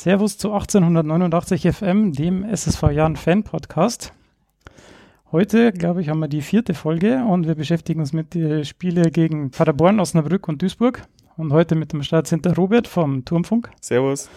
Servus 0.00 0.38
zu 0.38 0.50
1889 0.54 1.74
FM, 1.74 2.12
dem 2.14 2.42
SSV 2.42 2.84
Jahren 2.84 3.16
Fan 3.16 3.42
Podcast. 3.42 4.14
Heute, 5.30 5.72
glaube 5.72 6.00
ich, 6.00 6.08
haben 6.08 6.20
wir 6.20 6.28
die 6.28 6.40
vierte 6.40 6.72
Folge 6.72 7.22
und 7.28 7.46
wir 7.46 7.54
beschäftigen 7.54 8.00
uns 8.00 8.14
mit 8.14 8.32
den 8.32 8.64
Spielen 8.64 9.12
gegen 9.12 9.50
Paderborn, 9.50 10.00
Osnabrück 10.00 10.48
und 10.48 10.62
Duisburg. 10.62 11.02
Und 11.36 11.52
heute 11.52 11.74
mit 11.74 11.92
dem 11.92 12.02
Start 12.02 12.28
sind 12.28 12.46
der 12.46 12.56
Robert 12.56 12.88
vom 12.88 13.26
Turmfunk. 13.26 13.68
Servus. 13.82 14.30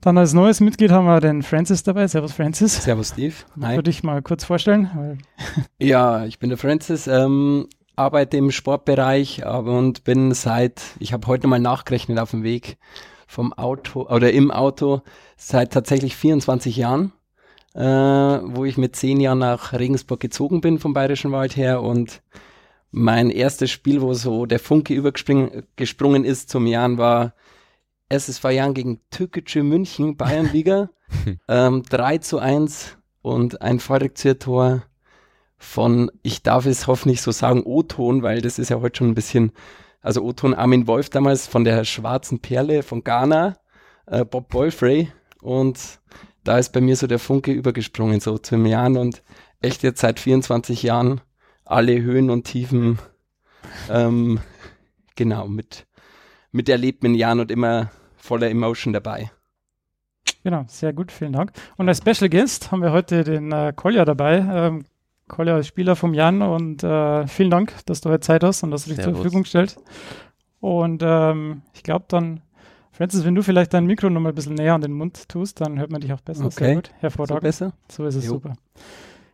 Dann 0.00 0.18
als 0.18 0.34
neues 0.34 0.60
Mitglied 0.60 0.92
haben 0.92 1.06
wir 1.06 1.18
den 1.18 1.42
Francis 1.42 1.82
dabei. 1.82 2.06
Servus 2.06 2.34
Francis. 2.34 2.84
Servus 2.84 3.08
Steve. 3.08 3.34
Hi. 3.60 3.74
Würde 3.74 3.90
ich 3.90 4.04
mal 4.04 4.22
kurz 4.22 4.44
vorstellen? 4.44 5.18
ja, 5.80 6.26
ich 6.26 6.38
bin 6.38 6.48
der 6.48 6.58
Francis, 6.58 7.08
ähm, 7.08 7.66
arbeite 7.96 8.36
im 8.36 8.52
Sportbereich 8.52 9.44
und 9.44 10.04
bin 10.04 10.32
seit, 10.32 10.80
ich 11.00 11.12
habe 11.12 11.26
heute 11.26 11.48
mal 11.48 11.58
nachgerechnet 11.58 12.20
auf 12.20 12.30
dem 12.30 12.44
Weg 12.44 12.78
vom 13.32 13.52
Auto 13.52 14.08
oder 14.08 14.32
im 14.32 14.50
Auto, 14.50 15.02
seit 15.36 15.72
tatsächlich 15.72 16.16
24 16.16 16.76
Jahren 16.76 17.12
äh, 17.74 17.80
wo 17.80 18.64
ich 18.64 18.76
mit 18.76 18.96
zehn 18.96 19.20
Jahren 19.20 19.38
nach 19.38 19.72
Regensburg 19.72 20.20
gezogen 20.20 20.60
bin 20.60 20.78
vom 20.78 20.92
Bayerischen 20.92 21.32
Wald 21.32 21.56
her 21.56 21.82
und 21.82 22.22
mein 22.90 23.30
erstes 23.30 23.70
Spiel, 23.70 24.02
wo 24.02 24.12
so 24.12 24.44
der 24.44 24.58
Funke 24.58 24.92
übergesprungen 24.94 26.24
ist 26.24 26.50
zum 26.50 26.66
Jahren, 26.66 26.98
war 26.98 27.34
SSV 28.10 28.44
Jahren 28.50 28.74
gegen 28.74 29.00
Türkische 29.10 29.62
München, 29.62 30.18
Bayernliga, 30.18 30.90
ähm, 31.48 31.82
3 31.88 32.18
zu 32.18 32.38
1 32.38 32.98
und 33.22 33.62
ein 33.62 33.80
Vorrückzieher-Tor 33.80 34.82
von, 35.56 36.10
ich 36.22 36.42
darf 36.42 36.66
es 36.66 36.86
hoffentlich 36.86 37.22
so 37.22 37.30
sagen, 37.30 37.62
O-Ton, 37.64 38.22
weil 38.22 38.42
das 38.42 38.58
ist 38.58 38.68
ja 38.68 38.80
heute 38.80 38.98
schon 38.98 39.08
ein 39.08 39.14
bisschen, 39.14 39.52
also 40.02 40.22
O-Ton 40.22 40.54
Armin 40.54 40.86
Wolf 40.86 41.08
damals 41.08 41.46
von 41.46 41.64
der 41.64 41.84
Schwarzen 41.84 42.40
Perle 42.40 42.82
von 42.82 43.02
Ghana, 43.04 43.56
äh, 44.06 44.24
Bob 44.24 44.48
Boyfrey 44.48 45.10
und 45.40 46.00
da 46.44 46.58
ist 46.58 46.72
bei 46.72 46.80
mir 46.80 46.96
so 46.96 47.06
der 47.06 47.18
Funke 47.18 47.52
übergesprungen, 47.52 48.20
so 48.20 48.36
zum 48.38 48.66
Jahren 48.66 48.96
und 48.96 49.22
echt 49.60 49.82
jetzt 49.82 50.00
seit 50.00 50.18
24 50.18 50.82
Jahren 50.82 51.20
alle 51.64 52.02
Höhen 52.02 52.30
und 52.30 52.44
Tiefen, 52.44 52.98
ähm, 53.88 54.40
genau, 55.14 55.46
mit, 55.46 55.86
mit 56.50 56.68
erlebten 56.68 57.14
Jahren 57.14 57.40
und 57.40 57.50
immer 57.50 57.90
voller 58.16 58.50
Emotion 58.50 58.92
dabei. 58.92 59.30
Genau, 60.44 60.64
sehr 60.66 60.92
gut, 60.92 61.12
vielen 61.12 61.32
Dank. 61.32 61.52
Und 61.76 61.88
als 61.88 61.98
Special 61.98 62.28
Guest 62.28 62.72
haben 62.72 62.82
wir 62.82 62.90
heute 62.90 63.22
den 63.22 63.52
äh, 63.52 63.72
Kolja 63.74 64.04
dabei. 64.04 64.38
Ähm, 64.38 64.84
Kolja 65.32 65.58
ist 65.58 65.66
Spieler 65.66 65.96
vom 65.96 66.14
Jan 66.14 66.42
und 66.42 66.84
äh, 66.84 67.26
vielen 67.26 67.50
Dank, 67.50 67.74
dass 67.86 68.02
du 68.02 68.10
heute 68.10 68.20
Zeit 68.20 68.44
hast 68.44 68.62
und 68.62 68.70
dass 68.70 68.84
du 68.84 68.90
dich 68.90 68.96
Servus. 68.96 69.14
zur 69.14 69.22
Verfügung 69.22 69.44
stellst. 69.44 69.82
Und 70.60 71.02
ähm, 71.04 71.62
ich 71.72 71.82
glaube, 71.82 72.04
dann 72.06 72.42
Francis, 72.92 73.24
wenn 73.24 73.34
du 73.34 73.42
vielleicht 73.42 73.72
dein 73.72 73.86
Mikro 73.86 74.10
noch 74.10 74.20
mal 74.20 74.28
ein 74.28 74.34
bisschen 74.34 74.54
näher 74.54 74.74
an 74.74 74.82
den 74.82 74.92
Mund 74.92 75.28
tust, 75.30 75.60
dann 75.62 75.78
hört 75.80 75.90
man 75.90 76.02
dich 76.02 76.12
auch 76.12 76.20
besser. 76.20 76.44
Okay. 76.44 76.64
Sehr 76.64 76.74
gut. 76.74 76.90
Hervorragend. 77.00 77.40
So 77.40 77.48
besser? 77.48 77.72
So 77.90 78.04
ist 78.04 78.14
es 78.14 78.26
jo. 78.26 78.32
super. 78.32 78.52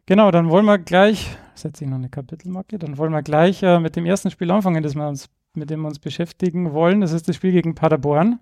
Genau, 0.07 0.31
dann 0.31 0.49
wollen 0.49 0.65
wir 0.67 0.79
gleich, 0.79 1.37
setze 1.55 1.85
ich 1.85 1.91
noch 1.91 1.99
eine 1.99 2.09
Kapitelmarke, 2.09 2.79
dann 2.79 2.97
wollen 2.97 3.13
wir 3.13 3.23
gleich 3.23 3.63
äh, 3.65 3.81
mit 3.81 3.97
dem 3.97 4.07
ersten 4.07 4.31
Spiel 4.31 4.51
anfangen, 4.53 4.83
das 4.85 4.95
wir 4.95 5.07
uns, 5.07 5.29
mit 5.55 5.69
dem 5.69 5.81
wir 5.81 5.89
uns 5.89 5.99
beschäftigen 5.99 6.73
wollen. 6.73 7.01
Das 7.01 7.13
ist 7.13 7.29
das 7.29 7.35
Spiel 7.35 7.51
gegen 7.51 7.75
Paderborn. 7.75 8.39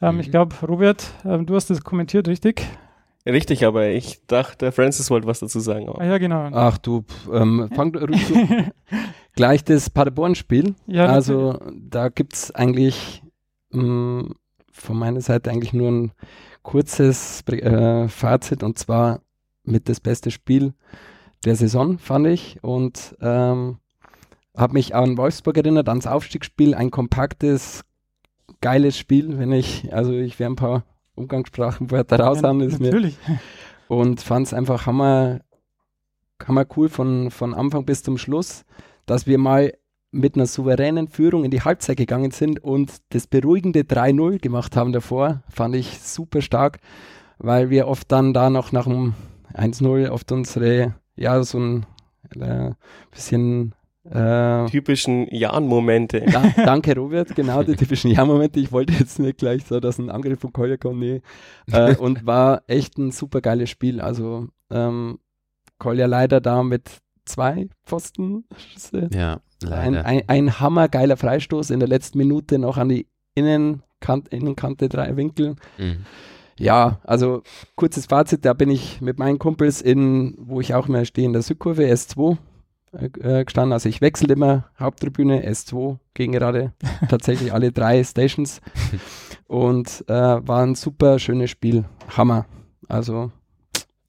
Ähm, 0.00 0.14
mhm. 0.14 0.20
Ich 0.20 0.30
glaube, 0.30 0.54
Robert, 0.64 1.10
ähm, 1.24 1.44
du 1.44 1.56
hast 1.56 1.70
das 1.70 1.82
kommentiert, 1.82 2.28
richtig? 2.28 2.64
Richtig, 3.26 3.64
aber 3.64 3.88
ich 3.88 4.26
dachte, 4.26 4.70
Francis 4.70 5.10
wollte 5.10 5.26
was 5.26 5.40
dazu 5.40 5.58
sagen. 5.58 5.88
Ah, 5.96 6.04
ja, 6.04 6.18
genau. 6.18 6.50
Ach 6.52 6.76
du, 6.76 7.04
ähm, 7.32 7.70
fang 7.74 7.92
du 7.92 8.06
gleich 9.34 9.64
das 9.64 9.88
Paderborn-Spiel. 9.88 10.74
Ja, 10.86 11.06
also 11.06 11.58
da 11.74 12.10
gibt 12.10 12.34
es 12.34 12.54
eigentlich 12.54 13.22
mh, 13.70 13.82
mm, 13.82 14.34
von 14.70 14.98
meiner 14.98 15.22
Seite 15.22 15.50
eigentlich 15.50 15.72
nur 15.72 15.90
ein 15.90 16.12
kurzes 16.62 17.42
äh, 17.48 18.08
Fazit 18.08 18.62
und 18.62 18.78
zwar 18.78 19.20
mit 19.62 19.88
das 19.88 20.00
beste 20.00 20.30
Spiel 20.30 20.74
der 21.44 21.56
Saison, 21.56 21.98
fand 21.98 22.26
ich. 22.26 22.62
Und 22.62 23.16
ähm, 23.22 23.78
habe 24.56 24.74
mich 24.74 24.94
an 24.94 25.16
Wolfsburg 25.16 25.56
erinnert, 25.56 25.88
ans 25.88 26.06
Aufstiegsspiel, 26.06 26.74
ein 26.74 26.90
kompaktes, 26.90 27.84
geiles 28.60 28.98
Spiel, 28.98 29.38
wenn 29.38 29.52
ich, 29.52 29.92
also 29.92 30.12
ich 30.12 30.38
werde 30.38 30.52
ein 30.52 30.56
paar 30.56 30.84
Umgangssprachenwörter 31.14 32.20
raushauen, 32.20 32.60
ja, 32.60 32.66
ist 32.66 32.80
natürlich. 32.80 33.18
mir. 33.26 33.40
Und 33.88 34.20
fand 34.20 34.46
es 34.46 34.54
einfach 34.54 34.86
hammer, 34.86 35.40
hammer 36.44 36.66
cool 36.76 36.88
von, 36.88 37.30
von 37.30 37.54
Anfang 37.54 37.84
bis 37.84 38.02
zum 38.02 38.18
Schluss, 38.18 38.64
dass 39.06 39.26
wir 39.26 39.38
mal 39.38 39.72
mit 40.10 40.36
einer 40.36 40.46
souveränen 40.46 41.08
Führung 41.08 41.44
in 41.44 41.50
die 41.50 41.62
Halbzeit 41.62 41.96
gegangen 41.96 42.30
sind 42.30 42.62
und 42.62 42.92
das 43.10 43.26
beruhigende 43.26 43.80
3-0 43.80 44.40
gemacht 44.40 44.76
haben 44.76 44.92
davor, 44.92 45.42
fand 45.48 45.74
ich 45.74 45.98
super 46.00 46.40
stark, 46.40 46.78
weil 47.38 47.68
wir 47.68 47.88
oft 47.88 48.10
dann 48.12 48.32
da 48.32 48.48
noch 48.48 48.70
nach 48.70 48.84
dem 48.84 49.14
1-0 49.54 50.08
oft 50.10 50.30
unsere, 50.30 50.94
ja, 51.16 51.42
so 51.42 51.58
ein 51.58 51.86
äh, 52.40 52.70
bisschen 53.10 53.74
äh, 54.10 54.66
typischen 54.66 55.28
Jan-Momente. 55.30 56.20
Da, 56.20 56.52
danke, 56.56 56.94
Robert. 56.94 57.34
Genau, 57.34 57.62
die 57.62 57.74
typischen 57.74 58.10
Jan-Momente. 58.10 58.60
Ich 58.60 58.70
wollte 58.70 58.92
jetzt 58.92 59.18
nicht 59.18 59.38
gleich 59.38 59.64
so, 59.64 59.80
dass 59.80 59.98
ein 59.98 60.10
Angriff 60.10 60.40
von 60.40 60.52
Kolja 60.52 60.76
kommt. 60.76 61.00
Nee. 61.00 61.22
Äh, 61.70 61.96
und 61.96 62.26
war 62.26 62.62
echt 62.66 62.98
ein 62.98 63.10
super 63.12 63.40
geiles 63.40 63.70
Spiel. 63.70 64.00
Also, 64.00 64.48
ähm, 64.70 65.18
Kolja 65.78 66.06
leider 66.06 66.40
da 66.40 66.62
mit 66.62 66.98
zwei 67.24 67.68
Pfosten. 67.84 68.44
Ja, 69.12 69.40
leider. 69.62 69.78
Ein, 69.78 69.96
ein, 69.96 70.22
ein 70.28 70.60
hammergeiler 70.60 71.16
Freistoß 71.16 71.70
in 71.70 71.80
der 71.80 71.88
letzten 71.88 72.18
Minute 72.18 72.58
noch 72.58 72.76
an 72.76 72.90
die 72.90 73.06
Innenkante, 73.34 74.36
Innenkante 74.36 74.88
drei 74.88 75.16
Winkel. 75.16 75.56
Mhm. 75.78 76.04
Ja, 76.58 77.00
also 77.02 77.42
kurzes 77.74 78.06
Fazit, 78.06 78.44
da 78.44 78.52
bin 78.52 78.70
ich 78.70 79.00
mit 79.00 79.18
meinen 79.18 79.38
Kumpels 79.38 79.82
in, 79.82 80.34
wo 80.38 80.60
ich 80.60 80.74
auch 80.74 80.86
mehr 80.86 81.04
stehe, 81.04 81.26
in 81.26 81.32
der 81.32 81.42
Südkurve 81.42 81.84
S2 81.84 82.36
äh, 82.94 83.44
gestanden. 83.44 83.72
Also 83.72 83.88
ich 83.88 84.00
wechsle 84.00 84.32
immer 84.32 84.70
Haupttribüne, 84.78 85.44
S2 85.48 85.98
gegen 86.14 86.32
gerade 86.32 86.72
tatsächlich 87.08 87.52
alle 87.52 87.72
drei 87.72 88.04
Stations 88.04 88.60
und 89.46 90.04
äh, 90.08 90.12
war 90.12 90.62
ein 90.62 90.74
super 90.74 91.18
schönes 91.18 91.50
Spiel. 91.50 91.84
Hammer. 92.16 92.46
Also 92.88 93.30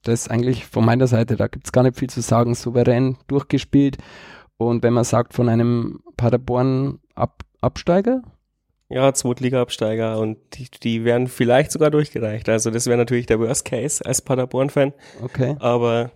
das 0.02 0.28
eigentlich 0.28 0.66
von 0.66 0.84
meiner 0.84 1.06
Seite, 1.06 1.36
da 1.36 1.46
gibt 1.48 1.66
es 1.66 1.72
gar 1.72 1.82
nicht 1.82 1.98
viel 1.98 2.10
zu 2.10 2.20
sagen, 2.20 2.54
souverän 2.54 3.16
durchgespielt. 3.26 3.96
Und 4.56 4.82
wenn 4.82 4.94
man 4.94 5.04
sagt, 5.04 5.34
von 5.34 5.48
einem 5.48 6.00
Paderborn-Absteiger? 6.16 8.22
Ja, 8.88 9.12
Zweitliga-Absteiger 9.12 10.20
und 10.20 10.38
die, 10.54 10.68
die 10.82 11.04
werden 11.04 11.26
vielleicht 11.26 11.72
sogar 11.72 11.90
durchgereicht. 11.90 12.48
Also 12.48 12.70
das 12.70 12.86
wäre 12.86 12.96
natürlich 12.96 13.26
der 13.26 13.40
Worst 13.40 13.64
Case 13.64 14.06
als 14.06 14.22
Paderborn-Fan. 14.22 14.92
Okay. 15.22 15.56
Aber 15.58 16.12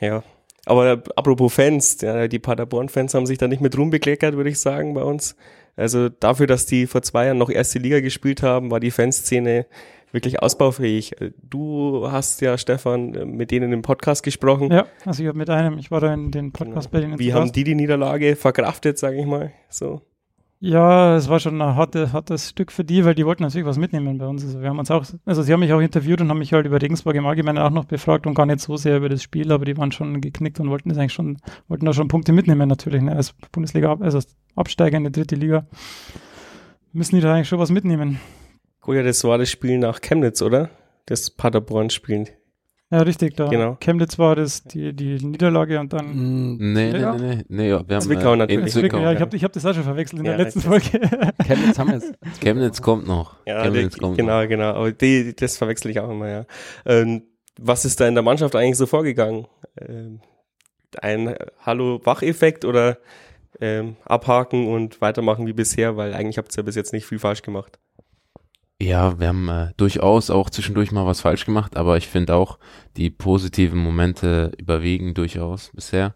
ja, 0.00 0.22
aber 0.66 1.02
apropos 1.14 1.54
Fans, 1.54 2.00
ja, 2.00 2.28
die 2.28 2.38
Paderborn-Fans 2.38 3.14
haben 3.14 3.26
sich 3.26 3.38
da 3.38 3.48
nicht 3.48 3.62
mit 3.62 3.78
Ruhm 3.78 3.90
bekleckert, 3.90 4.36
würde 4.36 4.50
ich 4.50 4.58
sagen, 4.58 4.94
bei 4.94 5.02
uns. 5.02 5.36
Also 5.76 6.08
dafür, 6.08 6.46
dass 6.46 6.66
die 6.66 6.86
vor 6.86 7.02
zwei 7.02 7.26
Jahren 7.26 7.38
noch 7.38 7.50
erste 7.50 7.78
Liga 7.78 8.00
gespielt 8.00 8.42
haben, 8.42 8.70
war 8.70 8.80
die 8.80 8.90
Fanszene 8.90 9.66
wirklich 10.10 10.42
ausbaufähig. 10.42 11.14
Du 11.42 12.10
hast 12.10 12.40
ja, 12.40 12.58
Stefan, 12.58 13.10
mit 13.36 13.50
denen 13.50 13.72
im 13.72 13.82
Podcast 13.82 14.22
gesprochen. 14.22 14.72
Ja, 14.72 14.86
also 15.04 15.22
ich 15.22 15.28
habe 15.28 15.38
mit 15.38 15.50
einem, 15.50 15.78
ich 15.78 15.90
war 15.90 16.00
da 16.00 16.12
in 16.12 16.30
den 16.30 16.52
Podcast 16.52 16.90
genau. 16.90 17.02
bei 17.02 17.06
denen. 17.06 17.18
Wie 17.18 17.32
haben 17.32 17.52
die 17.52 17.64
die 17.64 17.74
Niederlage 17.74 18.34
verkraftet, 18.34 18.98
sage 18.98 19.18
ich 19.18 19.26
mal, 19.26 19.52
so? 19.68 20.02
Ja, 20.58 21.16
es 21.16 21.28
war 21.28 21.38
schon 21.38 21.60
ein 21.60 21.76
harte, 21.76 22.14
hartes 22.14 22.50
Stück 22.50 22.72
für 22.72 22.82
die, 22.82 23.04
weil 23.04 23.14
die 23.14 23.26
wollten 23.26 23.42
natürlich 23.42 23.66
was 23.66 23.76
mitnehmen 23.76 24.16
bei 24.16 24.26
uns. 24.26 24.42
Also 24.42 24.62
wir 24.62 24.70
haben 24.70 24.78
uns 24.78 24.90
auch, 24.90 25.04
also 25.26 25.42
sie 25.42 25.52
haben 25.52 25.60
mich 25.60 25.72
auch 25.72 25.80
interviewt 25.80 26.20
und 26.22 26.30
haben 26.30 26.38
mich 26.38 26.54
halt 26.54 26.64
über 26.64 26.80
Regensburg 26.80 27.14
im 27.14 27.26
Allgemeinen 27.26 27.58
auch 27.58 27.70
noch 27.70 27.84
befragt 27.84 28.26
und 28.26 28.34
gar 28.34 28.46
nicht 28.46 28.60
so 28.60 28.76
sehr 28.78 28.96
über 28.96 29.10
das 29.10 29.22
Spiel, 29.22 29.52
aber 29.52 29.66
die 29.66 29.76
waren 29.76 29.92
schon 29.92 30.20
geknickt 30.22 30.58
und 30.58 30.70
wollten 30.70 30.88
das 30.88 30.96
eigentlich 30.96 31.12
schon, 31.12 31.36
wollten 31.68 31.84
da 31.84 31.92
schon 31.92 32.08
Punkte 32.08 32.32
mitnehmen 32.32 32.68
natürlich, 32.68 33.02
ne? 33.02 33.14
als 33.14 33.34
Bundesliga, 33.52 33.96
also 34.00 34.16
als 34.16 34.34
Absteiger 34.54 34.96
in 34.96 35.04
die 35.04 35.12
dritte 35.12 35.34
Liga. 35.34 35.66
Müssen 36.92 37.16
die 37.16 37.20
da 37.20 37.34
eigentlich 37.34 37.48
schon 37.48 37.58
was 37.58 37.70
mitnehmen. 37.70 38.18
Gut, 38.80 38.96
ja, 38.96 39.02
das 39.02 39.22
war 39.24 39.36
das 39.36 39.50
Spiel 39.50 39.76
nach 39.76 40.00
Chemnitz, 40.00 40.40
oder? 40.40 40.70
Das 41.04 41.30
Paderborn-Spiel. 41.30 42.28
Ja, 42.90 42.98
richtig, 42.98 43.34
da. 43.36 43.48
Genau. 43.48 43.76
Chemnitz 43.80 44.16
war 44.16 44.36
das 44.36 44.62
die, 44.62 44.92
die 44.92 45.16
Niederlage 45.16 45.80
und 45.80 45.92
dann. 45.92 46.06
Mm, 46.06 46.72
nee, 46.72 46.92
nee, 46.92 46.98
nee, 46.98 47.18
nee, 47.18 47.44
nee, 47.48 47.68
ja, 47.68 47.88
wir 47.88 47.96
haben, 47.96 48.02
Zwickau 48.02 48.34
äh, 48.34 48.36
natürlich. 48.36 48.72
Zwickau, 48.72 48.98
ja, 48.98 49.12
ich 49.12 49.20
habe 49.20 49.36
ich 49.36 49.42
hab 49.42 49.52
das 49.52 49.66
auch 49.66 49.74
schon 49.74 49.82
verwechselt 49.82 50.20
in 50.20 50.26
ja, 50.26 50.36
der 50.36 50.44
letzten 50.44 50.60
Folge. 50.60 51.00
Chemnitz 51.44 51.78
haben 51.80 51.90
wir 51.90 51.96
es. 51.96 52.12
Chemnitz 52.40 52.80
kommt 52.80 53.08
noch. 53.08 53.34
Ja, 53.44 53.64
Chemnitz 53.64 53.94
die, 53.94 54.00
kommt 54.00 54.16
genau, 54.16 54.40
noch. 54.40 54.48
genau. 54.48 54.70
Aber 54.74 54.92
die, 54.92 55.34
das 55.34 55.56
verwechsel 55.56 55.90
ich 55.90 55.98
auch 55.98 56.10
immer, 56.10 56.28
ja. 56.28 56.46
Ähm, 56.84 57.22
was 57.58 57.84
ist 57.84 57.98
da 58.00 58.06
in 58.06 58.14
der 58.14 58.22
Mannschaft 58.22 58.54
eigentlich 58.54 58.76
so 58.76 58.86
vorgegangen? 58.86 59.48
Ähm, 59.80 60.20
ein 61.02 61.34
Hallo-Wach-Effekt 61.62 62.64
oder 62.64 62.98
ähm, 63.60 63.96
abhaken 64.04 64.68
und 64.68 65.00
weitermachen 65.00 65.46
wie 65.46 65.52
bisher, 65.52 65.96
weil 65.96 66.14
eigentlich 66.14 66.38
habt 66.38 66.52
ihr 66.54 66.58
ja 66.58 66.62
bis 66.62 66.76
jetzt 66.76 66.92
nicht 66.92 67.06
viel 67.06 67.18
falsch 67.18 67.42
gemacht. 67.42 67.80
Ja, 68.80 69.18
wir 69.18 69.28
haben 69.28 69.48
äh, 69.48 69.72
durchaus 69.78 70.28
auch 70.28 70.50
zwischendurch 70.50 70.92
mal 70.92 71.06
was 71.06 71.22
falsch 71.22 71.46
gemacht, 71.46 71.76
aber 71.76 71.96
ich 71.96 72.08
finde 72.08 72.34
auch, 72.34 72.58
die 72.96 73.08
positiven 73.08 73.78
Momente 73.78 74.52
überwiegen 74.58 75.14
durchaus 75.14 75.70
bisher. 75.74 76.14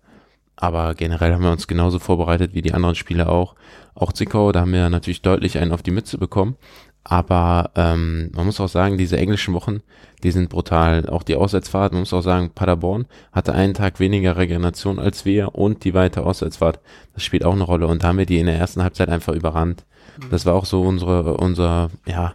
Aber 0.56 0.94
generell 0.94 1.32
haben 1.32 1.42
wir 1.42 1.52
uns 1.52 1.66
genauso 1.66 1.98
vorbereitet 1.98 2.52
wie 2.52 2.60
die 2.60 2.74
anderen 2.74 2.94
Spiele 2.94 3.30
auch. 3.30 3.54
Auch 3.94 4.12
Zickau, 4.12 4.52
da 4.52 4.60
haben 4.60 4.74
wir 4.74 4.90
natürlich 4.90 5.22
deutlich 5.22 5.56
einen 5.56 5.72
auf 5.72 5.82
die 5.82 5.90
Mütze 5.90 6.18
bekommen. 6.18 6.56
Aber 7.02 7.70
ähm, 7.76 8.30
man 8.34 8.44
muss 8.44 8.60
auch 8.60 8.68
sagen, 8.68 8.98
diese 8.98 9.16
englischen 9.16 9.54
Wochen, 9.54 9.80
die 10.22 10.30
sind 10.30 10.50
brutal. 10.50 11.08
Auch 11.08 11.22
die 11.22 11.36
Auswärtsfahrt, 11.36 11.92
man 11.92 12.02
muss 12.02 12.12
auch 12.12 12.20
sagen, 12.20 12.50
Paderborn 12.54 13.06
hatte 13.32 13.54
einen 13.54 13.72
Tag 13.72 14.00
weniger 14.00 14.36
Regeneration 14.36 14.98
als 14.98 15.24
wir 15.24 15.54
und 15.54 15.84
die 15.84 15.94
weite 15.94 16.24
Auswärtsfahrt, 16.24 16.78
das 17.14 17.24
spielt 17.24 17.46
auch 17.46 17.54
eine 17.54 17.64
Rolle. 17.64 17.86
Und 17.86 18.02
da 18.02 18.08
haben 18.08 18.18
wir 18.18 18.26
die 18.26 18.38
in 18.38 18.46
der 18.46 18.58
ersten 18.58 18.82
Halbzeit 18.82 19.08
einfach 19.08 19.32
überrannt. 19.32 19.86
Mhm. 20.18 20.30
Das 20.30 20.44
war 20.44 20.54
auch 20.54 20.66
so 20.66 20.82
unsere, 20.82 21.38
unser, 21.38 21.90
ja, 22.06 22.34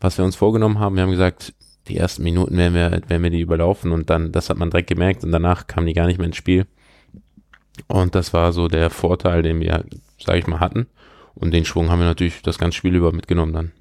was 0.00 0.18
wir 0.18 0.24
uns 0.24 0.36
vorgenommen 0.36 0.78
haben. 0.78 0.96
Wir 0.96 1.02
haben 1.02 1.10
gesagt, 1.10 1.54
die 1.88 1.96
ersten 1.96 2.22
Minuten 2.22 2.56
werden 2.56 2.74
wir, 2.74 2.90
werden 3.08 3.22
wir 3.22 3.30
die 3.30 3.40
überlaufen 3.40 3.92
und 3.92 4.10
dann, 4.10 4.32
das 4.32 4.50
hat 4.50 4.56
man 4.56 4.70
direkt 4.70 4.88
gemerkt 4.88 5.24
und 5.24 5.32
danach 5.32 5.66
kamen 5.66 5.86
die 5.86 5.92
gar 5.92 6.06
nicht 6.06 6.18
mehr 6.18 6.26
ins 6.26 6.36
Spiel. 6.36 6.66
Und 7.88 8.14
das 8.14 8.32
war 8.32 8.52
so 8.52 8.68
der 8.68 8.90
Vorteil, 8.90 9.42
den 9.42 9.60
wir, 9.60 9.84
sage 10.18 10.38
ich 10.38 10.46
mal, 10.46 10.60
hatten. 10.60 10.86
Und 11.34 11.52
den 11.52 11.64
Schwung 11.64 11.90
haben 11.90 12.00
wir 12.00 12.06
natürlich 12.06 12.42
das 12.42 12.58
ganze 12.58 12.78
Spiel 12.78 12.94
über 12.94 13.12
mitgenommen 13.12 13.52
dann. 13.52 13.72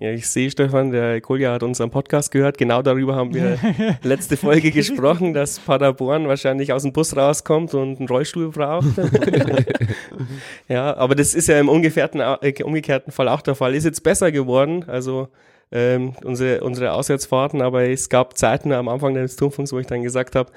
Ja, 0.00 0.12
ich 0.12 0.28
sehe, 0.28 0.48
Stefan, 0.48 0.92
der 0.92 1.20
Kolja 1.20 1.52
hat 1.52 1.64
unseren 1.64 1.90
Podcast 1.90 2.30
gehört. 2.30 2.56
Genau 2.56 2.82
darüber 2.82 3.16
haben 3.16 3.34
wir 3.34 3.58
letzte 4.04 4.36
Folge 4.36 4.70
gesprochen, 4.70 5.34
dass 5.34 5.58
Paderborn 5.58 6.28
wahrscheinlich 6.28 6.72
aus 6.72 6.82
dem 6.82 6.92
Bus 6.92 7.16
rauskommt 7.16 7.74
und 7.74 7.98
einen 7.98 8.08
Rollstuhl 8.08 8.50
braucht. 8.50 8.86
ja, 10.68 10.96
aber 10.96 11.16
das 11.16 11.34
ist 11.34 11.48
ja 11.48 11.58
im 11.58 11.68
umgekehrten, 11.68 12.20
äh, 12.20 12.62
umgekehrten 12.62 13.12
Fall 13.12 13.28
auch 13.28 13.40
der 13.40 13.56
Fall. 13.56 13.74
Ist 13.74 13.84
jetzt 13.84 14.04
besser 14.04 14.30
geworden, 14.30 14.84
also 14.86 15.28
ähm, 15.70 16.14
unsere, 16.24 16.62
unsere 16.62 16.92
Auswärtsfahrten, 16.92 17.62
aber 17.62 17.88
es 17.88 18.08
gab 18.08 18.36
Zeiten 18.38 18.72
am 18.72 18.88
Anfang 18.88 19.14
des 19.14 19.36
Turmfunks, 19.36 19.72
wo 19.72 19.78
ich 19.78 19.86
dann 19.86 20.02
gesagt 20.02 20.34
habe, 20.34 20.50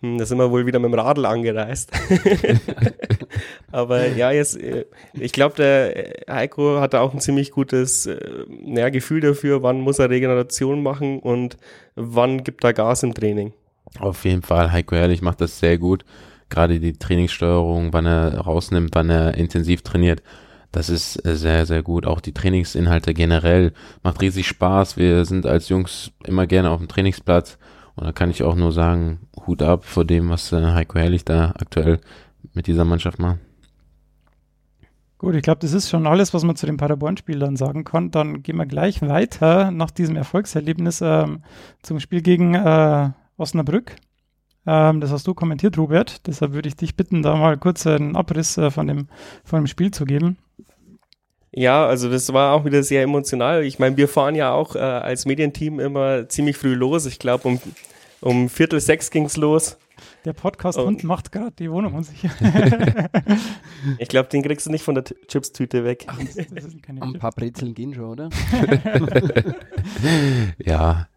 hm, 0.00 0.18
da 0.18 0.26
sind 0.26 0.38
wir 0.38 0.50
wohl 0.50 0.64
wieder 0.64 0.78
mit 0.78 0.92
dem 0.92 0.98
Radl 0.98 1.26
angereist. 1.26 1.90
Aber 3.72 4.06
ja, 4.06 4.30
jetzt, 4.30 4.56
äh, 4.60 4.84
ich 5.14 5.32
glaube, 5.32 5.56
der 5.56 6.32
Heiko 6.32 6.80
hat 6.80 6.94
auch 6.94 7.12
ein 7.12 7.20
ziemlich 7.20 7.50
gutes 7.50 8.06
äh, 8.06 8.18
ja, 8.64 8.90
Gefühl 8.90 9.20
dafür, 9.20 9.62
wann 9.62 9.80
muss 9.80 9.98
er 9.98 10.08
Regeneration 10.08 10.82
machen 10.82 11.18
und 11.18 11.56
wann 11.96 12.44
gibt 12.44 12.62
er 12.62 12.74
Gas 12.74 13.02
im 13.02 13.12
Training. 13.12 13.52
Auf 13.98 14.24
jeden 14.24 14.42
Fall, 14.42 14.70
Heiko 14.70 14.94
Herrlich 14.94 15.22
macht 15.22 15.40
das 15.40 15.58
sehr 15.58 15.78
gut. 15.78 16.04
Gerade 16.48 16.78
die 16.78 16.92
Trainingssteuerung, 16.92 17.92
wann 17.92 18.06
er 18.06 18.38
rausnimmt, 18.38 18.90
wann 18.94 19.10
er 19.10 19.34
intensiv 19.34 19.82
trainiert. 19.82 20.22
Das 20.72 20.88
ist 20.88 21.24
äh, 21.24 21.36
sehr, 21.36 21.66
sehr 21.66 21.82
gut. 21.82 22.06
Auch 22.06 22.20
die 22.20 22.32
Trainingsinhalte 22.32 23.14
generell 23.14 23.72
macht 24.02 24.20
riesig 24.20 24.46
Spaß. 24.46 24.96
Wir 24.96 25.24
sind 25.24 25.46
als 25.46 25.68
Jungs 25.68 26.12
immer 26.24 26.46
gerne 26.46 26.70
auf 26.70 26.78
dem 26.78 26.88
Trainingsplatz 26.88 27.58
und 27.96 28.04
da 28.06 28.12
kann 28.12 28.30
ich 28.30 28.42
auch 28.42 28.54
nur 28.54 28.72
sagen, 28.72 29.20
Hut 29.46 29.62
ab 29.62 29.84
vor 29.84 30.04
dem, 30.04 30.28
was 30.28 30.52
äh, 30.52 30.62
Heiko 30.62 30.98
Herrlich 30.98 31.24
da 31.24 31.54
aktuell 31.58 32.00
mit 32.52 32.66
dieser 32.66 32.84
Mannschaft 32.84 33.18
macht. 33.18 33.38
Gut, 35.18 35.34
ich 35.34 35.42
glaube, 35.42 35.58
das 35.58 35.72
ist 35.72 35.90
schon 35.90 36.06
alles, 36.06 36.32
was 36.32 36.44
man 36.44 36.54
zu 36.54 36.66
den 36.66 36.76
Paderborn-Spielern 36.76 37.56
sagen 37.56 37.82
kann. 37.82 38.12
Dann 38.12 38.44
gehen 38.44 38.56
wir 38.56 38.66
gleich 38.66 39.02
weiter 39.02 39.72
nach 39.72 39.90
diesem 39.90 40.14
Erfolgserlebnis 40.14 41.00
ähm, 41.00 41.42
zum 41.82 41.98
Spiel 41.98 42.22
gegen 42.22 42.54
äh, 42.54 43.10
Osnabrück. 43.36 43.96
Ähm, 44.64 45.00
das 45.00 45.10
hast 45.10 45.26
du 45.26 45.34
kommentiert, 45.34 45.76
Robert. 45.76 46.24
Deshalb 46.28 46.52
würde 46.52 46.68
ich 46.68 46.76
dich 46.76 46.94
bitten, 46.94 47.22
da 47.22 47.34
mal 47.34 47.58
kurz 47.58 47.84
einen 47.84 48.14
Abriss 48.14 48.58
äh, 48.58 48.70
von, 48.70 48.86
dem, 48.86 49.08
von 49.42 49.62
dem 49.62 49.66
Spiel 49.66 49.90
zu 49.90 50.04
geben. 50.04 50.38
Ja, 51.52 51.86
also 51.86 52.10
das 52.10 52.32
war 52.32 52.54
auch 52.54 52.64
wieder 52.64 52.82
sehr 52.82 53.02
emotional. 53.02 53.64
Ich 53.64 53.78
meine, 53.78 53.96
wir 53.96 54.08
fahren 54.08 54.34
ja 54.34 54.52
auch 54.52 54.76
äh, 54.76 54.80
als 54.80 55.24
Medienteam 55.24 55.80
immer 55.80 56.28
ziemlich 56.28 56.56
früh 56.56 56.74
los. 56.74 57.06
Ich 57.06 57.18
glaube, 57.18 57.48
um, 57.48 57.60
um 58.20 58.48
Viertel 58.48 58.80
sechs 58.80 59.10
ging's 59.10 59.36
los. 59.36 59.78
Der 60.24 60.32
Podcast-Hund 60.32 61.04
macht 61.04 61.32
gerade 61.32 61.52
die 61.52 61.70
Wohnung 61.70 61.94
unsicher. 61.94 62.30
ich 63.98 64.08
glaube, 64.08 64.28
den 64.28 64.42
kriegst 64.42 64.66
du 64.66 64.70
nicht 64.70 64.84
von 64.84 64.94
der 64.94 65.04
Chips-Tüte 65.04 65.84
weg. 65.84 66.04
Ach, 66.06 66.18
das, 66.18 66.34
das 66.36 66.76
Ein 66.86 67.14
paar 67.14 67.32
Brezeln 67.32 67.74
gehen 67.74 67.94
schon, 67.94 68.04
oder? 68.04 68.28
ja. 70.58 71.07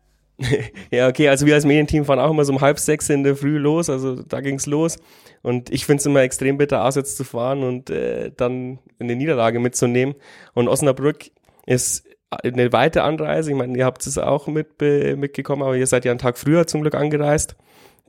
ja, 0.91 1.07
okay, 1.07 1.29
also 1.29 1.45
wir 1.45 1.53
als 1.53 1.65
Medienteam 1.65 2.05
fahren 2.05 2.19
auch 2.19 2.31
immer 2.31 2.45
so 2.45 2.53
um 2.53 2.61
halb 2.61 2.79
sechs 2.79 3.09
in 3.09 3.23
der 3.23 3.35
Früh 3.35 3.57
los, 3.57 3.89
also 3.89 4.21
da 4.23 4.41
ging's 4.41 4.65
los. 4.65 4.97
Und 5.41 5.71
ich 5.71 5.85
finde 5.85 6.01
es 6.01 6.05
immer 6.05 6.21
extrem 6.21 6.57
bitter, 6.57 6.85
auswärts 6.85 7.15
zu 7.15 7.23
fahren 7.23 7.63
und 7.63 7.89
äh, 7.89 8.31
dann 8.35 8.79
eine 8.99 9.15
Niederlage 9.15 9.59
mitzunehmen. 9.59 10.15
Und 10.53 10.67
Osnabrück 10.67 11.31
ist 11.65 12.05
eine 12.29 12.71
weite 12.71 13.03
Anreise. 13.03 13.51
Ich 13.51 13.57
meine, 13.57 13.77
ihr 13.77 13.85
habt 13.85 14.05
es 14.05 14.17
auch 14.17 14.47
mit, 14.47 14.79
mitgekommen, 14.79 15.63
aber 15.63 15.75
ihr 15.75 15.87
seid 15.87 16.05
ja 16.05 16.11
einen 16.11 16.19
Tag 16.19 16.37
früher 16.37 16.67
zum 16.67 16.81
Glück 16.81 16.95
angereist. 16.95 17.55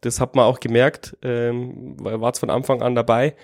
Das 0.03 0.21
hat 0.21 0.37
man 0.37 0.45
auch 0.45 0.61
gemerkt, 0.61 1.17
ähm, 1.23 1.97
weil 1.99 2.21
war 2.21 2.33
es 2.33 2.39
von 2.39 2.51
Anfang 2.51 2.83
an 2.83 2.95
dabei. 2.95 3.35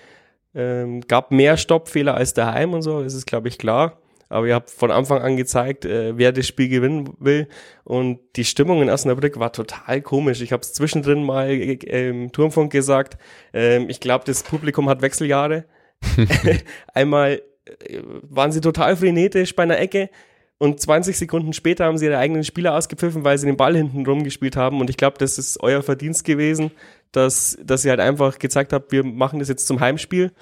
Ähm, 0.55 1.03
gab 1.03 1.31
mehr 1.31 1.57
Stoppfehler 1.57 2.15
als 2.15 2.35
daheim 2.35 2.75
und 2.75 2.83
so, 2.83 3.03
das 3.03 3.15
ist, 3.15 3.27
glaube 3.27 3.49
ich, 3.49 3.59
klar. 3.59 3.99
Aber 4.29 4.47
ihr 4.47 4.55
habt 4.55 4.71
von 4.71 4.91
Anfang 4.91 5.23
an 5.23 5.37
gezeigt, 5.37 5.85
äh, 5.85 6.17
wer 6.17 6.33
das 6.33 6.47
Spiel 6.47 6.69
gewinnen 6.69 7.11
will. 7.19 7.49
Und 7.85 8.21
die 8.37 8.45
Stimmung 8.45 8.83
in 8.83 8.91
Osnabrück 8.91 9.39
war 9.39 9.53
total 9.53 10.03
komisch. 10.03 10.41
Ich 10.43 10.53
habe 10.53 10.61
es 10.61 10.73
zwischendrin 10.73 11.25
mal 11.25 11.49
äh, 11.51 12.09
im 12.09 12.33
Turmfunk 12.33 12.71
gesagt. 12.73 13.17
Ähm, 13.53 13.89
ich 13.89 14.01
glaube, 14.01 14.25
das 14.27 14.43
Publikum 14.43 14.89
hat 14.89 15.03
Wechseljahre. 15.03 15.65
Einmal 16.95 17.43
äh, 17.65 18.01
waren 18.23 18.53
sie 18.53 18.61
total 18.61 18.97
frenetisch 18.97 19.57
bei 19.57 19.63
einer 19.63 19.79
Ecke. 19.79 20.11
Und 20.59 20.81
20 20.81 21.17
Sekunden 21.17 21.53
später 21.53 21.85
haben 21.85 21.99
sie 21.99 22.07
ihre 22.07 22.19
eigenen 22.19 22.43
Spieler 22.43 22.75
ausgepfiffen, 22.75 23.23
weil 23.23 23.39
sie 23.39 23.47
den 23.47 23.57
Ball 23.57 23.77
hinten 23.77 24.05
rumgespielt 24.05 24.57
haben. 24.57 24.81
Und 24.81 24.91
ich 24.91 24.97
glaube, 24.97 25.17
das 25.19 25.39
ist 25.39 25.63
euer 25.63 25.83
Verdienst 25.83 26.25
gewesen, 26.25 26.73
dass, 27.13 27.57
dass 27.63 27.85
ihr 27.85 27.91
halt 27.91 28.01
einfach 28.01 28.39
gezeigt 28.41 28.73
habt, 28.73 28.91
wir 28.91 29.05
machen 29.05 29.39
das 29.39 29.49
jetzt 29.49 29.69
zum 29.69 29.79
Heimspiel. 29.79 30.33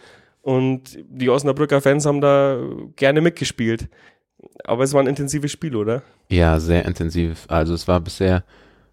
Und 0.47 1.01
die 1.09 1.29
Osnabrücker 1.29 1.81
Fans 1.81 2.07
haben 2.07 2.21
da 2.21 2.61
gerne 2.95 3.21
mitgespielt. 3.21 3.89
Aber 4.63 4.85
es 4.85 4.93
war 4.93 5.01
ein 5.01 5.09
intensives 5.09 5.51
Spiel, 5.51 5.75
oder? 5.75 6.05
Ja, 6.31 6.61
sehr 6.61 6.85
intensiv. 6.85 7.47
Also 7.49 7.75
es 7.75 7.89
war 7.89 7.99
bisher, 7.99 8.45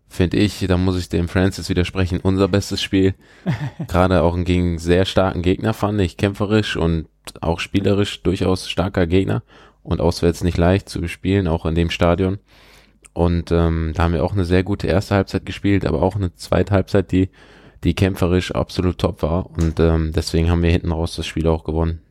finde 0.07 0.37
ich, 0.37 0.65
da 0.67 0.77
muss 0.77 0.97
ich 0.97 1.09
dem 1.09 1.27
Francis 1.27 1.69
widersprechen, 1.69 2.21
unser 2.23 2.47
bestes 2.47 2.81
Spiel. 2.81 3.13
Gerade 3.87 4.23
auch 4.23 4.35
gegen 4.43 4.79
sehr 4.79 5.05
starken 5.05 5.43
Gegner 5.43 5.75
fand 5.75 6.01
ich, 6.01 6.17
kämpferisch 6.17 6.75
und 6.75 7.05
auch 7.39 7.59
spielerisch 7.59 8.23
durchaus 8.23 8.67
starker 8.67 9.05
Gegner 9.05 9.43
und 9.83 10.01
auswärts 10.01 10.43
nicht 10.43 10.57
leicht 10.57 10.89
zu 10.89 11.01
bespielen, 11.01 11.47
auch 11.47 11.67
in 11.67 11.75
dem 11.75 11.91
Stadion. 11.91 12.39
Und 13.13 13.51
ähm, 13.51 13.91
da 13.93 14.05
haben 14.05 14.13
wir 14.13 14.23
auch 14.23 14.33
eine 14.33 14.45
sehr 14.45 14.63
gute 14.63 14.87
erste 14.87 15.13
Halbzeit 15.13 15.45
gespielt, 15.45 15.85
aber 15.85 16.01
auch 16.01 16.15
eine 16.15 16.33
zweite 16.33 16.73
Halbzeit, 16.73 17.11
die 17.11 17.29
die 17.83 17.93
kämpferisch 17.93 18.53
absolut 18.53 18.97
top 18.97 19.21
war. 19.21 19.49
Und 19.49 19.79
ähm, 19.79 20.11
deswegen 20.15 20.49
haben 20.49 20.63
wir 20.63 20.71
hinten 20.71 20.91
raus 20.91 21.15
das 21.15 21.25
Spiel 21.25 21.47
auch 21.47 21.63
gewonnen. 21.63 22.01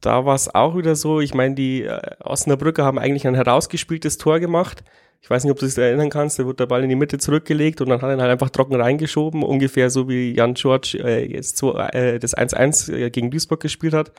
Da 0.00 0.24
war 0.24 0.34
es 0.34 0.54
auch 0.54 0.76
wieder 0.76 0.94
so, 0.94 1.20
ich 1.20 1.34
meine, 1.34 1.54
die 1.54 1.82
äh, 1.82 2.00
Osnabrücker 2.20 2.84
haben 2.84 2.98
eigentlich 2.98 3.26
ein 3.26 3.34
herausgespieltes 3.34 4.18
Tor 4.18 4.38
gemacht. 4.38 4.84
Ich 5.20 5.28
weiß 5.28 5.42
nicht, 5.42 5.50
ob 5.50 5.58
du 5.58 5.66
dich 5.66 5.76
erinnern 5.76 6.10
kannst, 6.10 6.38
da 6.38 6.44
wurde 6.44 6.58
der 6.58 6.66
Ball 6.66 6.84
in 6.84 6.88
die 6.88 6.94
Mitte 6.94 7.18
zurückgelegt 7.18 7.80
und 7.80 7.88
dann 7.88 8.00
hat 8.00 8.08
er 8.08 8.14
ihn 8.14 8.20
halt 8.20 8.30
einfach 8.30 8.50
trocken 8.50 8.80
reingeschoben, 8.80 9.42
ungefähr 9.42 9.90
so 9.90 10.08
wie 10.08 10.32
Jan 10.32 10.54
George 10.54 10.98
äh, 11.02 11.26
jetzt 11.26 11.56
so, 11.56 11.76
äh, 11.76 12.20
das 12.20 12.36
1-1 12.36 12.92
äh, 12.92 13.10
gegen 13.10 13.32
Duisburg 13.32 13.58
gespielt 13.60 13.94
hat. 13.94 14.12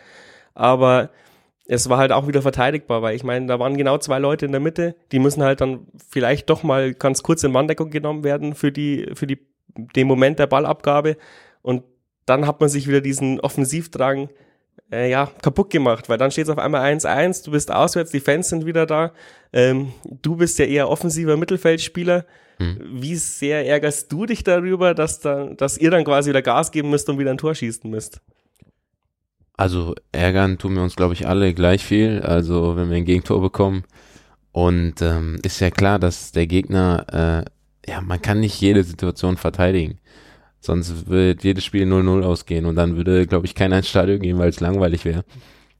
Aber 0.53 1.09
es 1.67 1.87
war 1.87 1.99
halt 1.99 2.11
auch 2.11 2.27
wieder 2.27 2.41
verteidigbar, 2.41 3.01
weil 3.01 3.15
ich 3.15 3.23
meine, 3.23 3.45
da 3.45 3.59
waren 3.59 3.77
genau 3.77 3.97
zwei 3.99 4.19
Leute 4.19 4.45
in 4.45 4.51
der 4.51 4.59
Mitte, 4.59 4.95
die 5.11 5.19
müssen 5.19 5.43
halt 5.43 5.61
dann 5.61 5.87
vielleicht 6.09 6.49
doch 6.49 6.63
mal 6.63 6.93
ganz 6.93 7.23
kurz 7.23 7.43
in 7.43 7.53
Manndeckung 7.53 7.91
genommen 7.91 8.25
werden 8.25 8.55
für 8.55 8.71
die, 8.71 9.11
für 9.13 9.27
die 9.27 9.37
dem 9.75 10.07
Moment 10.07 10.39
der 10.39 10.47
Ballabgabe 10.47 11.17
und 11.61 11.83
dann 12.25 12.45
hat 12.45 12.59
man 12.59 12.69
sich 12.69 12.87
wieder 12.87 13.01
diesen 13.01 13.39
Offensivdrang 13.39 14.29
äh, 14.91 15.09
ja, 15.09 15.31
kaputt 15.41 15.69
gemacht, 15.69 16.09
weil 16.09 16.17
dann 16.17 16.31
steht 16.31 16.45
es 16.45 16.49
auf 16.49 16.57
einmal 16.57 16.81
1-1, 16.81 17.43
du 17.45 17.51
bist 17.51 17.71
auswärts, 17.71 18.11
die 18.11 18.19
Fans 18.19 18.49
sind 18.49 18.65
wieder 18.65 18.85
da, 18.85 19.11
ähm, 19.53 19.93
du 20.21 20.35
bist 20.35 20.59
ja 20.59 20.65
eher 20.65 20.89
offensiver 20.89 21.37
Mittelfeldspieler. 21.37 22.25
Hm. 22.57 22.77
Wie 23.01 23.15
sehr 23.15 23.65
ärgerst 23.65 24.11
du 24.11 24.25
dich 24.25 24.43
darüber, 24.43 24.93
dass, 24.93 25.19
da, 25.19 25.45
dass 25.45 25.77
ihr 25.77 25.91
dann 25.91 26.03
quasi 26.03 26.29
wieder 26.29 26.41
Gas 26.41 26.71
geben 26.71 26.89
müsst 26.89 27.09
und 27.09 27.17
wieder 27.19 27.31
ein 27.31 27.37
Tor 27.37 27.55
schießen 27.55 27.89
müsst? 27.89 28.21
Also 29.55 29.95
ärgern 30.11 30.57
tun 30.57 30.75
wir 30.75 30.83
uns, 30.83 30.95
glaube 30.95 31.13
ich, 31.13 31.27
alle 31.27 31.53
gleich 31.53 31.83
viel. 31.83 32.21
Also 32.21 32.75
wenn 32.75 32.89
wir 32.89 32.97
ein 32.97 33.05
Gegentor 33.05 33.41
bekommen. 33.41 33.83
Und 34.51 35.01
ähm, 35.01 35.37
ist 35.43 35.59
ja 35.59 35.69
klar, 35.69 35.99
dass 35.99 36.31
der 36.31 36.47
Gegner 36.47 37.45
äh, 37.45 37.49
ja, 37.89 38.01
man 38.01 38.21
kann 38.21 38.39
nicht 38.39 38.61
jede 38.61 38.83
Situation 38.83 39.35
verteidigen. 39.37 39.97
Sonst 40.61 41.07
wird 41.09 41.43
jedes 41.43 41.63
Spiel 41.63 41.85
0-0 41.85 42.23
ausgehen 42.23 42.65
und 42.65 42.75
dann 42.75 42.95
würde, 42.97 43.25
glaube 43.25 43.45
ich, 43.45 43.55
keiner 43.55 43.77
ins 43.77 43.89
Stadion 43.89 44.19
gehen, 44.19 44.37
weil 44.37 44.49
es 44.49 44.59
langweilig 44.59 45.05
wäre. 45.05 45.23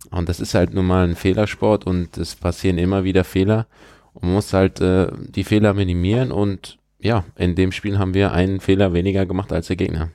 Und 0.10 0.30
das 0.30 0.40
ist 0.40 0.56
halt 0.56 0.74
nun 0.74 0.88
mal 0.88 1.08
ein 1.08 1.16
Fehlersport 1.16 1.86
und 1.86 2.18
es 2.18 2.36
passieren 2.36 2.78
immer 2.78 3.04
wieder 3.04 3.24
Fehler. 3.24 3.68
Und 4.14 4.24
man 4.24 4.34
muss 4.34 4.54
halt 4.54 4.82
äh, 4.82 5.12
die 5.18 5.44
Fehler 5.44 5.74
minimieren 5.74 6.32
und 6.32 6.78
ja, 7.00 7.26
in 7.36 7.56
dem 7.56 7.72
Spiel 7.72 8.00
haben 8.00 8.14
wir 8.14 8.32
einen 8.32 8.60
Fehler 8.60 8.94
weniger 8.94 9.26
gemacht 9.26 9.52
als 9.54 9.68
der 9.68 9.76
Gegner. 9.76 10.10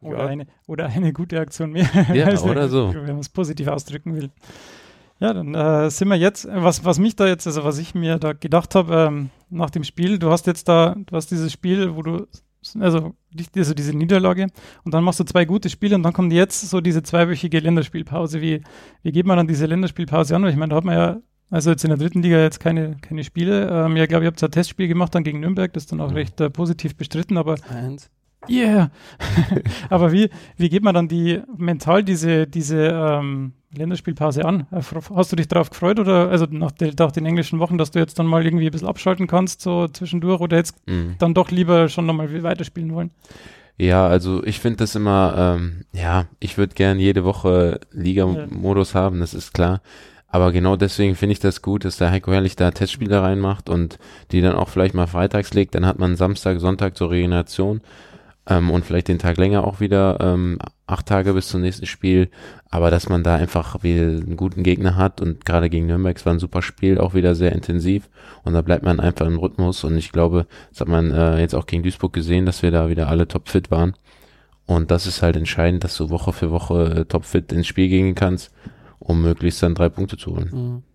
Oder, 0.00 0.18
ja. 0.18 0.26
eine, 0.26 0.46
oder 0.66 0.86
eine 0.86 1.12
gute 1.12 1.40
Aktion 1.40 1.72
mehr. 1.72 1.88
Ja, 2.12 2.28
oder 2.42 2.68
so. 2.68 2.92
Wenn 2.94 3.06
man 3.06 3.18
es 3.18 3.28
positiv 3.28 3.68
ausdrücken 3.68 4.14
will. 4.14 4.30
Ja, 5.20 5.32
dann 5.32 5.54
äh, 5.54 5.90
sind 5.90 6.08
wir 6.08 6.16
jetzt, 6.16 6.48
was, 6.50 6.84
was 6.84 6.98
mich 6.98 7.16
da 7.16 7.26
jetzt, 7.26 7.46
also 7.46 7.64
was 7.64 7.78
ich 7.78 7.94
mir 7.94 8.18
da 8.18 8.32
gedacht 8.32 8.74
habe, 8.74 8.94
ähm, 9.08 9.30
nach 9.52 9.70
dem 9.70 9.84
Spiel, 9.84 10.18
du 10.18 10.30
hast 10.30 10.46
jetzt 10.46 10.68
da, 10.68 10.96
du 10.96 11.16
hast 11.16 11.30
dieses 11.30 11.52
Spiel, 11.52 11.94
wo 11.94 12.02
du, 12.02 12.26
also, 12.80 13.14
also 13.56 13.74
diese 13.74 13.96
Niederlage 13.96 14.48
und 14.84 14.94
dann 14.94 15.04
machst 15.04 15.20
du 15.20 15.24
zwei 15.24 15.44
gute 15.44 15.68
Spiele 15.68 15.94
und 15.96 16.02
dann 16.02 16.12
kommt 16.12 16.32
jetzt 16.32 16.68
so 16.68 16.80
diese 16.80 17.02
zweiwöchige 17.02 17.60
Länderspielpause. 17.60 18.40
Wie, 18.40 18.62
wie 19.02 19.12
geht 19.12 19.26
man 19.26 19.36
dann 19.36 19.46
diese 19.46 19.66
Länderspielpause 19.66 20.34
an? 20.34 20.42
Weil 20.42 20.50
ich 20.50 20.56
meine, 20.56 20.70
da 20.70 20.76
hat 20.76 20.84
man 20.84 20.94
ja 20.96 21.20
Also 21.50 21.70
jetzt 21.70 21.84
in 21.84 21.90
der 21.90 21.98
dritten 21.98 22.22
Liga 22.22 22.38
jetzt 22.38 22.60
keine, 22.60 22.96
keine 23.02 23.24
Spiele. 23.24 23.68
Ähm, 23.68 23.96
ja, 23.96 24.06
glaube 24.06 24.24
ich, 24.24 24.28
habt 24.28 24.42
ein 24.42 24.50
Testspiel 24.50 24.88
gemacht 24.88 25.14
dann 25.14 25.22
gegen 25.22 25.40
Nürnberg, 25.40 25.72
das 25.74 25.86
dann 25.86 26.00
auch 26.00 26.14
recht 26.14 26.40
äh, 26.40 26.48
positiv 26.48 26.96
bestritten, 26.96 27.36
aber 27.36 27.56
Eins. 27.68 28.10
yeah. 28.48 28.90
aber 29.90 30.12
wie, 30.12 30.30
wie 30.56 30.70
geht 30.70 30.82
man 30.82 30.94
dann 30.94 31.08
die 31.08 31.42
mental 31.56 32.04
diese, 32.04 32.46
diese 32.46 32.86
ähm, 32.86 33.52
Länderspielpause 33.76 34.44
an? 34.44 34.66
Äh, 34.70 34.80
Hast 35.14 35.32
du 35.32 35.36
dich 35.36 35.48
darauf 35.48 35.70
gefreut 35.70 35.98
oder 36.00 36.28
also 36.30 36.46
nach, 36.50 36.72
de, 36.72 36.92
nach 36.98 37.12
den 37.12 37.26
englischen 37.26 37.58
Wochen, 37.58 37.78
dass 37.78 37.90
du 37.90 37.98
jetzt 37.98 38.18
dann 38.18 38.26
mal 38.26 38.44
irgendwie 38.44 38.66
ein 38.66 38.72
bisschen 38.72 38.88
abschalten 38.88 39.26
kannst, 39.26 39.60
so 39.62 39.88
zwischendurch 39.88 40.40
oder 40.40 40.56
jetzt 40.56 40.76
Mhm. 40.86 41.16
dann 41.18 41.34
doch 41.34 41.50
lieber 41.50 41.88
schon 41.88 42.06
nochmal 42.06 42.42
weiterspielen 42.42 42.92
wollen? 42.94 43.10
Ja, 43.78 44.06
also 44.06 44.44
ich 44.44 44.60
finde 44.60 44.78
das 44.78 44.94
immer, 44.94 45.34
ähm, 45.56 45.84
ja, 45.92 46.26
ich 46.40 46.58
würde 46.58 46.74
gern 46.74 46.98
jede 46.98 47.24
Woche 47.24 47.80
Liga-Modus 47.90 48.94
haben, 48.94 49.20
das 49.20 49.34
ist 49.34 49.54
klar. 49.54 49.80
Aber 50.28 50.52
genau 50.52 50.76
deswegen 50.76 51.14
finde 51.14 51.32
ich 51.34 51.40
das 51.40 51.60
gut, 51.62 51.84
dass 51.84 51.96
der 51.98 52.10
Heiko 52.10 52.32
Herrlich 52.32 52.56
da 52.56 52.70
Testspiele 52.70 53.20
reinmacht 53.22 53.68
und 53.68 53.98
die 54.30 54.40
dann 54.40 54.54
auch 54.54 54.68
vielleicht 54.70 54.94
mal 54.94 55.06
freitags 55.06 55.52
legt. 55.52 55.74
Dann 55.74 55.84
hat 55.84 55.98
man 55.98 56.16
Samstag, 56.16 56.58
Sonntag 56.60 56.96
zur 56.96 57.10
Regeneration 57.10 57.82
ähm, 58.46 58.70
und 58.70 58.84
vielleicht 58.86 59.08
den 59.08 59.18
Tag 59.18 59.36
länger 59.36 59.64
auch 59.66 59.80
wieder, 59.80 60.18
ähm, 60.20 60.58
acht 60.92 61.06
Tage 61.06 61.32
bis 61.34 61.48
zum 61.48 61.60
nächsten 61.60 61.86
Spiel. 61.86 62.30
Aber 62.70 62.90
dass 62.90 63.08
man 63.08 63.22
da 63.22 63.36
einfach 63.36 63.82
wieder 63.82 64.02
einen 64.02 64.36
guten 64.36 64.62
Gegner 64.62 64.96
hat 64.96 65.20
und 65.20 65.44
gerade 65.44 65.70
gegen 65.70 65.86
Nürnberg, 65.86 66.24
war 66.24 66.32
ein 66.32 66.38
super 66.38 66.62
Spiel, 66.62 66.98
auch 66.98 67.14
wieder 67.14 67.34
sehr 67.34 67.52
intensiv 67.52 68.08
und 68.44 68.54
da 68.54 68.62
bleibt 68.62 68.84
man 68.84 69.00
einfach 69.00 69.26
im 69.26 69.38
Rhythmus 69.38 69.84
und 69.84 69.96
ich 69.96 70.12
glaube, 70.12 70.46
das 70.70 70.80
hat 70.80 70.88
man 70.88 71.10
äh, 71.10 71.40
jetzt 71.40 71.54
auch 71.54 71.66
gegen 71.66 71.82
Duisburg 71.82 72.12
gesehen, 72.12 72.46
dass 72.46 72.62
wir 72.62 72.70
da 72.70 72.88
wieder 72.88 73.08
alle 73.08 73.28
topfit 73.28 73.70
waren. 73.70 73.94
Und 74.66 74.90
das 74.90 75.06
ist 75.06 75.22
halt 75.22 75.36
entscheidend, 75.36 75.84
dass 75.84 75.96
du 75.96 76.10
Woche 76.10 76.32
für 76.32 76.50
Woche 76.50 76.84
äh, 76.84 77.04
topfit 77.04 77.52
ins 77.52 77.66
Spiel 77.66 77.88
gehen 77.88 78.14
kannst, 78.14 78.52
um 78.98 79.20
möglichst 79.20 79.62
dann 79.62 79.74
drei 79.74 79.88
Punkte 79.88 80.16
zu 80.16 80.36
holen. 80.36 80.50
Mhm. 80.52 80.91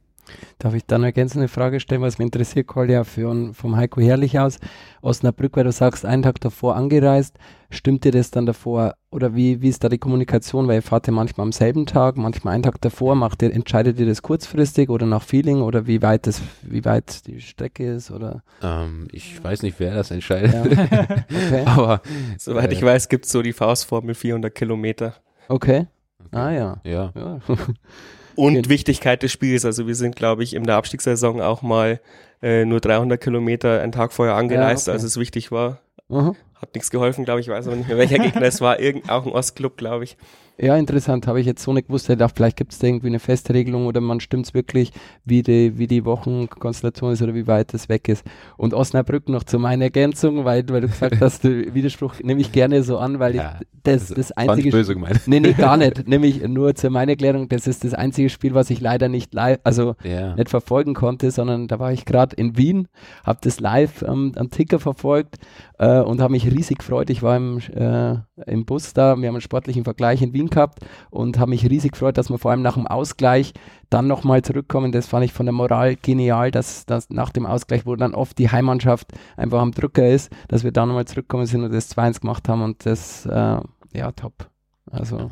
Darf 0.59 0.73
ich 0.73 0.85
dann 0.85 1.01
eine 1.01 1.07
ergänzende 1.07 1.47
Frage 1.47 1.79
stellen, 1.79 2.01
was 2.01 2.17
mich 2.17 2.25
interessiert, 2.25 2.67
Kolja, 2.67 3.03
für, 3.03 3.53
vom 3.53 3.75
Heiko 3.75 4.01
Herrlich 4.01 4.39
aus, 4.39 4.57
Osnabrück, 5.01 5.55
weil 5.55 5.63
du 5.63 5.71
sagst, 5.71 6.05
einen 6.05 6.23
Tag 6.23 6.41
davor 6.41 6.75
angereist, 6.75 7.37
stimmt 7.69 8.03
dir 8.03 8.11
das 8.11 8.31
dann 8.31 8.45
davor? 8.45 8.95
Oder 9.11 9.35
wie, 9.35 9.61
wie 9.61 9.69
ist 9.69 9.83
da 9.83 9.89
die 9.89 9.97
Kommunikation, 9.99 10.67
weil 10.67 10.75
ihr 10.75 10.81
fahrt 10.81 11.07
ja 11.07 11.13
manchmal 11.13 11.45
am 11.45 11.51
selben 11.51 11.85
Tag, 11.85 12.17
manchmal 12.17 12.53
einen 12.55 12.63
Tag 12.63 12.81
davor, 12.81 13.15
macht 13.15 13.41
ihr, 13.41 13.53
entscheidet 13.53 13.99
ihr 13.99 14.05
das 14.05 14.21
kurzfristig 14.21 14.89
oder 14.89 15.05
nach 15.05 15.21
Feeling? 15.23 15.61
Oder 15.61 15.87
wie 15.87 16.01
weit 16.01 16.27
das, 16.27 16.41
wie 16.63 16.83
weit 16.85 17.25
die 17.27 17.39
Strecke 17.39 17.93
ist? 17.93 18.11
Oder, 18.11 18.43
Ähm, 18.61 19.07
ich 19.11 19.41
weiß 19.43 19.61
nicht, 19.63 19.79
wer 19.79 19.93
das 19.93 20.11
entscheidet, 20.11 20.53
ja, 20.53 20.63
okay, 21.29 21.63
aber 21.65 22.01
Soweit 22.37 22.71
Äh. 22.71 22.73
ich 22.73 22.81
weiß, 22.83 23.07
gibt 23.09 23.25
es 23.25 23.31
so 23.31 23.41
die 23.41 23.53
Faustformel 23.53 24.15
400 24.15 24.53
Kilometer. 24.53 25.13
okay, 25.47 25.87
ah 26.31 26.49
ja, 26.51 26.81
ja, 26.83 27.11
ja, 27.15 27.39
Und 28.37 28.53
Gen- 28.53 28.69
Wichtigkeit 28.69 29.21
des 29.23 29.31
Spiels. 29.33 29.65
Also 29.65 29.87
wir 29.87 29.95
sind, 29.95 30.15
glaube 30.15 30.43
ich, 30.43 30.53
in 30.55 30.63
der 30.63 30.75
Abstiegssaison 30.75 31.41
auch 31.41 31.61
mal 31.61 31.99
äh, 32.41 32.63
nur 32.65 32.79
300 32.79 33.19
Kilometer 33.19 33.81
einen 33.81 33.91
Tag 33.91 34.13
vorher 34.13 34.35
angereist, 34.35 34.87
Ja, 34.87 34.93
okay. 34.93 34.97
als 34.97 35.03
es 35.03 35.17
wichtig 35.17 35.51
war. 35.51 35.79
Aha. 36.09 36.33
Hat 36.61 36.73
nichts 36.73 36.89
geholfen, 36.91 37.25
glaube 37.25 37.41
ich. 37.41 37.49
weiß 37.49 37.67
aber 37.67 37.75
nicht 37.75 37.87
mehr, 37.87 37.97
welcher 37.97 38.19
Gegner 38.19 38.43
es 38.43 38.61
war. 38.61 38.79
Irgend, 38.79 39.09
auch 39.09 39.25
ein 39.25 39.31
Ostclub, 39.31 39.75
glaube 39.77 40.03
ich. 40.05 40.17
Ja, 40.59 40.75
interessant. 40.75 41.27
Habe 41.27 41.39
ich 41.39 41.45
jetzt 41.45 41.61
so 41.61 41.71
nicht 41.71 41.87
gewusst. 41.87 42.09
Ich 42.09 42.17
dachte, 42.17 42.33
vielleicht 42.35 42.57
gibt 42.57 42.73
es 42.73 42.79
da 42.79 42.87
irgendwie 42.87 43.07
eine 43.07 43.19
Festregelung 43.19 43.85
oder 43.85 44.01
man 44.01 44.19
stimmt 44.19 44.47
es 44.47 44.53
wirklich, 44.55 44.91
wie 45.23 45.43
die, 45.43 45.77
wie 45.77 45.85
die 45.85 46.03
Wochenkonstellation 46.03 47.13
ist 47.13 47.21
oder 47.21 47.35
wie 47.35 47.45
weit 47.45 47.73
es 47.75 47.89
weg 47.89 48.07
ist. 48.09 48.23
Und 48.57 48.73
Osnabrück 48.73 49.29
noch 49.29 49.43
zu 49.43 49.59
meiner 49.59 49.85
Ergänzung, 49.85 50.45
weil, 50.45 50.67
weil 50.69 50.81
du 50.81 50.87
gesagt 50.87 51.21
hast, 51.21 51.43
du 51.43 51.49
Widerspruch 51.73 52.15
nehme 52.23 52.41
ich 52.41 52.51
gerne 52.51 52.81
so 52.81 52.97
an, 52.97 53.19
weil 53.19 53.35
Ja, 53.35 53.59
ich 53.61 53.67
das, 53.83 54.01
also, 54.01 54.15
das 54.15 54.31
einzige 54.33 54.71
böse 54.71 54.93
gemeint. 54.95 55.21
Nee, 55.27 55.39
nee, 55.39 55.53
gar 55.53 55.77
nicht. 55.77 56.07
Nämlich 56.07 56.45
nur 56.47 56.73
zu 56.75 56.89
meiner 56.89 57.11
Erklärung, 57.11 57.47
das 57.49 57.67
ist 57.67 57.83
das 57.83 57.93
einzige 57.93 58.29
Spiel, 58.29 58.53
was 58.53 58.69
ich 58.69 58.81
leider 58.81 59.09
nicht 59.09 59.33
live, 59.33 59.59
also 59.63 59.95
Ja, 60.03 60.35
nicht 60.35 60.49
verfolgen 60.49 60.93
konnte, 60.95 61.29
sondern 61.31 61.67
da 61.67 61.79
war 61.79 61.93
ich 61.93 62.05
gerade 62.05 62.35
in 62.35 62.57
Wien, 62.57 62.87
habe 63.23 63.39
das 63.41 63.59
live 63.59 64.01
ähm, 64.01 64.33
am 64.35 64.49
Ticker 64.49 64.79
verfolgt 64.79 65.37
äh, 65.77 65.99
und 65.99 66.19
habe 66.19 66.31
mich 66.31 66.51
riesig 66.51 66.79
gefreut. 66.79 67.09
Ich 67.09 67.21
war 67.21 67.37
im, 67.37 67.59
äh, 67.73 68.15
im 68.45 68.65
Bus 68.65 68.93
da, 68.93 69.15
wir 69.17 69.27
haben 69.27 69.35
einen 69.35 69.41
sportlichen 69.41 69.83
Vergleich 69.83 70.21
in 70.21 70.33
Wien 70.33 70.46
gehabt 70.49 70.79
und 71.09 71.39
habe 71.39 71.51
mich 71.51 71.69
riesig 71.69 71.93
gefreut, 71.93 72.17
dass 72.17 72.29
wir 72.29 72.37
vor 72.37 72.51
allem 72.51 72.61
nach 72.61 72.75
dem 72.75 72.87
Ausgleich 72.87 73.53
dann 73.89 74.07
nochmal 74.07 74.41
zurückkommen. 74.41 74.91
Das 74.91 75.07
fand 75.07 75.25
ich 75.25 75.33
von 75.33 75.45
der 75.45 75.53
Moral 75.53 75.95
genial, 75.95 76.51
dass, 76.51 76.85
dass 76.85 77.09
nach 77.09 77.31
dem 77.31 77.45
Ausgleich, 77.45 77.85
wo 77.85 77.95
dann 77.95 78.13
oft 78.13 78.37
die 78.37 78.51
Heimmannschaft 78.51 79.11
einfach 79.35 79.59
am 79.59 79.71
Drücker 79.71 80.07
ist, 80.07 80.31
dass 80.47 80.63
wir 80.63 80.71
da 80.71 80.85
nochmal 80.85 81.05
zurückkommen 81.05 81.45
sind 81.45 81.63
und 81.63 81.73
das 81.73 81.95
2-1 81.95 82.21
gemacht 82.21 82.49
haben 82.49 82.61
und 82.61 82.85
das, 82.85 83.25
äh, 83.25 83.59
ja, 83.93 84.11
top. 84.15 84.49
Also 84.91 85.29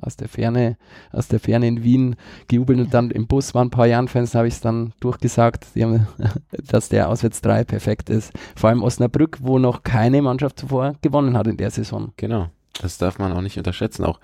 aus 0.00 0.16
der 0.16 0.28
Ferne, 0.28 0.76
aus 1.12 1.28
der 1.28 1.40
Ferne 1.40 1.66
in 1.66 1.82
Wien 1.82 2.16
gejubelt 2.46 2.78
und 2.78 2.94
dann 2.94 3.10
im 3.10 3.26
Bus 3.26 3.54
waren 3.54 3.68
ein 3.68 3.70
paar 3.70 3.86
Jan-Fans, 3.86 4.34
habe 4.34 4.48
ich 4.48 4.54
es 4.54 4.60
dann 4.60 4.92
durchgesagt, 5.00 5.66
haben, 5.76 6.06
dass 6.50 6.88
der 6.88 7.08
Auswärts 7.08 7.40
3 7.40 7.64
perfekt 7.64 8.10
ist. 8.10 8.32
Vor 8.56 8.70
allem 8.70 8.82
Osnabrück, 8.82 9.38
wo 9.42 9.58
noch 9.58 9.82
keine 9.82 10.22
Mannschaft 10.22 10.60
zuvor 10.60 10.94
gewonnen 11.02 11.36
hat 11.36 11.46
in 11.46 11.56
der 11.56 11.70
Saison. 11.70 12.12
Genau. 12.16 12.48
Das 12.80 12.98
darf 12.98 13.18
man 13.18 13.32
auch 13.32 13.40
nicht 13.40 13.58
unterschätzen. 13.58 14.04
Auch 14.04 14.20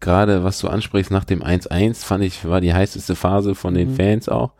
gerade 0.00 0.44
was 0.44 0.58
du 0.58 0.68
ansprichst 0.68 1.10
nach 1.10 1.24
dem 1.24 1.42
1-1, 1.42 2.04
fand 2.04 2.24
ich, 2.24 2.46
war 2.46 2.60
die 2.60 2.74
heißeste 2.74 3.14
Phase 3.14 3.54
von 3.54 3.74
den 3.74 3.90
Mhm. 3.92 3.96
Fans 3.96 4.28
auch. 4.28 4.52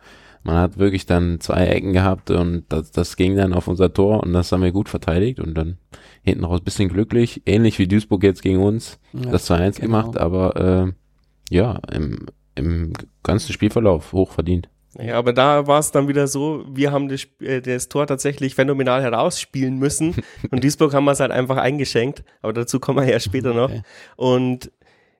Man 0.43 0.55
hat 0.55 0.77
wirklich 0.77 1.05
dann 1.05 1.41
zwei 1.41 1.65
Ecken 1.67 1.91
gehabt 1.91 2.31
und 2.31 2.63
das, 2.69 2.91
das 2.91 3.17
ging 3.17 3.35
dann 3.35 3.53
auf 3.53 3.67
unser 3.67 3.93
Tor 3.93 4.23
und 4.23 4.31
das 4.31 4.51
haben 4.51 4.63
wir 4.63 4.71
gut 4.71 4.87
verteidigt 4.87 5.39
und 5.41 5.55
dann 5.55 5.77
hinten 6.23 6.45
raus 6.45 6.61
bisschen 6.61 6.87
glücklich. 6.89 7.41
Ähnlich 7.45 7.79
wie 7.79 7.87
Duisburg 7.87 8.23
jetzt 8.23 8.41
gegen 8.41 8.59
uns, 8.63 8.97
Ja, 9.13 9.31
das 9.31 9.49
2-1 9.49 9.81
genau. 9.81 10.01
gemacht, 10.01 10.17
aber 10.17 10.55
äh, 10.55 11.53
ja, 11.53 11.79
im, 11.91 12.27
im 12.55 12.93
ganzen 13.23 13.51
Spielverlauf 13.51 14.13
hoch 14.13 14.31
verdient. 14.31 14.69
Ja, 14.99 15.15
aber 15.17 15.33
da 15.33 15.67
war 15.67 15.79
es 15.79 15.91
dann 15.91 16.07
wieder 16.07 16.27
so, 16.27 16.63
wir 16.71 16.91
haben 16.91 17.07
das, 17.09 17.27
äh, 17.41 17.61
das 17.61 17.89
Tor 17.89 18.07
tatsächlich 18.07 18.55
phänomenal 18.55 19.01
herausspielen 19.03 19.77
müssen 19.77 20.15
und 20.51 20.63
Duisburg 20.63 20.93
haben 20.93 21.05
wir 21.05 21.11
es 21.11 21.19
halt 21.19 21.31
einfach 21.31 21.57
eingeschenkt, 21.57 22.23
aber 22.41 22.53
dazu 22.53 22.79
kommen 22.79 23.05
wir 23.05 23.11
ja 23.11 23.19
später 23.19 23.53
noch. 23.53 23.69
Okay. 23.69 23.81
Und 24.15 24.71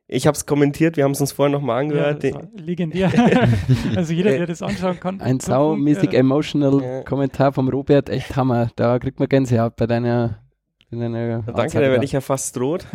ich 0.07 0.25
habe 0.25 0.35
es 0.35 0.45
kommentiert, 0.45 0.95
wir 0.95 1.03
haben 1.03 1.11
es 1.11 1.21
uns 1.21 1.33
vorher 1.33 1.51
nochmal 1.51 1.75
Ja, 1.75 1.81
angehört. 1.81 2.23
war 2.33 2.47
legendär. 2.55 3.11
also 3.95 4.13
jeder, 4.13 4.31
der 4.31 4.47
das 4.47 4.61
anschauen 4.61 4.99
kann. 4.99 5.19
Ein 5.19 5.39
saumäßig 5.39 6.13
äh, 6.13 6.17
emotional 6.17 6.81
Ja. 6.81 7.03
Kommentar 7.03 7.51
vom 7.51 7.67
Robert, 7.67 8.09
echt 8.09 8.35
Hammer. 8.35 8.71
Da 8.75 8.99
kriegt 8.99 9.19
man 9.19 9.27
Gänsehaut 9.27 9.75
bei 9.75 9.85
deiner, 9.85 10.39
bei 10.89 10.97
deiner 10.97 11.41
Danke, 11.41 11.79
da. 11.79 11.91
werde 11.91 12.05
ich 12.05 12.13
ja 12.13 12.21
fast 12.21 12.57
rot. 12.57 12.85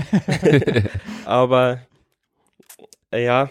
Aber 1.27 1.81
äh, 3.11 3.25
ja, 3.25 3.51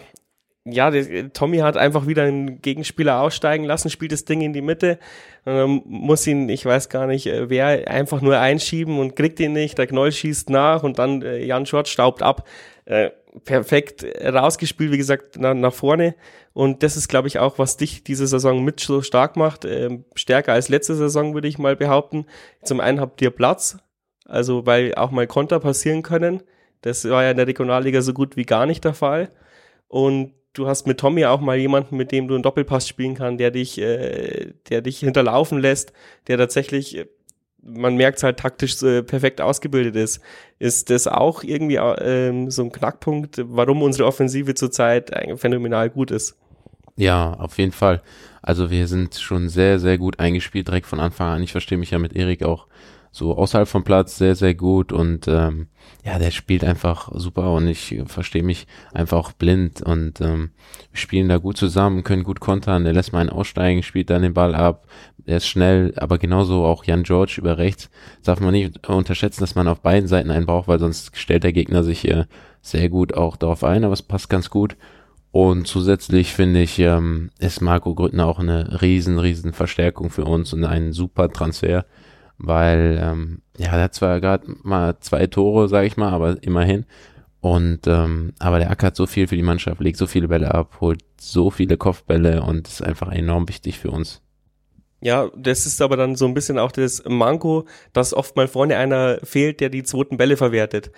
ja, 0.64 0.90
der, 0.90 1.32
Tommy 1.32 1.58
hat 1.58 1.76
einfach 1.76 2.06
wieder 2.06 2.22
einen 2.24 2.62
Gegenspieler 2.62 3.20
aussteigen 3.20 3.64
lassen, 3.64 3.90
spielt 3.90 4.12
das 4.12 4.24
Ding 4.24 4.42
in 4.42 4.52
die 4.52 4.62
Mitte 4.62 4.98
und 5.44 5.54
dann 5.54 5.82
muss 5.86 6.24
ihn, 6.26 6.48
ich 6.48 6.64
weiß 6.64 6.88
gar 6.88 7.06
nicht, 7.08 7.26
äh, 7.26 7.50
wer, 7.50 7.88
einfach 7.88 8.20
nur 8.20 8.38
einschieben 8.38 8.98
und 9.00 9.16
kriegt 9.16 9.40
ihn 9.40 9.52
nicht. 9.52 9.76
Der 9.78 9.88
Knoll 9.88 10.12
schießt 10.12 10.50
nach 10.50 10.84
und 10.84 10.98
dann 11.00 11.22
äh, 11.22 11.44
Jan 11.44 11.66
Schott 11.66 11.88
staubt 11.88 12.22
ab. 12.22 12.46
Äh, 12.84 13.10
perfekt 13.44 14.04
rausgespielt, 14.22 14.92
wie 14.92 14.98
gesagt, 14.98 15.38
nach, 15.38 15.54
nach 15.54 15.72
vorne. 15.72 16.14
Und 16.52 16.82
das 16.82 16.96
ist, 16.96 17.08
glaube 17.08 17.28
ich, 17.28 17.38
auch, 17.38 17.58
was 17.58 17.76
dich 17.76 18.04
diese 18.04 18.26
Saison 18.26 18.62
mit 18.62 18.80
so 18.80 19.02
stark 19.02 19.36
macht. 19.36 19.64
Ähm, 19.64 20.04
stärker 20.14 20.52
als 20.52 20.68
letzte 20.68 20.94
Saison, 20.94 21.34
würde 21.34 21.48
ich 21.48 21.58
mal 21.58 21.76
behaupten. 21.76 22.26
Zum 22.62 22.80
einen 22.80 23.00
habt 23.00 23.22
ihr 23.22 23.30
Platz, 23.30 23.78
also 24.26 24.66
weil 24.66 24.94
auch 24.94 25.10
mal 25.10 25.26
Konter 25.26 25.60
passieren 25.60 26.02
können. 26.02 26.42
Das 26.82 27.08
war 27.08 27.22
ja 27.22 27.30
in 27.30 27.36
der 27.36 27.46
Regionalliga 27.46 28.02
so 28.02 28.12
gut 28.12 28.36
wie 28.36 28.44
gar 28.44 28.66
nicht 28.66 28.84
der 28.84 28.94
Fall. 28.94 29.30
Und 29.88 30.34
du 30.52 30.66
hast 30.66 30.86
mit 30.86 30.98
Tommy 30.98 31.24
auch 31.24 31.40
mal 31.40 31.56
jemanden, 31.56 31.96
mit 31.96 32.12
dem 32.12 32.28
du 32.28 32.34
einen 32.34 32.42
Doppelpass 32.42 32.86
spielen 32.88 33.14
kannst, 33.14 33.40
der 33.40 33.50
dich, 33.50 33.80
äh, 33.80 34.52
der 34.68 34.82
dich 34.82 34.98
hinterlaufen 34.98 35.58
lässt, 35.58 35.92
der 36.26 36.38
tatsächlich, 36.38 36.98
äh, 36.98 37.06
man 37.62 37.96
merkt 37.96 38.22
halt 38.22 38.38
taktisch 38.38 38.82
äh, 38.82 39.02
perfekt 39.02 39.40
ausgebildet 39.40 39.96
ist. 39.96 40.20
Ist 40.58 40.90
das 40.90 41.06
auch 41.06 41.42
irgendwie 41.42 41.76
ähm, 41.76 42.50
so 42.50 42.62
ein 42.62 42.72
Knackpunkt, 42.72 43.42
warum 43.46 43.82
unsere 43.82 44.06
Offensive 44.06 44.54
zurzeit 44.54 45.10
phänomenal 45.36 45.90
gut 45.90 46.10
ist? 46.10 46.36
Ja, 46.96 47.34
auf 47.34 47.58
jeden 47.58 47.72
Fall. 47.72 48.02
Also 48.42 48.70
wir 48.70 48.86
sind 48.88 49.14
schon 49.14 49.48
sehr, 49.48 49.78
sehr 49.78 49.98
gut 49.98 50.18
eingespielt, 50.18 50.68
direkt 50.68 50.86
von 50.86 51.00
Anfang 51.00 51.28
an. 51.28 51.42
Ich 51.42 51.52
verstehe 51.52 51.78
mich 51.78 51.90
ja 51.90 51.98
mit 51.98 52.14
Erik 52.14 52.42
auch 52.42 52.66
so 53.12 53.36
außerhalb 53.36 53.68
vom 53.68 53.84
Platz 53.84 54.16
sehr, 54.16 54.34
sehr 54.34 54.54
gut 54.54 54.90
und 54.90 55.28
ähm, 55.28 55.68
ja, 56.02 56.18
der 56.18 56.30
spielt 56.30 56.64
einfach 56.64 57.10
super 57.14 57.52
und 57.52 57.68
ich 57.68 58.00
verstehe 58.06 58.42
mich 58.42 58.66
einfach 58.94 59.18
auch 59.18 59.32
blind 59.32 59.82
und 59.82 60.22
ähm, 60.22 60.52
wir 60.90 60.98
spielen 60.98 61.28
da 61.28 61.36
gut 61.36 61.58
zusammen, 61.58 62.04
können 62.04 62.24
gut 62.24 62.40
kontern, 62.40 62.84
der 62.84 62.94
lässt 62.94 63.12
mal 63.12 63.20
einen 63.20 63.28
aussteigen, 63.28 63.82
spielt 63.82 64.08
dann 64.08 64.22
den 64.22 64.32
Ball 64.32 64.54
ab, 64.54 64.86
der 65.26 65.38
ist 65.38 65.46
schnell, 65.46 65.94
aber 65.96 66.18
genauso 66.18 66.64
auch 66.64 66.84
Jan 66.84 67.04
George 67.04 67.36
über 67.38 67.58
rechts. 67.58 67.90
Darf 68.24 68.40
man 68.40 68.52
nicht 68.52 68.88
unterschätzen, 68.88 69.40
dass 69.40 69.54
man 69.54 69.68
auf 69.68 69.80
beiden 69.80 70.08
Seiten 70.08 70.30
einen 70.30 70.46
braucht, 70.46 70.68
weil 70.68 70.78
sonst 70.78 71.16
stellt 71.16 71.44
der 71.44 71.52
Gegner 71.52 71.84
sich 71.84 72.08
äh, 72.08 72.24
sehr 72.60 72.88
gut 72.88 73.14
auch 73.14 73.36
darauf 73.36 73.64
ein, 73.64 73.84
aber 73.84 73.92
es 73.92 74.02
passt 74.02 74.28
ganz 74.28 74.50
gut. 74.50 74.76
Und 75.30 75.66
zusätzlich 75.66 76.34
finde 76.34 76.60
ich, 76.60 76.78
ähm, 76.78 77.30
ist 77.38 77.62
Marco 77.62 77.94
Grüttner 77.94 78.26
auch 78.26 78.38
eine 78.38 78.82
riesen, 78.82 79.18
riesen 79.18 79.52
Verstärkung 79.52 80.10
für 80.10 80.24
uns 80.26 80.52
und 80.52 80.64
ein 80.64 80.92
super 80.92 81.30
Transfer, 81.30 81.86
weil, 82.36 83.00
ähm, 83.02 83.42
ja, 83.56 83.68
er 83.72 83.84
hat 83.84 83.94
zwar 83.94 84.20
gerade 84.20 84.46
mal 84.62 84.98
zwei 85.00 85.26
Tore, 85.26 85.68
sage 85.68 85.86
ich 85.86 85.96
mal, 85.96 86.10
aber 86.10 86.42
immerhin. 86.42 86.84
Und 87.40 87.88
ähm, 87.88 88.34
aber 88.38 88.58
der 88.60 88.70
ackert 88.70 88.94
so 88.94 89.06
viel 89.06 89.26
für 89.26 89.36
die 89.36 89.42
Mannschaft, 89.42 89.80
legt 89.80 89.96
so 89.98 90.06
viele 90.06 90.28
Bälle 90.28 90.54
ab, 90.54 90.76
holt 90.80 91.02
so 91.18 91.50
viele 91.50 91.76
Kopfbälle 91.76 92.42
und 92.42 92.68
ist 92.68 92.82
einfach 92.82 93.10
enorm 93.10 93.48
wichtig 93.48 93.78
für 93.80 93.90
uns. 93.90 94.22
Ja, 95.02 95.30
das 95.36 95.66
ist 95.66 95.82
aber 95.82 95.96
dann 95.96 96.14
so 96.14 96.26
ein 96.26 96.34
bisschen 96.34 96.60
auch 96.60 96.70
das 96.70 97.02
Manko, 97.04 97.66
dass 97.92 98.14
oft 98.14 98.36
mal 98.36 98.46
vorne 98.46 98.76
einer 98.76 99.18
fehlt, 99.24 99.60
der 99.60 99.68
die 99.68 99.82
zweiten 99.82 100.16
Bälle 100.16 100.36
verwertet. 100.36 100.92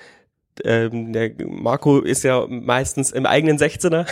Ähm, 0.62 1.12
der 1.14 1.32
Marco 1.46 2.00
ist 2.00 2.23
ja 2.23 2.46
meistens 2.49 3.11
im 3.11 3.25
eigenen 3.25 3.58
16er 3.58 4.06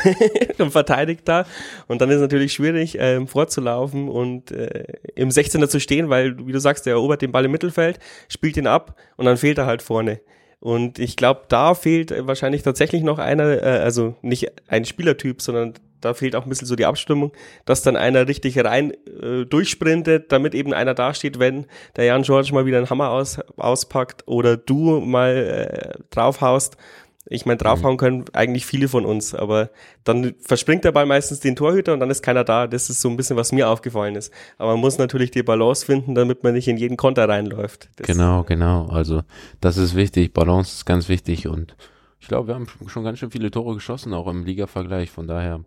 und 0.58 0.70
verteidigt 0.70 1.28
da. 1.28 1.44
Und 1.88 2.00
dann 2.00 2.08
ist 2.08 2.16
es 2.16 2.22
natürlich 2.22 2.54
schwierig, 2.54 2.96
ähm, 2.98 3.28
vorzulaufen 3.28 4.08
und 4.08 4.50
äh, 4.50 4.84
im 5.14 5.28
16er 5.28 5.68
zu 5.68 5.78
stehen, 5.78 6.08
weil, 6.08 6.38
wie 6.46 6.52
du 6.52 6.58
sagst, 6.58 6.86
der 6.86 6.94
erobert 6.94 7.20
den 7.20 7.30
Ball 7.30 7.44
im 7.44 7.52
Mittelfeld, 7.52 8.00
spielt 8.28 8.56
ihn 8.56 8.66
ab 8.66 8.98
und 9.16 9.26
dann 9.26 9.36
fehlt 9.36 9.58
er 9.58 9.66
halt 9.66 9.82
vorne. 9.82 10.20
Und 10.58 10.98
ich 10.98 11.16
glaube, 11.16 11.42
da 11.48 11.74
fehlt 11.74 12.14
wahrscheinlich 12.26 12.62
tatsächlich 12.62 13.02
noch 13.02 13.18
einer, 13.18 13.62
äh, 13.62 13.80
also 13.80 14.14
nicht 14.22 14.50
ein 14.68 14.86
Spielertyp, 14.86 15.42
sondern 15.42 15.74
da 16.02 16.14
fehlt 16.14 16.36
auch 16.36 16.44
ein 16.44 16.48
bisschen 16.48 16.66
so 16.66 16.76
die 16.76 16.84
Abstimmung, 16.84 17.32
dass 17.64 17.82
dann 17.82 17.96
einer 17.96 18.28
richtig 18.28 18.62
rein 18.62 18.92
äh, 18.92 19.46
durchsprintet, 19.46 20.30
damit 20.30 20.54
eben 20.54 20.74
einer 20.74 20.94
dasteht, 20.94 21.38
wenn 21.38 21.66
der 21.96 22.04
Jan 22.04 22.22
George 22.22 22.50
mal 22.52 22.66
wieder 22.66 22.78
einen 22.78 22.90
Hammer 22.90 23.10
aus, 23.10 23.38
auspackt 23.56 24.26
oder 24.26 24.56
du 24.56 25.00
mal 25.00 25.94
äh, 25.96 25.98
draufhaust. 26.10 26.76
Ich 27.26 27.46
meine, 27.46 27.56
draufhauen 27.56 27.96
können 27.98 28.24
eigentlich 28.32 28.66
viele 28.66 28.88
von 28.88 29.06
uns, 29.06 29.32
aber 29.32 29.70
dann 30.02 30.34
verspringt 30.40 30.84
der 30.84 30.90
Ball 30.92 31.06
meistens 31.06 31.38
den 31.38 31.54
Torhüter 31.54 31.94
und 31.94 32.00
dann 32.00 32.10
ist 32.10 32.22
keiner 32.22 32.42
da. 32.42 32.66
Das 32.66 32.90
ist 32.90 33.00
so 33.00 33.08
ein 33.08 33.16
bisschen, 33.16 33.36
was 33.36 33.52
mir 33.52 33.68
aufgefallen 33.68 34.16
ist. 34.16 34.32
Aber 34.58 34.72
man 34.72 34.80
muss 34.80 34.98
natürlich 34.98 35.30
die 35.30 35.44
Balance 35.44 35.86
finden, 35.86 36.16
damit 36.16 36.42
man 36.42 36.52
nicht 36.52 36.66
in 36.66 36.76
jeden 36.76 36.96
Konter 36.96 37.28
reinläuft. 37.28 37.88
Das 37.96 38.08
genau, 38.08 38.42
genau. 38.42 38.86
Also 38.88 39.22
das 39.60 39.76
ist 39.76 39.94
wichtig. 39.94 40.34
Balance 40.34 40.74
ist 40.74 40.84
ganz 40.84 41.08
wichtig 41.08 41.46
und 41.46 41.76
ich 42.22 42.28
glaube, 42.28 42.48
wir 42.48 42.54
haben 42.54 42.66
schon 42.86 43.02
ganz 43.02 43.18
schön 43.18 43.30
viele 43.30 43.50
Tore 43.50 43.74
geschossen, 43.74 44.14
auch 44.14 44.28
im 44.28 44.44
Liga-Vergleich. 44.44 45.10
Von 45.10 45.26
daher 45.26 45.60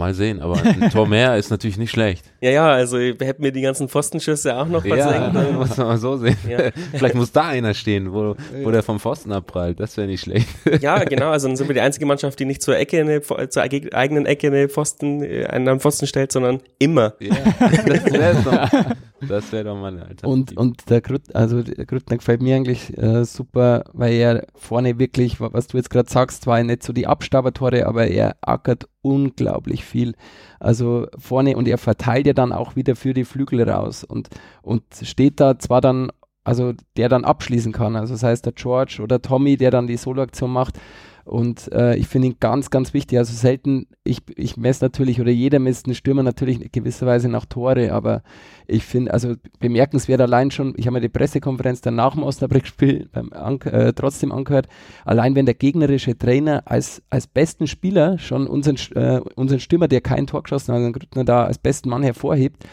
Mal 0.00 0.14
sehen, 0.14 0.40
aber 0.40 0.56
ein 0.64 0.90
Tor 0.90 1.06
mehr 1.06 1.36
ist 1.36 1.50
natürlich 1.50 1.76
nicht 1.76 1.90
schlecht. 1.90 2.24
Ja, 2.40 2.50
ja, 2.50 2.68
also 2.68 2.98
hätten 2.98 3.42
mir 3.42 3.52
die 3.52 3.60
ganzen 3.60 3.86
Pfostenschüsse 3.86 4.56
auch 4.56 4.66
noch 4.66 4.82
versenkt. 4.82 5.34
Ja, 5.34 5.52
muss 5.52 5.76
man 5.76 5.88
mal 5.88 5.98
so 5.98 6.16
sehen. 6.16 6.38
Ja. 6.48 6.70
Vielleicht 6.94 7.14
muss 7.14 7.32
da 7.32 7.48
einer 7.48 7.74
stehen, 7.74 8.10
wo, 8.10 8.34
wo 8.62 8.70
der 8.70 8.82
vom 8.82 8.98
Pfosten 8.98 9.30
abprallt. 9.30 9.78
Das 9.78 9.98
wäre 9.98 10.06
nicht 10.06 10.22
schlecht. 10.22 10.48
Ja, 10.80 11.04
genau. 11.04 11.28
Also 11.28 11.48
dann 11.48 11.56
sind 11.56 11.68
wir 11.68 11.74
die 11.74 11.82
einzige 11.82 12.06
Mannschaft, 12.06 12.38
die 12.38 12.46
nicht 12.46 12.62
zur 12.62 12.78
Ecke, 12.78 13.00
eine, 13.00 13.20
zur 13.20 13.62
eigenen 13.62 14.24
Ecke 14.24 14.46
eine 14.46 14.70
Pfosten, 14.70 15.22
äh, 15.22 15.44
einen 15.46 15.80
Pfosten 15.80 16.06
stellt, 16.06 16.32
sondern 16.32 16.60
immer. 16.78 17.12
Ja, 17.20 17.36
das 17.60 17.84
wäre 17.86 18.36
doch, 18.42 19.28
das 19.28 19.52
wär 19.52 19.64
doch 19.64 19.76
mal 19.76 19.88
eine 19.88 20.06
Alternative. 20.06 20.30
Und, 20.30 20.56
und 20.56 20.88
der 20.88 21.02
Grütt, 21.02 21.34
also 21.34 21.62
der 21.62 21.84
Grüttner 21.84 22.16
gefällt 22.16 22.40
mir 22.40 22.56
eigentlich 22.56 22.96
äh, 22.96 23.24
super, 23.26 23.84
weil 23.92 24.14
er 24.14 24.46
vorne 24.54 24.98
wirklich, 24.98 25.40
was 25.40 25.66
du 25.66 25.76
jetzt 25.76 25.90
gerade 25.90 26.10
sagst, 26.10 26.44
zwar 26.44 26.62
nicht 26.62 26.82
so 26.82 26.94
die 26.94 27.06
Abstabertore, 27.06 27.86
aber 27.86 28.06
er 28.06 28.36
ackert 28.40 28.88
unglaublich 29.02 29.84
viel. 29.84 30.14
Also 30.58 31.06
vorne 31.18 31.56
und 31.56 31.68
er 31.68 31.78
verteilt 31.78 32.26
ja 32.26 32.32
dann 32.32 32.52
auch 32.52 32.76
wieder 32.76 32.96
für 32.96 33.14
die 33.14 33.24
Flügel 33.24 33.68
raus 33.68 34.04
und, 34.04 34.28
und 34.62 34.82
steht 35.02 35.40
da 35.40 35.58
zwar 35.58 35.80
dann, 35.80 36.10
also 36.44 36.72
der 36.96 37.08
dann 37.08 37.24
abschließen 37.24 37.72
kann. 37.72 37.96
Also 37.96 38.14
das 38.14 38.22
heißt 38.22 38.46
der 38.46 38.52
George 38.52 39.00
oder 39.02 39.22
Tommy, 39.22 39.56
der 39.56 39.70
dann 39.70 39.86
die 39.86 39.96
Soloaktion 39.96 40.52
macht, 40.52 40.78
und 41.24 41.70
äh, 41.72 41.96
ich 41.96 42.08
finde 42.08 42.28
ihn 42.28 42.36
ganz, 42.40 42.70
ganz 42.70 42.94
wichtig. 42.94 43.18
Also 43.18 43.34
selten, 43.34 43.86
ich, 44.04 44.18
ich 44.36 44.56
messe 44.56 44.84
natürlich, 44.84 45.20
oder 45.20 45.30
jeder 45.30 45.58
misst 45.58 45.86
einen 45.86 45.94
Stürmer 45.94 46.22
natürlich 46.22 46.60
in 46.60 46.68
gewisser 46.72 47.06
Weise 47.06 47.28
nach 47.28 47.46
Tore, 47.46 47.92
aber 47.92 48.22
ich 48.66 48.84
finde, 48.84 49.12
also 49.12 49.34
bemerkenswert 49.58 50.20
allein 50.20 50.50
schon, 50.50 50.74
ich 50.76 50.86
habe 50.86 50.94
mir 50.94 51.00
die 51.00 51.08
Pressekonferenz 51.08 51.80
dann 51.80 51.96
nach 51.96 52.14
dem 52.14 52.22
Osnabrück-Spiel 52.22 53.08
äh, 53.12 53.92
trotzdem 53.92 54.32
angehört, 54.32 54.68
allein 55.04 55.34
wenn 55.34 55.46
der 55.46 55.54
gegnerische 55.54 56.16
Trainer 56.16 56.62
als, 56.64 57.02
als 57.10 57.26
besten 57.26 57.66
Spieler 57.66 58.18
schon 58.18 58.46
unseren, 58.46 58.76
äh, 58.94 59.20
unseren 59.34 59.60
Stürmer, 59.60 59.88
der 59.88 60.00
kein 60.00 60.26
Tor 60.26 60.42
geschossen 60.42 60.74
hat, 60.74 60.92
Grüttner 60.92 61.24
da 61.24 61.44
als 61.44 61.58
besten 61.58 61.90
Mann 61.90 62.02
hervorhebt, 62.02 62.64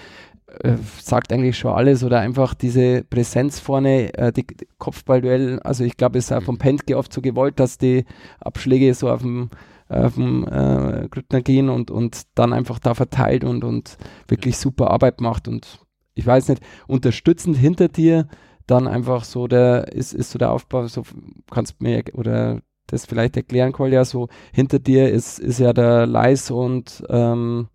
äh, 0.47 0.77
sagt 1.01 1.33
eigentlich 1.33 1.57
schon 1.57 1.73
alles 1.73 2.03
oder 2.03 2.19
einfach 2.19 2.53
diese 2.53 3.03
Präsenz 3.03 3.59
vorne, 3.59 4.13
äh, 4.13 4.31
die, 4.31 4.47
die 4.47 4.67
Kopfballduell, 4.77 5.59
also 5.59 5.83
ich 5.83 5.97
glaube, 5.97 6.17
es 6.17 6.25
ist 6.25 6.31
auch 6.31 6.43
vom 6.43 6.57
Pentke 6.57 6.97
oft 6.97 7.11
so 7.11 7.21
gewollt, 7.21 7.59
dass 7.59 7.77
die 7.77 8.05
Abschläge 8.39 8.93
so 8.93 9.09
auf 9.09 9.21
dem 9.21 9.49
auf 9.89 10.15
dem 10.15 10.45
äh, 10.45 11.07
Grüttner 11.09 11.41
gehen 11.41 11.69
und, 11.69 11.91
und 11.91 12.23
dann 12.35 12.51
einfach 12.51 12.77
da 12.77 12.93
verteilt 12.93 13.45
und, 13.45 13.63
und 13.63 13.97
wirklich 14.27 14.57
super 14.57 14.91
Arbeit 14.91 15.21
macht 15.21 15.47
und 15.47 15.79
ich 16.13 16.25
weiß 16.25 16.49
nicht, 16.49 16.61
unterstützend 16.87 17.55
hinter 17.55 17.87
dir 17.87 18.27
dann 18.65 18.87
einfach 18.87 19.23
so 19.23 19.47
der, 19.47 19.93
ist, 19.93 20.13
ist 20.13 20.31
so 20.31 20.39
der 20.39 20.51
Aufbau, 20.51 20.87
so 20.87 21.03
kannst 21.49 21.75
du 21.79 21.83
mir 21.85 22.03
oder 22.13 22.61
das 22.87 23.05
vielleicht 23.05 23.37
erklären, 23.37 23.71
Kolja, 23.71 24.03
so 24.03 24.27
hinter 24.53 24.79
dir 24.79 25.09
ist, 25.09 25.39
ist 25.39 25.59
ja 25.59 25.73
der 25.73 26.05
Leis 26.05 26.51
und 26.51 27.03
ähm, 27.09 27.69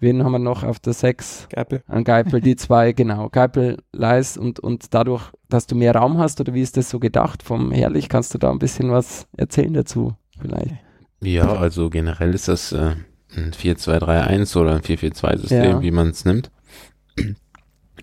Wen 0.00 0.24
haben 0.24 0.32
wir 0.32 0.38
noch 0.38 0.64
auf 0.64 0.80
der 0.80 0.94
6? 0.94 1.48
Geipel. 1.50 1.82
An 1.86 2.04
Geipel, 2.04 2.40
die 2.40 2.56
zwei, 2.56 2.92
genau. 2.94 3.28
Geipel, 3.28 3.76
Leis 3.92 4.38
und, 4.38 4.58
und 4.58 4.94
dadurch, 4.94 5.30
dass 5.48 5.66
du 5.66 5.76
mehr 5.76 5.94
Raum 5.94 6.18
hast 6.18 6.40
oder 6.40 6.54
wie 6.54 6.62
ist 6.62 6.76
das 6.76 6.88
so 6.88 6.98
gedacht 6.98 7.42
vom 7.42 7.70
Herrlich? 7.70 8.08
Kannst 8.08 8.32
du 8.32 8.38
da 8.38 8.50
ein 8.50 8.58
bisschen 8.58 8.90
was 8.90 9.26
erzählen 9.36 9.74
dazu 9.74 10.14
vielleicht? 10.40 10.74
Ja, 11.22 11.52
also 11.52 11.90
generell 11.90 12.34
ist 12.34 12.48
das 12.48 12.72
äh, 12.72 12.94
ein 13.36 13.52
4-2-3-1 13.52 14.56
oder 14.56 14.74
ein 14.74 14.80
4-4-2-System, 14.80 15.62
ja. 15.62 15.82
wie 15.82 15.90
man 15.90 16.08
es 16.08 16.24
nimmt. 16.24 16.50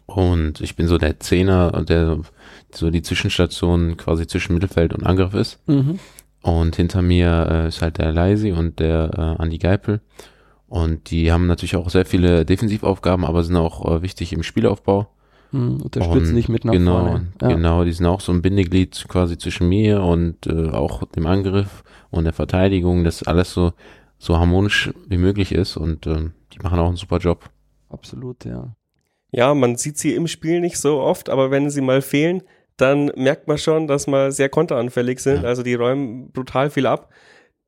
Und 0.05 0.62
ich 0.62 0.75
bin 0.75 0.88
so 0.88 0.99
der 0.99 1.19
Zehner, 1.19 1.83
der 1.83 2.19
so 2.73 2.91
die 2.91 3.01
Zwischenstation 3.01 3.97
quasi 3.97 4.27
zwischen 4.27 4.53
Mittelfeld 4.53 4.93
und 4.93 5.03
Angriff 5.03 5.33
ist. 5.33 5.60
Mhm. 5.67 5.99
Und 6.41 6.75
hinter 6.75 7.01
mir 7.01 7.47
äh, 7.49 7.67
ist 7.67 7.81
halt 7.81 7.97
der 7.97 8.13
Leisi 8.13 8.51
und 8.51 8.79
der 8.79 9.10
äh, 9.17 9.41
Andi 9.41 9.57
Geipel. 9.57 10.01
Und 10.67 11.12
die 11.12 11.32
haben 11.32 11.47
natürlich 11.47 11.75
auch 11.75 11.89
sehr 11.89 12.06
viele 12.06 12.45
Defensivaufgaben, 12.45 13.25
aber 13.25 13.43
sind 13.43 13.56
auch 13.56 13.86
äh, 13.86 14.01
wichtig 14.01 14.34
im 14.34 14.43
Spielaufbau. 14.43 15.08
Hm, 15.51 15.82
unterstützen 15.82 16.36
dich 16.36 16.49
mit 16.49 16.65
nach 16.65 16.73
genau, 16.73 16.99
vorne. 16.99 17.27
Ja. 17.41 17.47
Genau, 17.47 17.86
die 17.86 17.93
sind 17.93 18.06
auch 18.06 18.19
so 18.19 18.34
ein 18.34 18.41
Bindeglied 18.41 19.06
quasi 19.08 19.38
zwischen 19.38 19.69
mir 19.69 20.03
und 20.03 20.45
äh, 20.45 20.69
auch 20.71 21.06
dem 21.06 21.25
Angriff 21.25 21.84
und 22.10 22.25
der 22.25 22.34
Verteidigung, 22.34 23.06
dass 23.06 23.23
alles 23.23 23.53
so, 23.53 23.71
so 24.17 24.38
harmonisch 24.38 24.91
wie 25.08 25.17
möglich 25.17 25.53
ist 25.53 25.77
und 25.77 26.06
äh, 26.06 26.30
die 26.53 26.60
machen 26.60 26.80
auch 26.80 26.88
einen 26.88 26.97
super 26.97 27.19
Job. 27.19 27.49
Absolut, 27.89 28.43
ja. 28.43 28.75
Ja, 29.32 29.53
man 29.53 29.77
sieht 29.77 29.97
sie 29.97 30.15
im 30.15 30.27
Spiel 30.27 30.60
nicht 30.60 30.77
so 30.77 30.99
oft, 30.99 31.30
aber 31.30 31.49
wenn 31.49 31.69
sie 31.69 31.82
mal 31.82 32.01
fehlen, 32.01 32.43
dann 32.75 33.12
merkt 33.15 33.47
man 33.47 33.58
schon, 33.58 33.88
dass 33.88 34.08
wir 34.08 34.32
sehr 34.32 34.49
konteranfällig 34.49 35.19
sind. 35.19 35.43
Ja. 35.43 35.49
Also 35.49 35.63
die 35.63 35.75
räumen 35.75 36.32
brutal 36.32 36.69
viel 36.69 36.88
ab 36.88 37.10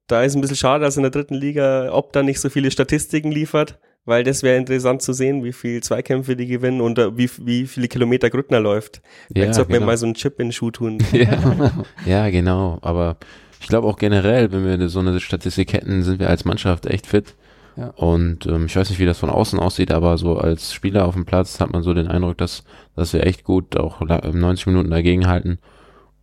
da 0.09 0.23
ist 0.23 0.35
ein 0.35 0.41
bisschen 0.41 0.57
schade, 0.57 0.83
dass 0.83 0.97
in 0.97 1.03
der 1.03 1.11
dritten 1.11 1.35
Liga 1.35 1.93
ob 1.93 2.11
da 2.11 2.23
nicht 2.23 2.39
so 2.39 2.49
viele 2.49 2.71
Statistiken 2.71 3.31
liefert, 3.31 3.79
weil 4.05 4.23
das 4.23 4.43
wäre 4.43 4.57
interessant 4.57 5.01
zu 5.01 5.13
sehen, 5.13 5.43
wie 5.43 5.53
viel 5.53 5.81
Zweikämpfe 5.81 6.35
die 6.35 6.47
gewinnen 6.47 6.81
und 6.81 6.97
äh, 6.97 7.15
wie, 7.15 7.29
wie 7.45 7.67
viele 7.67 7.87
Kilometer 7.87 8.29
Grüttner 8.29 8.59
läuft. 8.59 8.97
Ja, 9.29 9.43
Vielleicht 9.43 9.55
sollte 9.55 9.69
genau. 9.69 9.81
man 9.81 9.87
mal 9.87 9.97
so 9.97 10.07
einen 10.07 10.15
Chip 10.15 10.39
in 10.39 10.47
den 10.47 10.51
Schuh 10.51 10.71
tun. 10.71 10.97
Ja, 11.13 11.71
ja 12.05 12.29
genau. 12.29 12.79
Aber 12.81 13.17
ich 13.61 13.67
glaube 13.67 13.87
auch 13.87 13.97
generell, 13.97 14.51
wenn 14.51 14.65
wir 14.65 14.89
so 14.89 14.99
eine 14.99 15.19
Statistik 15.19 15.73
hätten, 15.73 16.01
sind 16.03 16.19
wir 16.19 16.29
als 16.29 16.43
Mannschaft 16.43 16.87
echt 16.87 17.05
fit. 17.05 17.35
Ja. 17.77 17.89
Und 17.91 18.47
ähm, 18.47 18.65
ich 18.65 18.75
weiß 18.75 18.89
nicht, 18.89 18.99
wie 18.99 19.05
das 19.05 19.19
von 19.19 19.29
außen 19.29 19.59
aussieht, 19.59 19.91
aber 19.91 20.17
so 20.17 20.37
als 20.37 20.73
Spieler 20.73 21.05
auf 21.05 21.13
dem 21.13 21.25
Platz 21.25 21.59
hat 21.59 21.71
man 21.71 21.83
so 21.83 21.93
den 21.93 22.07
Eindruck, 22.07 22.37
dass, 22.37 22.63
dass 22.95 23.13
wir 23.13 23.25
echt 23.25 23.43
gut 23.43 23.77
auch 23.77 24.01
90 24.01 24.67
Minuten 24.67 24.89
dagegenhalten. 24.89 25.59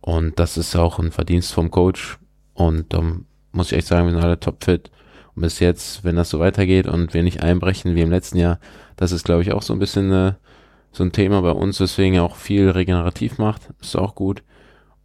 Und 0.01 0.39
das 0.39 0.57
ist 0.57 0.75
auch 0.75 0.99
ein 0.99 1.11
Verdienst 1.11 1.53
vom 1.53 1.71
Coach. 1.71 2.19
Und 2.53 2.93
ähm, 2.93 3.25
muss 3.51 3.71
ich 3.71 3.77
echt 3.77 3.87
sagen, 3.87 4.07
wir 4.07 4.13
sind 4.13 4.23
alle 4.23 4.39
topfit. 4.39 4.91
Und 5.35 5.41
bis 5.41 5.59
jetzt, 5.59 6.03
wenn 6.03 6.15
das 6.15 6.29
so 6.29 6.39
weitergeht 6.39 6.87
und 6.87 7.13
wir 7.13 7.23
nicht 7.23 7.43
einbrechen 7.43 7.95
wie 7.95 8.01
im 8.01 8.11
letzten 8.11 8.37
Jahr, 8.37 8.59
das 8.95 9.11
ist, 9.11 9.23
glaube 9.23 9.43
ich, 9.43 9.51
auch 9.51 9.61
so 9.61 9.73
ein 9.73 9.79
bisschen 9.79 10.11
äh, 10.11 10.33
so 10.91 11.03
ein 11.03 11.11
Thema 11.11 11.41
bei 11.41 11.51
uns, 11.51 11.79
weswegen 11.79 12.19
auch 12.19 12.35
viel 12.35 12.69
regenerativ 12.69 13.37
macht. 13.37 13.69
Ist 13.81 13.95
auch 13.95 14.15
gut. 14.15 14.43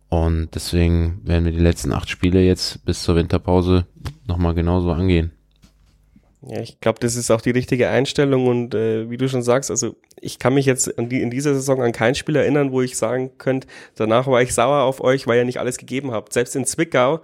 Und 0.08 0.54
deswegen 0.54 1.20
werden 1.24 1.44
wir 1.44 1.52
die 1.52 1.58
letzten 1.58 1.92
acht 1.92 2.08
Spiele 2.08 2.42
jetzt 2.42 2.84
bis 2.84 3.02
zur 3.02 3.16
Winterpause 3.16 3.86
nochmal 4.26 4.54
genauso 4.54 4.90
angehen. 4.92 5.32
Ja, 6.46 6.60
ich 6.60 6.80
glaube, 6.80 6.98
das 7.00 7.14
ist 7.14 7.30
auch 7.30 7.40
die 7.40 7.52
richtige 7.52 7.88
Einstellung 7.88 8.48
und 8.48 8.74
äh, 8.74 9.08
wie 9.08 9.16
du 9.16 9.28
schon 9.28 9.42
sagst, 9.42 9.70
also 9.70 9.94
ich 10.20 10.40
kann 10.40 10.54
mich 10.54 10.66
jetzt 10.66 10.92
die, 10.98 11.22
in 11.22 11.30
dieser 11.30 11.54
Saison 11.54 11.80
an 11.80 11.92
kein 11.92 12.16
Spiel 12.16 12.34
erinnern, 12.34 12.72
wo 12.72 12.82
ich 12.82 12.98
sagen 12.98 13.38
könnte, 13.38 13.68
danach 13.94 14.26
war 14.26 14.42
ich 14.42 14.52
sauer 14.52 14.82
auf 14.82 15.00
euch, 15.00 15.26
weil 15.28 15.38
ihr 15.38 15.44
nicht 15.44 15.60
alles 15.60 15.78
gegeben 15.78 16.10
habt. 16.10 16.32
Selbst 16.32 16.56
in 16.56 16.64
Zwickau 16.64 17.20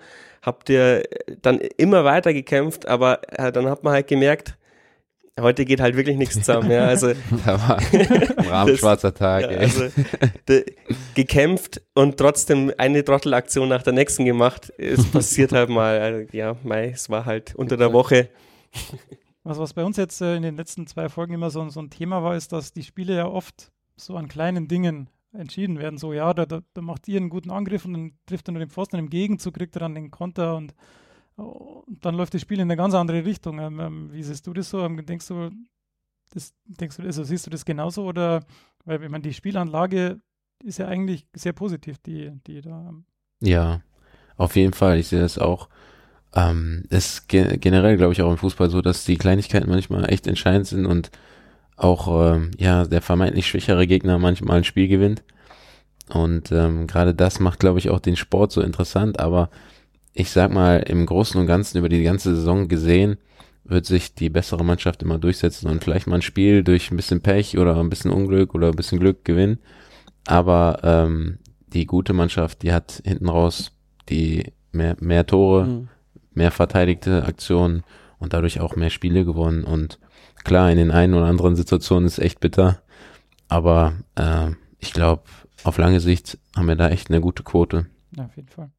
habt 0.48 0.70
ihr 0.70 1.04
dann 1.42 1.61
immer 1.76 2.04
weiter 2.04 2.32
gekämpft, 2.32 2.88
aber 2.88 3.20
äh, 3.38 3.52
dann 3.52 3.66
hat 3.66 3.84
man 3.84 3.92
halt 3.92 4.08
gemerkt, 4.08 4.56
heute 5.40 5.64
geht 5.64 5.80
halt 5.80 5.96
wirklich 5.96 6.16
nichts 6.16 6.37
zusammen. 6.37 6.70
Ja, 6.70 6.87
also 6.87 7.12
da 7.44 7.68
war 7.68 7.78
ein 7.92 8.46
rahmenschwarzer 8.48 9.14
Tag. 9.14 9.50
Ja, 9.50 9.58
also 9.58 9.88
de, 10.48 10.64
gekämpft 11.14 11.82
und 11.94 12.16
trotzdem 12.16 12.72
eine 12.78 13.04
Trottelaktion 13.04 13.68
nach 13.68 13.82
der 13.82 13.92
nächsten 13.92 14.24
gemacht. 14.24 14.72
Es 14.78 15.04
passiert 15.12 15.52
halt 15.52 15.68
mal. 15.68 16.00
Also, 16.00 16.37
ja, 16.37 16.56
Mai, 16.62 16.88
es 16.88 17.11
war 17.11 17.24
halt 17.24 17.54
unter 17.54 17.76
der 17.76 17.92
Woche. 17.92 18.30
Was, 19.44 19.58
was 19.58 19.74
bei 19.74 19.84
uns 19.84 19.96
jetzt 19.96 20.20
äh, 20.20 20.37
in 20.37 20.42
den 20.42 20.56
letzten 20.56 20.87
zwei 20.87 21.08
Folgen 21.08 21.34
immer 21.34 21.50
so, 21.50 21.68
so 21.68 21.80
ein 21.80 21.90
Thema 21.90 22.22
war, 22.22 22.37
ist, 22.37 22.52
dass 22.52 22.72
die 22.72 22.82
Spiele 22.82 23.14
ja 23.14 23.26
oft 23.26 23.70
so 23.96 24.16
an 24.16 24.28
kleinen 24.28 24.68
Dingen 24.68 25.08
entschieden 25.38 25.79
werden. 25.79 25.98
So, 25.98 26.12
ja, 26.12 26.35
da, 26.35 26.46
da, 26.46 26.61
da, 26.74 26.83
macht 26.83 27.09
ihr 27.09 27.18
einen 27.18 27.31
guten 27.31 27.51
Angriff 27.51 27.85
und 27.85 27.92
dann 27.94 28.12
trifft 28.27 28.48
er 28.48 28.53
nur 28.53 28.61
den 28.61 28.70
Pfosten 28.70 28.96
im 28.96 29.11
Gegenzug 29.11 29.55
kriegt 29.55 29.77
er 29.77 29.81
dann 29.81 29.94
den 29.94 30.11
Konter 30.11 30.57
und, 30.57 30.74
und 31.37 32.05
dann 32.05 32.14
läuft 32.14 32.35
das 32.35 32.42
Spiel 32.42 32.59
in 32.59 32.62
eine 32.62 32.77
ganz 32.77 32.94
andere 32.94 33.24
Richtung. 33.24 33.59
Ähm, 33.59 33.81
ähm, 33.81 34.12
wie 34.12 34.22
siehst 34.22 34.46
du 34.46 34.53
das 34.53 34.70
so? 34.70 34.85
Ähm, 34.85 35.05
denkst 35.05 35.29
du, 35.29 35.51
das, 36.31 36.53
denkst 36.66 36.96
du, 36.96 37.03
also 37.03 37.24
siehst 37.24 37.46
du 37.46 37.51
das 37.51 37.64
genauso 37.64 38.05
oder, 38.05 38.44
weil 38.85 39.01
wenn 39.01 39.11
man 39.11 39.22
die 39.22 39.35
Spielanlage 39.35 40.20
ist 40.64 40.79
ja 40.79 40.88
eigentlich 40.88 41.27
sehr 41.35 41.53
positiv, 41.53 41.98
die, 41.98 42.33
die 42.46 42.61
da. 42.61 42.92
Ja, 43.40 43.81
auf 44.37 44.57
jeden 44.57 44.72
Fall. 44.72 44.98
Ich 44.98 45.09
sehe 45.09 45.20
das 45.20 45.38
auch. 45.38 45.68
Ähm, 46.35 46.85
ist 46.90 47.29
ge 47.29 47.57
generell, 47.57 47.96
glaube 47.96 48.12
ich, 48.12 48.22
auch 48.22 48.31
im 48.31 48.37
Fußball 48.37 48.68
so, 48.68 48.83
dass 48.83 49.05
die 49.05 49.16
Kleinigkeiten 49.16 49.70
manchmal 49.70 50.12
echt 50.12 50.27
entscheidend 50.27 50.66
sind 50.66 50.85
und 50.85 51.11
auch 51.78 52.34
ähm, 52.34 52.50
ja 52.58 52.84
der 52.84 53.00
vermeintlich 53.00 53.46
schwächere 53.46 53.86
Gegner 53.86 54.18
manchmal 54.18 54.58
ein 54.58 54.64
Spiel 54.64 54.88
gewinnt. 54.88 55.22
Und 56.10 56.52
ähm, 56.52 56.86
gerade 56.86 57.14
das 57.14 57.40
macht, 57.40 57.60
glaube 57.60 57.78
ich, 57.78 57.90
auch 57.90 58.00
den 58.00 58.16
Sport 58.16 58.52
so 58.52 58.60
interessant. 58.62 59.20
Aber 59.20 59.50
ich 60.14 60.30
sag 60.30 60.52
mal, 60.52 60.78
im 60.78 61.06
Großen 61.06 61.40
und 61.40 61.46
Ganzen 61.46 61.78
über 61.78 61.88
die 61.88 62.02
ganze 62.02 62.34
Saison 62.34 62.68
gesehen, 62.68 63.18
wird 63.64 63.84
sich 63.84 64.14
die 64.14 64.30
bessere 64.30 64.64
Mannschaft 64.64 65.02
immer 65.02 65.18
durchsetzen 65.18 65.68
und 65.68 65.84
vielleicht 65.84 66.06
mal 66.06 66.16
ein 66.16 66.22
Spiel 66.22 66.64
durch 66.64 66.90
ein 66.90 66.96
bisschen 66.96 67.20
Pech 67.20 67.58
oder 67.58 67.78
ein 67.78 67.90
bisschen 67.90 68.10
Unglück 68.10 68.54
oder 68.54 68.68
ein 68.68 68.76
bisschen 68.76 68.98
Glück 68.98 69.24
gewinnen. 69.24 69.58
Aber 70.26 70.80
ähm, 70.82 71.38
die 71.72 71.84
gute 71.84 72.14
Mannschaft, 72.14 72.62
die 72.62 72.72
hat 72.72 73.02
hinten 73.04 73.28
raus 73.28 73.72
die 74.08 74.52
mehr, 74.72 74.96
mehr 75.00 75.26
Tore, 75.26 75.66
mhm. 75.66 75.88
mehr 76.32 76.50
verteidigte 76.50 77.24
Aktionen 77.24 77.84
und 78.18 78.32
dadurch 78.32 78.60
auch 78.60 78.74
mehr 78.74 78.90
Spiele 78.90 79.26
gewonnen. 79.26 79.64
Und 79.64 79.98
klar, 80.48 80.70
in 80.70 80.78
den 80.78 80.90
einen 80.90 81.14
oder 81.14 81.26
anderen 81.26 81.54
Situationen 81.54 82.06
ist 82.06 82.18
echt 82.18 82.40
bitter. 82.40 82.78
Aber 83.48 83.92
äh, 84.16 84.50
ich 84.78 84.92
glaube, 84.92 85.22
auf 85.62 85.78
lange 85.78 86.00
Sicht 86.00 86.38
haben 86.56 86.66
wir 86.66 86.76
da 86.76 86.88
echt 86.88 87.11
eine 87.11 87.20
gute 87.20 87.42
Quote. 87.42 87.87
Ja, 88.16 88.24
auf 88.24 88.37
jeden 88.37 88.48
Fall. 88.48 88.70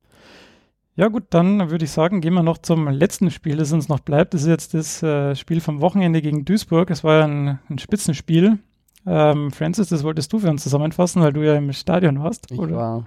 Ja 0.96 1.08
gut, 1.08 1.26
dann 1.30 1.70
würde 1.70 1.86
ich 1.86 1.92
sagen, 1.92 2.20
gehen 2.20 2.34
wir 2.34 2.44
noch 2.44 2.58
zum 2.58 2.90
letzten 2.90 3.32
Spiel, 3.32 3.56
das 3.56 3.72
uns 3.72 3.88
noch 3.88 4.00
bleibt. 4.00 4.34
Das 4.34 4.42
ist 4.42 4.48
jetzt 4.48 4.74
das 4.74 5.02
äh, 5.02 5.36
Spiel 5.36 5.62
vom 5.62 5.80
Wochenende 5.80 6.22
gegen 6.22 6.44
Duisburg. 6.44 6.90
Es 6.90 7.04
war 7.04 7.20
ja 7.20 7.26
ein, 7.26 7.60
ein 7.70 7.78
Spitzenspiel. 7.78 8.60
Ähm, 9.06 9.52
Francis, 9.52 9.90
das 9.90 10.04
wolltest 10.04 10.34
du 10.34 10.40
für 10.40 10.50
uns 10.50 10.64
zusammenfassen, 10.64 11.22
weil 11.22 11.32
du 11.32 11.46
ja 11.46 11.56
im 11.56 11.72
Stadion 11.72 12.22
warst. 12.22 12.52
Ich 12.52 12.60
oder? 12.60 12.76
war 12.76 13.06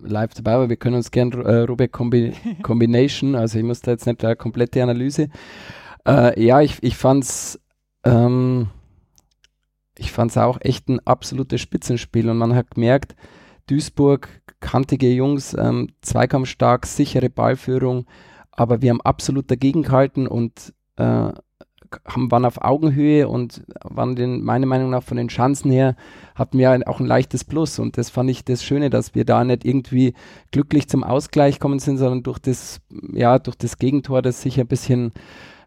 live 0.00 0.34
dabei, 0.34 0.52
aber 0.52 0.68
wir 0.68 0.76
können 0.76 0.96
uns 0.96 1.10
gerne 1.10 1.42
äh, 1.42 1.60
Rubik 1.62 1.90
Kombi 1.90 2.34
Combination, 2.62 3.34
also 3.34 3.58
ich 3.58 3.64
musste 3.64 3.90
jetzt 3.90 4.06
nicht 4.06 4.24
eine 4.24 4.36
komplette 4.36 4.82
Analyse. 4.82 5.28
Äh, 6.06 6.40
ja, 6.40 6.60
ich, 6.60 6.82
ich 6.82 6.96
fand's 6.96 7.58
ähm, 8.04 8.68
ich 9.96 10.12
fand's 10.12 10.36
auch 10.36 10.58
echt 10.60 10.88
ein 10.88 11.00
absolutes 11.06 11.60
Spitzenspiel 11.60 12.28
und 12.28 12.38
man 12.38 12.54
hat 12.54 12.72
gemerkt, 12.72 13.14
Duisburg 13.66 14.28
kantige 14.60 15.10
Jungs, 15.10 15.54
ähm, 15.58 15.90
zweikampfstark, 16.00 16.86
sichere 16.86 17.30
Ballführung, 17.30 18.06
aber 18.50 18.82
wir 18.82 18.90
haben 18.90 19.00
absolut 19.00 19.50
dagegen 19.50 19.82
gehalten 19.82 20.26
und 20.26 20.74
äh, 20.96 21.32
haben, 22.06 22.30
waren 22.30 22.44
auf 22.44 22.60
Augenhöhe 22.60 23.28
und 23.28 23.62
waren 23.82 24.16
den, 24.16 24.42
meiner 24.42 24.66
Meinung 24.66 24.90
nach 24.90 25.02
von 25.02 25.16
den 25.16 25.28
Chancen 25.28 25.70
her, 25.70 25.96
hatten 26.34 26.58
wir 26.58 26.80
auch 26.86 27.00
ein 27.00 27.06
leichtes 27.06 27.44
Plus 27.44 27.78
und 27.78 27.96
das 27.98 28.10
fand 28.10 28.30
ich 28.30 28.44
das 28.44 28.64
Schöne, 28.64 28.90
dass 28.90 29.14
wir 29.14 29.24
da 29.24 29.44
nicht 29.44 29.64
irgendwie 29.64 30.14
glücklich 30.50 30.88
zum 30.88 31.04
Ausgleich 31.04 31.60
kommen 31.60 31.78
sind, 31.78 31.98
sondern 31.98 32.22
durch 32.22 32.38
das, 32.38 32.80
ja, 33.12 33.38
durch 33.38 33.56
das 33.56 33.78
Gegentor, 33.78 34.22
das 34.22 34.42
sicher 34.42 34.62
ein 34.62 34.68
bisschen 34.68 35.12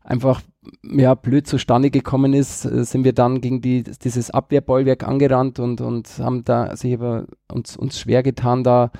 einfach 0.07 0.41
ja, 0.83 1.13
blöd 1.15 1.47
zustande 1.47 1.91
gekommen 1.91 2.33
ist, 2.33 2.65
äh, 2.65 2.83
sind 2.83 3.03
wir 3.03 3.13
dann 3.13 3.41
gegen 3.41 3.61
die, 3.61 3.83
dieses 3.83 4.31
Abwehrbollwerk 4.31 5.07
angerannt 5.07 5.59
und, 5.59 5.81
und 5.81 6.07
haben 6.19 6.43
da 6.43 6.75
sich 6.75 6.93
aber 6.93 7.25
uns, 7.51 7.77
uns 7.77 7.99
schwer 7.99 8.23
getan, 8.23 8.63
da. 8.63 8.91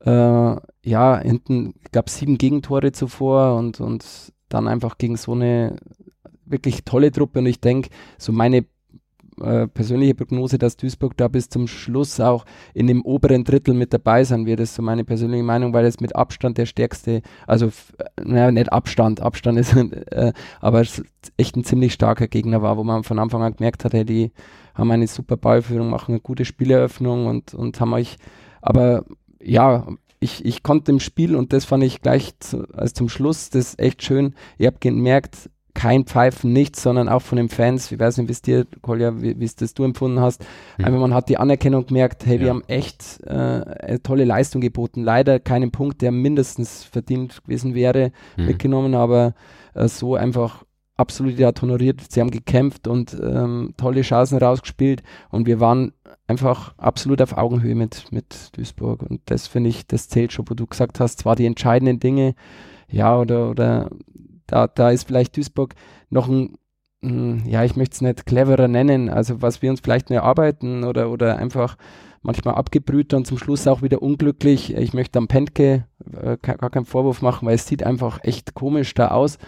Äh, 0.00 0.56
ja, 0.84 1.20
hinten 1.20 1.74
gab 1.92 2.08
es 2.08 2.18
sieben 2.18 2.38
Gegentore 2.38 2.90
zuvor 2.92 3.56
und, 3.56 3.80
und 3.80 4.32
dann 4.48 4.66
einfach 4.66 4.98
gegen 4.98 5.16
so 5.16 5.32
eine 5.32 5.76
wirklich 6.44 6.84
tolle 6.84 7.12
Truppe. 7.12 7.38
Und 7.38 7.46
ich 7.46 7.60
denke, 7.60 7.90
so 8.18 8.32
meine 8.32 8.64
äh, 9.40 9.66
persönliche 9.66 10.14
Prognose, 10.14 10.58
dass 10.58 10.76
Duisburg 10.76 11.16
da 11.16 11.28
bis 11.28 11.48
zum 11.48 11.66
Schluss 11.66 12.20
auch 12.20 12.44
in 12.74 12.86
dem 12.86 13.02
oberen 13.02 13.44
Drittel 13.44 13.74
mit 13.74 13.92
dabei 13.92 14.24
sein 14.24 14.46
wird. 14.46 14.60
Das 14.60 14.70
ist 14.70 14.76
so 14.76 14.82
meine 14.82 15.04
persönliche 15.04 15.42
Meinung, 15.42 15.72
weil 15.72 15.84
es 15.84 16.00
mit 16.00 16.14
Abstand 16.14 16.58
der 16.58 16.66
stärkste, 16.66 17.22
also 17.46 17.70
naja, 18.22 18.50
nicht 18.50 18.72
Abstand, 18.72 19.20
Abstand 19.20 19.58
ist, 19.58 19.74
äh, 20.10 20.32
aber 20.60 20.82
echt 21.36 21.56
ein 21.56 21.64
ziemlich 21.64 21.92
starker 21.92 22.28
Gegner 22.28 22.62
war, 22.62 22.76
wo 22.76 22.84
man 22.84 23.04
von 23.04 23.18
Anfang 23.18 23.42
an 23.42 23.56
gemerkt 23.56 23.84
hat, 23.84 23.94
hey, 23.94 24.04
die 24.04 24.32
haben 24.74 24.90
eine 24.90 25.06
super 25.06 25.36
Ballführung, 25.36 25.90
machen 25.90 26.12
eine 26.12 26.20
gute 26.20 26.44
Spieleröffnung 26.44 27.26
und, 27.26 27.54
und 27.54 27.80
haben 27.80 27.92
euch, 27.92 28.16
aber 28.60 29.04
ja, 29.40 29.86
ich, 30.22 30.44
ich 30.44 30.62
konnte 30.62 30.92
im 30.92 31.00
Spiel 31.00 31.34
und 31.34 31.52
das 31.52 31.64
fand 31.64 31.82
ich 31.82 32.00
gleich 32.00 32.38
zu, 32.38 32.66
also 32.74 32.94
zum 32.94 33.08
Schluss, 33.08 33.50
das 33.50 33.78
echt 33.78 34.02
schön. 34.04 34.34
Ihr 34.56 34.68
habt 34.68 34.80
gemerkt, 34.80 35.50
kein 35.74 36.04
Pfeifen, 36.04 36.52
nichts, 36.52 36.82
sondern 36.82 37.08
auch 37.08 37.22
von 37.22 37.36
den 37.36 37.48
Fans. 37.48 37.90
Ich 37.90 37.98
weiß 37.98 38.18
nicht, 38.18 38.28
wie 38.28 38.32
es 38.32 38.42
dir, 38.42 38.66
Kolja, 38.82 39.20
wie 39.20 39.44
es 39.44 39.56
das 39.56 39.74
du 39.74 39.84
empfunden 39.84 40.20
hast. 40.20 40.44
Mhm. 40.78 40.84
Einfach 40.84 41.00
man 41.00 41.14
hat 41.14 41.28
die 41.28 41.38
Anerkennung 41.38 41.86
gemerkt, 41.86 42.26
hey, 42.26 42.36
ja. 42.36 42.40
wir 42.42 42.48
haben 42.50 42.64
echt 42.66 43.20
äh, 43.24 43.30
eine 43.30 44.02
tolle 44.02 44.24
Leistung 44.24 44.60
geboten. 44.60 45.02
Leider 45.02 45.40
keinen 45.40 45.70
Punkt, 45.70 46.02
der 46.02 46.12
mindestens 46.12 46.84
verdient 46.84 47.42
gewesen 47.44 47.74
wäre, 47.74 48.12
mhm. 48.36 48.46
mitgenommen, 48.46 48.94
aber 48.94 49.34
äh, 49.74 49.88
so 49.88 50.14
einfach 50.14 50.64
absolut 50.96 51.40
hat 51.40 51.62
honoriert. 51.62 52.00
Sie 52.08 52.20
haben 52.20 52.30
gekämpft 52.30 52.86
und 52.86 53.16
ähm, 53.20 53.74
tolle 53.76 54.02
Chancen 54.02 54.38
rausgespielt 54.38 55.02
und 55.30 55.46
wir 55.46 55.58
waren 55.58 55.92
einfach 56.26 56.74
absolut 56.78 57.20
auf 57.22 57.36
Augenhöhe 57.36 57.74
mit, 57.74 58.12
mit 58.12 58.56
Duisburg. 58.56 59.02
Und 59.02 59.20
das 59.26 59.46
finde 59.46 59.70
ich, 59.70 59.86
das 59.86 60.08
zählt 60.08 60.32
schon, 60.32 60.48
wo 60.48 60.54
du 60.54 60.66
gesagt 60.66 61.00
hast, 61.00 61.18
zwar 61.18 61.36
die 61.36 61.46
entscheidenden 61.46 61.98
Dinge, 61.98 62.34
ja, 62.88 63.18
oder, 63.18 63.50
oder 63.50 63.90
da, 64.46 64.66
da 64.66 64.90
ist 64.90 65.06
vielleicht 65.06 65.36
Duisburg 65.36 65.74
noch 66.10 66.28
ein, 66.28 66.56
hm, 67.02 67.42
ja, 67.46 67.64
ich 67.64 67.76
möchte 67.76 67.94
es 67.94 68.00
nicht 68.00 68.26
cleverer 68.26 68.68
nennen, 68.68 69.08
also 69.08 69.42
was 69.42 69.62
wir 69.62 69.70
uns 69.70 69.80
vielleicht 69.80 70.10
nur 70.10 70.20
erarbeiten 70.20 70.84
oder, 70.84 71.10
oder 71.10 71.36
einfach 71.36 71.76
manchmal 72.22 72.54
abgebrüht 72.54 73.14
und 73.14 73.26
zum 73.26 73.38
Schluss 73.38 73.66
auch 73.66 73.82
wieder 73.82 74.00
unglücklich. 74.00 74.74
Ich 74.74 74.94
möchte 74.94 75.18
am 75.18 75.28
Pentke 75.28 75.86
äh, 76.12 76.36
gar 76.40 76.70
keinen 76.70 76.84
Vorwurf 76.84 77.20
machen, 77.20 77.46
weil 77.46 77.56
es 77.56 77.66
sieht 77.66 77.82
einfach 77.82 78.20
echt 78.22 78.54
komisch 78.54 78.94
da 78.94 79.08
aus. 79.08 79.38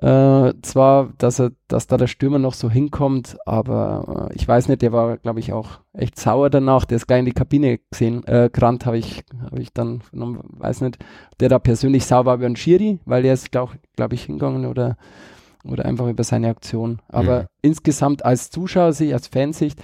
Äh, 0.00 0.54
zwar, 0.62 1.12
dass 1.18 1.38
er, 1.38 1.52
dass 1.68 1.86
da 1.86 1.98
der 1.98 2.06
Stürmer 2.06 2.38
noch 2.38 2.54
so 2.54 2.70
hinkommt, 2.70 3.36
aber 3.44 4.30
äh, 4.30 4.34
ich 4.34 4.48
weiß 4.48 4.68
nicht, 4.68 4.80
der 4.80 4.92
war, 4.92 5.18
glaube 5.18 5.40
ich, 5.40 5.52
auch 5.52 5.80
echt 5.92 6.18
sauer 6.18 6.48
danach. 6.48 6.86
Der 6.86 6.96
ist 6.96 7.06
gleich 7.06 7.20
in 7.20 7.26
die 7.26 7.32
Kabine 7.32 7.80
gesehen, 7.90 8.26
äh, 8.26 8.48
gerannt, 8.50 8.86
habe 8.86 8.96
ich, 8.96 9.24
habe 9.42 9.60
ich 9.60 9.74
dann, 9.74 10.00
weiß 10.12 10.80
nicht, 10.80 11.04
der 11.40 11.50
da 11.50 11.58
persönlich 11.58 12.06
sauer 12.06 12.24
war 12.24 12.36
über 12.36 12.48
den 12.48 12.56
Schiri, 12.56 12.98
weil 13.04 13.22
der 13.22 13.34
ist, 13.34 13.52
glaube 13.52 13.74
glaub 13.94 14.14
ich, 14.14 14.24
hingegangen 14.24 14.64
oder, 14.64 14.96
oder 15.64 15.84
einfach 15.84 16.08
über 16.08 16.24
seine 16.24 16.48
Aktion. 16.48 17.02
Aber 17.08 17.42
mhm. 17.42 17.46
insgesamt 17.60 18.24
als 18.24 18.50
Zuschauer, 18.50 18.94
als 18.98 19.26
Fansicht, 19.26 19.78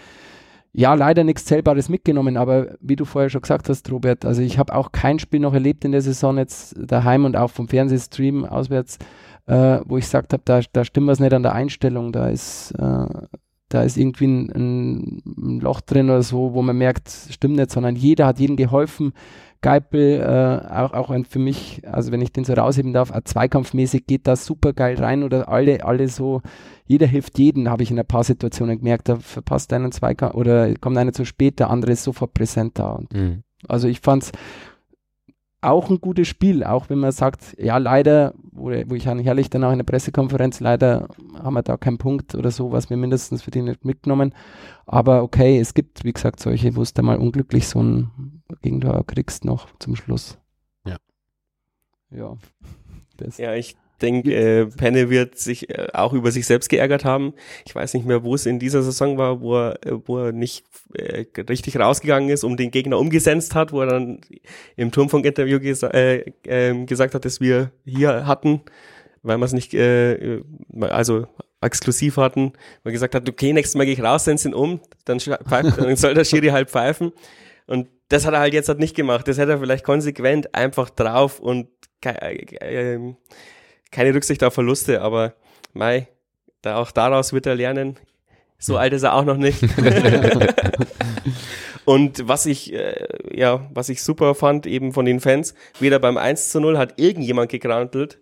ja, 0.73 0.95
leider 0.95 1.25
nichts 1.25 1.45
Zählbares 1.45 1.91
mitgenommen, 1.91 2.39
aber 2.39 2.77
wie 2.81 2.97
du 2.97 3.05
vorher 3.05 3.31
schon 3.31 3.41
gesagt 3.41 3.69
hast, 3.69 3.91
Robert, 3.91 4.25
also 4.25 4.43
ich 4.43 4.59
habe 4.59 4.75
auch 4.75 4.93
kein 4.93 5.19
Spiel 5.19 5.41
noch 5.41 5.55
erlebt 5.55 5.87
in 5.87 5.93
der 5.93 6.03
Saison 6.03 6.37
jetzt 6.37 6.75
daheim 6.79 7.25
und 7.25 7.35
auch 7.35 7.51
vom 7.51 7.67
Fernsehstream 7.67 8.45
auswärts, 8.45 8.99
äh, 9.47 9.81
wo 9.85 9.97
ich 9.97 10.05
gesagt 10.05 10.33
habe, 10.33 10.43
da, 10.45 10.61
da 10.73 10.85
stimmt 10.85 11.07
was 11.07 11.21
nicht 11.21 11.33
an 11.33 11.43
der 11.43 11.55
Einstellung, 11.55 12.13
da 12.13 12.29
ist, 12.29 12.73
äh, 12.73 13.07
da 13.69 13.83
ist 13.83 13.97
irgendwie 13.97 14.27
ein, 14.27 15.23
ein, 15.25 15.61
Loch 15.61 15.81
drin 15.81 16.11
oder 16.11 16.23
so, 16.23 16.55
wo 16.55 16.63
man 16.63 16.77
merkt, 16.77 17.11
stimmt 17.31 17.57
nicht, 17.57 17.71
sondern 17.71 17.97
jeder 17.97 18.27
hat 18.27 18.39
jedem 18.39 18.57
geholfen. 18.57 19.13
Geipel, 19.63 20.21
äh, 20.21 20.73
auch, 20.73 20.93
auch 20.93 21.11
ein, 21.11 21.25
für 21.25 21.39
mich, 21.39 21.83
also 21.91 22.13
wenn 22.13 22.21
ich 22.21 22.31
den 22.31 22.45
so 22.45 22.53
rausheben 22.53 22.93
darf, 22.93 23.13
zweikampfmäßig 23.25 24.07
geht 24.07 24.27
da 24.27 24.37
super 24.37 24.73
geil 24.73 24.97
rein 24.97 25.23
oder 25.23 25.49
alle, 25.49 25.85
alle 25.85 26.09
so, 26.09 26.43
jeder 26.85 27.07
hilft 27.07 27.39
jeden, 27.39 27.71
habe 27.71 27.83
ich 27.83 27.91
in 27.91 27.99
ein 27.99 28.07
paar 28.07 28.23
Situationen 28.23 28.79
gemerkt, 28.79 29.09
da 29.09 29.17
verpasst 29.17 29.73
einer 29.73 29.85
einen 29.85 29.93
Zweikampf 29.93 30.35
oder 30.35 30.75
kommt 30.75 30.99
einer 30.99 31.13
zu 31.13 31.25
spät, 31.25 31.59
der 31.59 31.71
andere 31.71 31.93
ist 31.93 32.05
sofort 32.05 32.35
präsent 32.35 32.79
da. 32.79 32.93
Und 32.93 33.13
mhm. 33.13 33.43
Also 33.67 33.89
ich 33.89 34.01
fand's 34.01 34.31
auch 35.61 35.91
ein 35.91 36.01
gutes 36.01 36.29
Spiel, 36.29 36.65
auch 36.65 36.89
wenn 36.91 36.99
man 36.99 37.13
sagt, 37.13 37.57
ja, 37.59 37.79
leider, 37.79 38.35
wo, 38.53 38.71
wo 38.87 38.95
ich 38.95 39.09
an 39.09 39.19
herrlich 39.19 39.51
danach 39.51 39.73
in 39.73 39.79
der 39.79 39.85
Pressekonferenz, 39.85 40.61
leider 40.61 41.09
haben 41.43 41.55
wir 41.55 41.63
da 41.63 41.77
keinen 41.77 41.99
Punkt 41.99 42.35
oder 42.35 42.51
so, 42.51 42.73
was 42.73 42.91
wir 42.91 42.97
mindestens 42.97 43.43
für 43.43 43.51
die 43.51 43.63
nicht 43.63 43.85
mitgenommen. 43.85 44.35
Aber 44.87 45.23
okay, 45.23 45.59
es 45.59 45.75
gibt, 45.75 46.05
wie 46.05 46.13
gesagt, 46.13 46.41
solche, 46.41 46.77
wo 46.77 46.83
es 46.83 46.95
da 46.95 47.03
mal 47.03 47.19
unglücklich 47.19 47.67
so 47.69 47.83
ein 47.83 48.43
Gegentor 48.63 49.05
kriegst 49.07 49.45
noch 49.45 49.69
zum 49.79 49.97
Schluss. 49.97 50.39
Ja. 50.85 50.97
Ja. 52.11 52.37
Das. 53.17 53.39
Ja, 53.39 53.55
ich 53.55 53.77
denke, 54.03 54.35
äh, 54.35 54.67
Penne 54.67 55.11
wird 55.11 55.39
sich 55.39 55.71
äh, 55.71 55.89
auch 55.93 56.13
über 56.13 56.31
sich 56.31 56.47
selbst 56.47 56.69
geärgert 56.69 57.05
haben. 57.05 57.35
Ich 57.65 57.75
weiß 57.75 57.95
nicht 57.95 58.07
mehr, 58.07 58.23
wo 58.23 58.35
es 58.35 58.47
in 58.47 58.59
dieser 58.59 58.83
Saison 58.83 59.19
war, 59.19 59.41
wo 59.41 59.57
er, 59.57 59.87
äh, 59.87 59.93
wo 60.05 60.19
er 60.19 60.33
nicht 60.33 60.65
äh, 60.95 61.25
richtig 61.49 61.79
rausgegangen 61.79 62.29
ist, 62.29 62.45
um 62.45 62.57
den 62.57 62.71
Gegner 62.71 62.99
umgesetzt 62.99 63.55
hat, 63.55 63.73
wo 63.73 63.81
er 63.81 63.87
dann 63.87 64.21
im 64.77 64.93
Turmfunk-Interview 64.93 65.61
gesa 65.61 65.89
äh, 65.89 66.33
äh, 66.45 66.85
gesagt 66.85 67.15
hat, 67.15 67.25
dass 67.25 67.41
wir 67.41 67.73
hier 67.85 68.27
hatten, 68.27 68.63
weil 69.23 69.39
wir 69.39 69.45
es 69.45 69.53
nicht, 69.53 69.75
äh, 69.75 70.43
also 70.81 71.27
exklusiv 71.61 72.17
hatten, 72.17 72.53
weil 72.83 72.91
er 72.91 72.93
gesagt 72.93 73.15
hat, 73.15 73.29
okay, 73.29 73.53
nächstes 73.53 73.77
Mal 73.77 73.85
gehe 73.85 73.95
ich 73.95 74.03
raus, 74.03 74.25
senden 74.25 74.53
ihn 74.53 74.55
um, 74.55 74.81
dann, 75.05 75.21
pfeift, 75.21 75.45
dann 75.79 75.97
soll 75.97 76.15
der 76.15 76.25
Schiri 76.25 76.49
halt 76.49 76.71
pfeifen. 76.71 77.13
Und 77.67 77.89
das 78.09 78.27
hat 78.27 78.35
er 78.35 78.41
halt 78.41 78.55
jetzt 78.55 78.69
halt 78.69 78.79
nicht 78.79 78.95
gemacht. 78.95 79.27
Das 79.27 79.39
hätte 79.39 79.53
er 79.53 79.59
vielleicht 79.59 79.85
konsequent 79.85 80.55
einfach 80.55 80.91
drauf 80.91 81.41
und 81.41 81.69
ke 82.01 82.11
äh, 82.21 83.15
keine 83.91 84.15
Rücksicht 84.15 84.43
auf 84.45 84.55
Verluste, 84.55 85.01
aber 85.01 85.35
Mai, 85.73 86.09
da 86.63 86.77
auch 86.77 86.91
daraus 86.91 87.33
wird 87.33 87.47
er 87.47 87.55
lernen. 87.55 87.97
So 88.59 88.77
alt 88.77 88.93
ist 88.93 89.03
er 89.03 89.15
auch 89.15 89.25
noch 89.25 89.37
nicht. 89.37 89.63
und 91.85 92.27
was 92.27 92.47
ich, 92.47 92.73
äh, 92.73 93.07
ja, 93.33 93.67
was 93.73 93.89
ich 93.89 94.03
super 94.03 94.35
fand, 94.35 94.67
eben 94.67 94.93
von 94.93 95.05
den 95.05 95.21
Fans, 95.21 95.55
weder 95.79 95.99
beim 95.99 96.17
1 96.17 96.51
zu 96.51 96.61
0 96.61 96.79
hat 96.79 96.99
irgendjemand 96.99 97.51
gegrantelt 97.51 98.21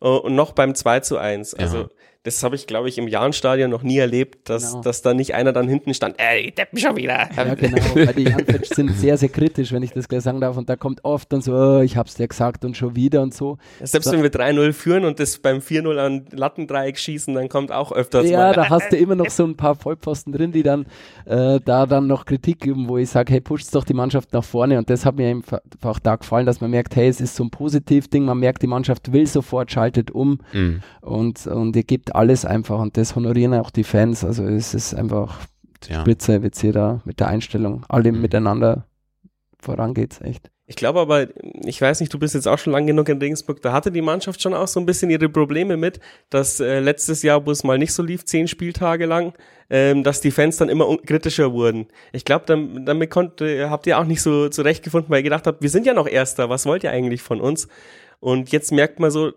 äh, 0.00 0.06
und 0.06 0.34
noch 0.34 0.52
beim 0.52 0.74
2 0.74 1.00
zu 1.00 1.18
1. 1.18 1.54
Also 1.54 1.78
Ja. 1.78 1.88
Das 2.24 2.42
habe 2.42 2.56
ich, 2.56 2.66
glaube 2.66 2.88
ich, 2.88 2.98
im 2.98 3.06
Jahrenstadion 3.06 3.70
noch 3.70 3.82
nie 3.82 3.98
erlebt, 3.98 4.48
dass, 4.48 4.70
Genau. 4.72 4.82
dass 4.82 5.02
da 5.02 5.14
nicht 5.14 5.34
einer 5.34 5.52
dann 5.52 5.68
hinten 5.68 5.92
stand, 5.94 6.16
ey, 6.18 6.50
deppen 6.52 6.78
schon 6.78 6.96
wieder. 6.96 7.28
Ja, 7.36 7.54
genau. 7.54 7.76
Weil 7.94 8.14
die 8.14 8.26
Young 8.26 8.42
sind 8.64 8.96
sehr, 8.96 9.16
sehr 9.18 9.28
kritisch, 9.28 9.72
wenn 9.72 9.82
ich 9.82 9.92
das 9.92 10.08
gleich 10.08 10.22
sagen 10.22 10.40
darf. 10.40 10.56
Und 10.56 10.68
da 10.68 10.76
kommt 10.76 11.04
oft 11.04 11.32
dann 11.32 11.42
so, 11.42 11.52
oh, 11.54 11.80
ich 11.82 11.96
hab's 11.98 12.14
dir 12.14 12.26
gesagt 12.26 12.64
und 12.64 12.76
schon 12.76 12.96
wieder 12.96 13.20
und 13.22 13.34
so. 13.34 13.58
Selbst 13.82 14.06
So- 14.06 14.12
wenn 14.12 14.22
wir 14.22 14.30
3-0 14.30 14.72
führen 14.72 15.04
und 15.04 15.20
das 15.20 15.38
beim 15.38 15.58
4-0 15.60 15.98
an 15.98 16.24
Lattendreieck 16.32 16.98
schießen, 16.98 17.34
dann 17.34 17.48
kommt 17.50 17.70
auch 17.70 17.92
öfters 17.92 18.28
Ja, 18.30 18.38
mal. 18.38 18.52
da 18.54 18.70
hast 18.70 18.90
du 18.90 18.96
immer 18.96 19.14
noch 19.16 19.28
so 19.30 19.44
ein 19.44 19.54
paar 19.56 19.74
Vollposten 19.74 20.32
drin, 20.32 20.50
die 20.50 20.62
dann 20.62 20.86
äh, 21.26 21.60
da 21.64 21.84
dann 21.86 22.06
noch 22.06 22.24
Kritik 22.24 22.64
üben, 22.64 22.88
wo 22.88 22.96
ich 22.96 23.10
sage, 23.10 23.32
hey, 23.34 23.40
pusht 23.42 23.74
doch 23.74 23.84
die 23.84 23.92
Mannschaft 23.94 24.32
nach 24.32 24.44
vorne. 24.44 24.78
Und 24.78 24.88
das 24.88 25.04
hat 25.04 25.16
mir 25.16 25.28
einfach 25.28 26.00
da 26.02 26.16
gefallen, 26.16 26.46
dass 26.46 26.60
man 26.62 26.70
merkt, 26.70 26.96
hey, 26.96 27.08
es 27.08 27.20
ist 27.20 27.36
so 27.36 27.44
ein 27.44 27.50
Positivding. 27.50 28.24
Man 28.24 28.38
merkt, 28.38 28.62
die 28.62 28.66
Mannschaft 28.66 29.12
will 29.12 29.26
sofort, 29.26 29.70
schaltet 29.70 30.10
um 30.10 30.38
Mhm. 30.54 30.80
und, 31.02 31.46
und 31.46 31.76
ihr 31.76 31.82
gebt 31.84 32.13
alles 32.14 32.44
einfach. 32.44 32.78
Und 32.80 32.96
das 32.96 33.14
honorieren 33.16 33.54
auch 33.54 33.70
die 33.70 33.84
Fans. 33.84 34.24
Also 34.24 34.44
es 34.44 34.74
ist 34.74 34.94
einfach 34.94 35.38
Ja. 35.88 36.00
spitze, 36.00 36.42
wie 36.42 36.50
ihr 36.66 36.72
da 36.72 37.00
mit 37.04 37.20
der 37.20 37.28
Einstellung 37.28 37.84
alle 37.88 38.10
Mhm. 38.12 38.20
miteinander 38.22 38.86
vorangeht, 39.58 40.20
echt. 40.22 40.50
Ich 40.66 40.76
glaube 40.76 41.00
aber, 41.00 41.26
ich 41.62 41.78
weiß 41.78 42.00
nicht, 42.00 42.12
du 42.14 42.18
bist 42.18 42.34
jetzt 42.34 42.48
auch 42.48 42.58
schon 42.58 42.72
lang 42.72 42.86
genug 42.86 43.10
in 43.10 43.18
Regensburg, 43.18 43.60
da 43.60 43.72
hatte 43.72 43.92
die 43.92 44.00
Mannschaft 44.00 44.40
schon 44.40 44.54
auch 44.54 44.66
so 44.66 44.80
ein 44.80 44.86
bisschen 44.86 45.10
ihre 45.10 45.28
Probleme 45.28 45.76
mit, 45.76 46.00
dass 46.30 46.58
äh, 46.58 46.80
letztes 46.80 47.22
Jahr, 47.22 47.44
wo 47.44 47.50
es 47.50 47.64
mal 47.64 47.76
nicht 47.76 47.92
so 47.92 48.02
lief, 48.02 48.24
zehn 48.24 48.48
Spieltage 48.48 49.04
lang, 49.04 49.34
ähm, 49.68 50.02
dass 50.04 50.22
die 50.22 50.30
Fans 50.30 50.56
dann 50.56 50.70
immer 50.70 50.96
kritischer 51.04 51.52
wurden. 51.52 51.88
Ich 52.12 52.24
glaube, 52.24 52.46
dann, 52.46 52.86
damit 52.86 53.10
konnte, 53.10 53.68
habt 53.68 53.86
ihr 53.86 53.98
auch 53.98 54.04
nicht 54.06 54.22
so 54.22 54.48
zurechtgefunden, 54.48 55.10
weil 55.10 55.18
ihr 55.18 55.24
gedacht 55.24 55.46
habt, 55.46 55.60
wir 55.60 55.68
sind 55.68 55.84
ja 55.84 55.92
noch 55.92 56.06
Erster, 56.08 56.48
was 56.48 56.64
wollt 56.64 56.82
ihr 56.82 56.90
eigentlich 56.92 57.20
von 57.20 57.42
uns? 57.42 57.68
Und 58.20 58.50
jetzt 58.50 58.72
merkt 58.72 59.00
man 59.00 59.10
so, 59.10 59.32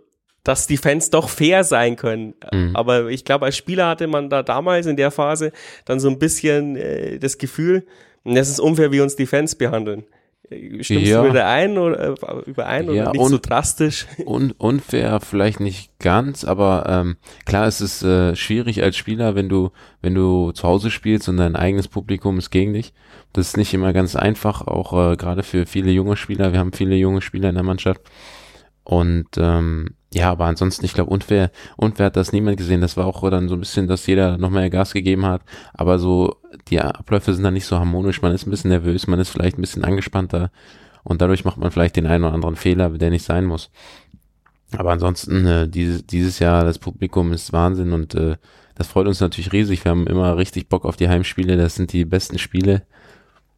dass 0.48 0.66
die 0.68 0.78
Fans 0.78 1.10
doch 1.10 1.30
fair 1.30 1.64
sein 1.64 1.96
können. 1.96 2.34
Mhm. 2.54 2.76
Aber 2.76 3.08
ich 3.10 3.26
glaube, 3.26 3.46
als 3.46 3.58
Spieler 3.58 3.88
hatte 3.90 4.08
man 4.08 4.30
da 4.30 4.44
damals 4.44 4.86
in 4.86 4.96
der 4.96 5.12
Phase 5.12 5.52
dann 5.86 6.00
so 6.00 6.10
ein 6.10 6.20
bisschen 6.20 6.76
äh, 6.78 7.20
das 7.20 7.38
Gefühl, 7.38 7.86
das 8.24 8.50
ist 8.50 8.60
unfair, 8.60 8.92
wie 8.92 9.02
uns 9.02 9.16
die 9.16 9.26
Fans 9.26 9.56
behandeln. 9.56 10.04
Äh, 10.50 10.84
Stimmst 10.84 11.08
Ja. 11.08 11.22
du 11.24 11.30
überein 11.30 11.78
oder 11.78 12.10
äh, 12.14 12.50
überein 12.50 12.86
Ja, 12.94 13.04
oder 13.04 13.12
nicht 13.12 13.26
so 13.30 13.38
drastisch? 13.38 14.06
Un 14.26 14.54
unfair 14.58 15.20
vielleicht 15.20 15.60
nicht 15.60 15.92
ganz, 16.00 16.46
aber 16.46 16.86
ähm, 16.88 17.18
klar, 17.46 17.68
es 17.68 17.82
ist 17.82 18.04
äh, 18.04 18.36
schwierig 18.36 18.82
als 18.84 18.96
Spieler, 18.96 19.36
wenn 19.36 19.50
du 19.50 19.72
wenn 20.02 20.16
du 20.16 20.52
zu 20.54 20.64
Hause 20.64 20.92
spielst 20.92 21.28
und 21.28 21.38
dein 21.38 21.56
eigenes 21.58 21.88
Publikum 21.90 22.38
ist 22.38 22.52
gegen 22.52 22.74
dich. 22.74 22.94
Das 23.34 23.48
ist 23.50 23.58
nicht 23.58 23.74
immer 23.74 23.92
ganz 23.92 24.16
einfach, 24.16 24.66
auch 24.66 25.12
äh, 25.12 25.16
gerade 25.18 25.44
für 25.44 25.66
viele 25.66 25.92
junge 25.92 26.16
Spieler. 26.16 26.54
Wir 26.54 26.60
haben 26.60 26.72
viele 26.72 26.96
junge 26.96 27.22
Spieler 27.22 27.50
in 27.50 27.56
der 27.56 27.64
Mannschaft 27.66 28.02
und 28.88 29.28
ähm, 29.36 29.90
ja, 30.14 30.32
aber 30.32 30.46
ansonsten, 30.46 30.86
ich 30.86 30.94
glaube, 30.94 31.10
unfair, 31.10 31.52
unfair 31.76 32.06
hat 32.06 32.16
das 32.16 32.32
niemand 32.32 32.56
gesehen. 32.56 32.80
Das 32.80 32.96
war 32.96 33.06
auch 33.06 33.30
dann 33.30 33.50
so 33.50 33.56
ein 33.56 33.60
bisschen, 33.60 33.86
dass 33.86 34.08
jeder 34.08 34.38
noch 34.38 34.50
mehr 34.50 34.70
Gas 34.70 34.94
gegeben 34.94 35.26
hat. 35.26 35.42
Aber 35.74 36.00
so, 36.00 36.38
die 36.70 36.80
Abläufe 36.80 37.34
sind 37.34 37.44
dann 37.44 37.54
nicht 37.54 37.66
so 37.66 37.78
harmonisch. 37.78 38.22
Man 38.22 38.32
ist 38.32 38.48
ein 38.48 38.50
bisschen 38.50 38.70
nervös, 38.70 39.06
man 39.06 39.20
ist 39.20 39.28
vielleicht 39.28 39.58
ein 39.58 39.62
bisschen 39.62 39.84
angespannter. 39.84 40.52
Und 41.04 41.22
dadurch 41.22 41.44
macht 41.44 41.58
man 41.58 41.70
vielleicht 41.70 41.98
den 41.98 42.08
einen 42.08 42.24
oder 42.24 42.34
anderen 42.34 42.56
Fehler, 42.56 42.90
der 42.92 43.10
nicht 43.10 43.26
sein 43.26 43.44
muss. 43.44 43.72
Aber 44.78 44.94
ansonsten, 44.94 45.46
äh, 45.46 45.68
dieses, 45.68 46.08
dieses 46.08 46.40
Jahr, 46.40 46.64
das 46.64 46.80
Publikum 46.80 47.34
ist 47.34 47.52
Wahnsinn 47.52 47.92
und 47.92 48.16
äh, 48.16 48.38
das 48.76 48.88
freut 48.88 49.08
uns 49.08 49.20
natürlich 49.20 49.52
riesig. 49.52 49.84
Wir 49.84 49.92
haben 49.92 50.08
immer 50.08 50.38
richtig 50.38 50.70
Bock 50.70 50.86
auf 50.86 50.96
die 50.96 51.10
Heimspiele. 51.10 51.58
Das 51.58 51.76
sind 51.76 51.92
die 51.92 52.06
besten 52.06 52.40
Spiele. 52.40 52.84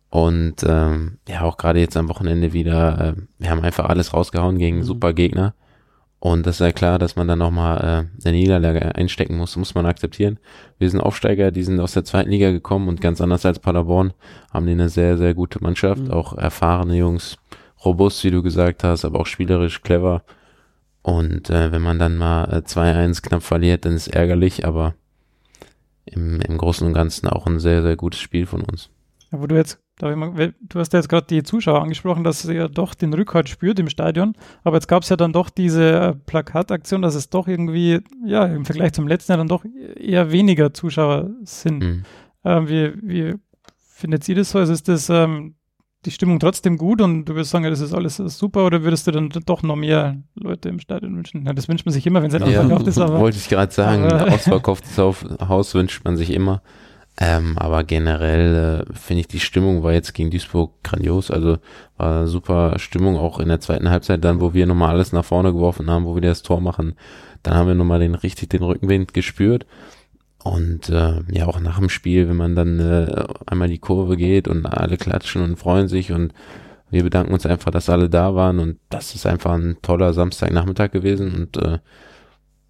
Und 0.10 0.64
ähm, 0.68 1.20
ja, 1.28 1.42
auch 1.42 1.58
gerade 1.58 1.80
jetzt 1.80 1.96
am 1.98 2.10
Wochenende 2.10 2.52
wieder, 2.54 3.16
äh, 3.18 3.22
wir 3.38 3.50
haben 3.52 3.62
einfach 3.62 3.86
alles 3.86 4.14
rausgehauen 4.14 4.58
gegen 4.58 4.78
Mhm. 4.78 4.84
super 4.84 5.14
Gegner. 5.14 5.54
Und 6.22 6.46
das 6.46 6.56
ist 6.56 6.60
ja 6.66 6.72
klar, 6.74 7.00
dass 7.00 7.16
man 7.16 7.28
dann 7.30 7.40
nochmal 7.40 7.78
äh, 7.78 8.28
eine 8.28 8.38
Niederlage 8.38 8.94
einstecken 8.96 9.38
muss, 9.38 9.56
muss 9.56 9.74
man 9.76 9.86
akzeptieren. 9.86 10.38
Wir 10.78 10.90
sind 10.90 11.00
Aufsteiger, 11.00 11.52
die 11.52 11.64
sind 11.64 11.80
aus 11.80 11.94
der 11.94 12.04
zweiten 12.04 12.30
Liga 12.32 12.52
gekommen 12.52 12.90
und 12.90 13.00
ganz 13.00 13.22
anders 13.22 13.46
als 13.46 13.60
Paderborn 13.60 14.14
haben 14.52 14.66
die 14.66 14.74
eine 14.74 14.90
sehr, 14.90 15.18
sehr 15.18 15.34
gute 15.34 15.62
Mannschaft, 15.64 16.02
Mhm. 16.04 16.12
auch 16.12 16.34
erfahrene 16.38 16.98
Jungs, 16.98 17.38
robust, 17.86 18.22
wie 18.26 18.32
du 18.32 18.44
gesagt 18.44 18.84
hast, 18.84 19.06
aber 19.06 19.20
auch 19.22 19.28
spielerisch 19.28 19.82
clever. 19.82 20.24
Und 21.04 21.50
äh, 21.50 21.72
wenn 21.72 21.82
man 21.82 22.00
dann 22.00 22.18
mal 22.18 22.46
äh, 22.52 22.58
2-1 22.66 23.22
knapp 23.22 23.44
verliert, 23.44 23.86
dann 23.86 23.94
ist 23.94 24.08
es 24.08 24.14
ärgerlich, 24.14 24.66
aber 24.66 24.96
im, 26.06 26.42
im 26.42 26.58
Großen 26.58 26.86
und 26.86 26.94
Ganzen 26.94 27.28
auch 27.30 27.46
ein 27.48 27.60
sehr, 27.60 27.82
sehr 27.82 27.96
gutes 27.96 28.20
Spiel 28.20 28.46
von 28.46 28.62
uns. 28.62 28.90
Ja, 29.32 29.40
wo 29.40 29.48
du 29.48 29.56
jetzt, 29.56 29.80
mal, 30.02 30.54
du 30.62 30.80
hast 30.80 30.94
ja 30.94 31.00
jetzt 31.00 31.10
gerade 31.10 31.28
die 31.28 31.44
Zuschauer 31.44 31.82
angesprochen, 31.82 32.24
dass 32.24 32.42
sie 32.42 32.54
ja 32.54 32.68
doch 32.68 32.94
den 32.94 33.14
Rückhalt 33.14 33.50
spürt 33.50 33.80
im 33.80 33.90
Stadion, 33.90 34.34
aber 34.64 34.78
jetzt 34.78 34.88
gab 34.88 35.04
es 35.04 35.10
ja 35.10 35.16
dann 35.16 35.34
doch 35.34 35.50
diese 35.50 35.92
äh, 35.92 36.14
Plakataktion, 36.14 37.02
dass 37.02 37.16
es 37.16 37.30
doch 37.30 37.48
irgendwie, 37.48 38.00
ja, 38.26 38.46
im 38.46 38.66
Vergleich 38.66 38.94
zum 38.94 39.08
letzten 39.08 39.32
Jahr 39.32 39.38
dann 39.38 39.48
doch 39.48 39.66
eher 39.96 40.32
weniger 40.32 40.74
Zuschauer 40.74 41.30
sind. 41.44 41.84
Mhm. 41.84 42.04
Ähm, 42.46 42.70
wie, 42.70 42.94
wie 43.02 43.36
findet 43.94 44.28
ihr 44.30 44.36
das 44.36 44.52
so? 44.52 44.60
Also 44.60 44.74
ist 44.74 44.88
das 44.88 45.10
ähm, 45.10 45.56
die 46.06 46.12
Stimmung 46.12 46.40
trotzdem 46.40 46.78
gut 46.78 47.02
und 47.02 47.26
du 47.26 47.36
würdest 47.36 47.52
sagen, 47.52 47.66
ja, 47.66 47.70
das 47.70 47.82
ist 47.82 47.94
alles 47.94 48.16
super 48.18 48.66
oder 48.66 48.84
würdest 48.84 49.06
du 49.08 49.12
dann 49.12 49.30
doch 49.30 49.64
noch 49.64 49.76
mehr 49.76 50.22
Leute 50.36 50.70
im 50.70 50.80
Stadion 50.80 51.16
wünschen? 51.18 51.46
Ja, 51.46 51.54
das 51.54 51.68
wünscht 51.68 51.86
man 51.86 51.92
sich 51.92 52.08
immer, 52.08 52.22
wenn 52.22 52.34
es 52.34 52.40
nicht 52.40 52.52
Ja, 52.52 52.62
ausverkauft 52.62 52.88
ist, 52.88 52.98
aber 53.00 53.20
wollte 53.20 53.38
ich 53.38 53.50
gerade 53.50 53.74
sagen, 53.74 54.04
ein 54.06 54.34
ausverkauftes 54.34 54.98
Haus 54.98 55.76
wünscht 55.76 56.06
man 56.06 56.16
sich 56.16 56.32
immer. 56.32 56.62
Ähm, 57.22 57.58
aber 57.58 57.84
generell 57.84 58.86
äh, 58.88 58.94
finde 58.94 59.22
ich, 59.22 59.28
die 59.28 59.42
Stimmung 59.42 59.84
war 59.84 59.92
jetzt 59.92 60.14
gegen 60.14 60.32
Duisburg 60.32 60.82
grandios. 60.84 61.30
Also 61.32 61.58
war 61.98 62.28
super 62.28 62.80
Stimmung 62.80 63.18
auch 63.18 63.40
in 63.40 63.50
der 63.50 63.60
zweiten 63.60 63.90
Halbzeit, 63.90 64.24
dann 64.24 64.40
wo 64.40 64.54
wir 64.54 64.66
nochmal 64.66 64.92
alles 64.92 65.12
nach 65.12 65.26
vorne 65.26 65.52
geworfen 65.52 65.90
haben, 65.90 66.06
wo 66.06 66.16
wir 66.16 66.22
das 66.22 66.44
Tor 66.44 66.62
machen. 66.62 66.96
Dann 67.44 67.56
haben 67.56 67.68
wir 67.68 67.76
nochmal 67.76 68.00
den 68.00 68.16
richtig 68.16 68.50
den 68.50 68.64
Rückenwind 68.64 69.14
gespürt. 69.14 69.66
Und 70.42 70.88
äh, 70.90 71.22
ja, 71.30 71.48
auch 71.48 71.60
nach 71.60 71.80
dem 71.80 71.90
Spiel, 71.90 72.30
wenn 72.30 72.38
man 72.38 72.56
dann 72.56 72.80
äh, 72.80 73.26
einmal 73.46 73.68
die 73.68 73.80
Kurve 73.80 74.16
geht 74.16 74.48
und 74.48 74.66
alle 74.66 74.96
klatschen 74.96 75.42
und 75.42 75.58
freuen 75.58 75.90
sich 75.90 76.14
und 76.14 76.34
wir 76.90 77.04
bedanken 77.04 77.34
uns 77.34 77.46
einfach, 77.46 77.72
dass 77.72 77.90
alle 77.90 78.10
da 78.10 78.34
waren 78.34 78.60
und 78.60 78.80
das 78.90 79.14
ist 79.14 79.26
einfach 79.26 79.52
ein 79.52 79.78
toller 79.82 80.14
Samstagnachmittag 80.14 80.92
gewesen 80.92 81.36
und 81.36 81.58
äh, 81.58 81.80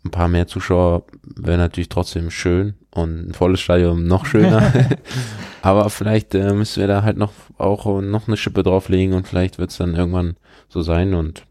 ein 0.03 0.11
paar 0.11 0.27
mehr 0.27 0.47
Zuschauer 0.47 1.03
wäre 1.23 1.59
natürlich 1.59 1.89
trotzdem 1.89 2.31
schön 2.31 2.73
und 2.91 3.29
ein 3.29 3.33
volles 3.33 3.59
Stadion 3.59 4.07
noch 4.07 4.25
schöner. 4.25 4.73
Aber 5.61 5.89
vielleicht 5.89 6.33
äh, 6.35 6.53
müssen 6.53 6.79
wir 6.79 6.87
da 6.87 7.03
halt 7.03 7.17
noch 7.17 7.33
auch 7.57 7.85
äh, 7.85 8.01
noch 8.01 8.27
eine 8.27 8.37
Schippe 8.37 8.63
drauflegen 8.63 9.13
und 9.13 9.27
vielleicht 9.27 9.59
wird 9.59 9.71
es 9.71 9.77
dann 9.77 9.95
irgendwann 9.95 10.37
so 10.69 10.81
sein 10.81 11.13
und 11.13 11.45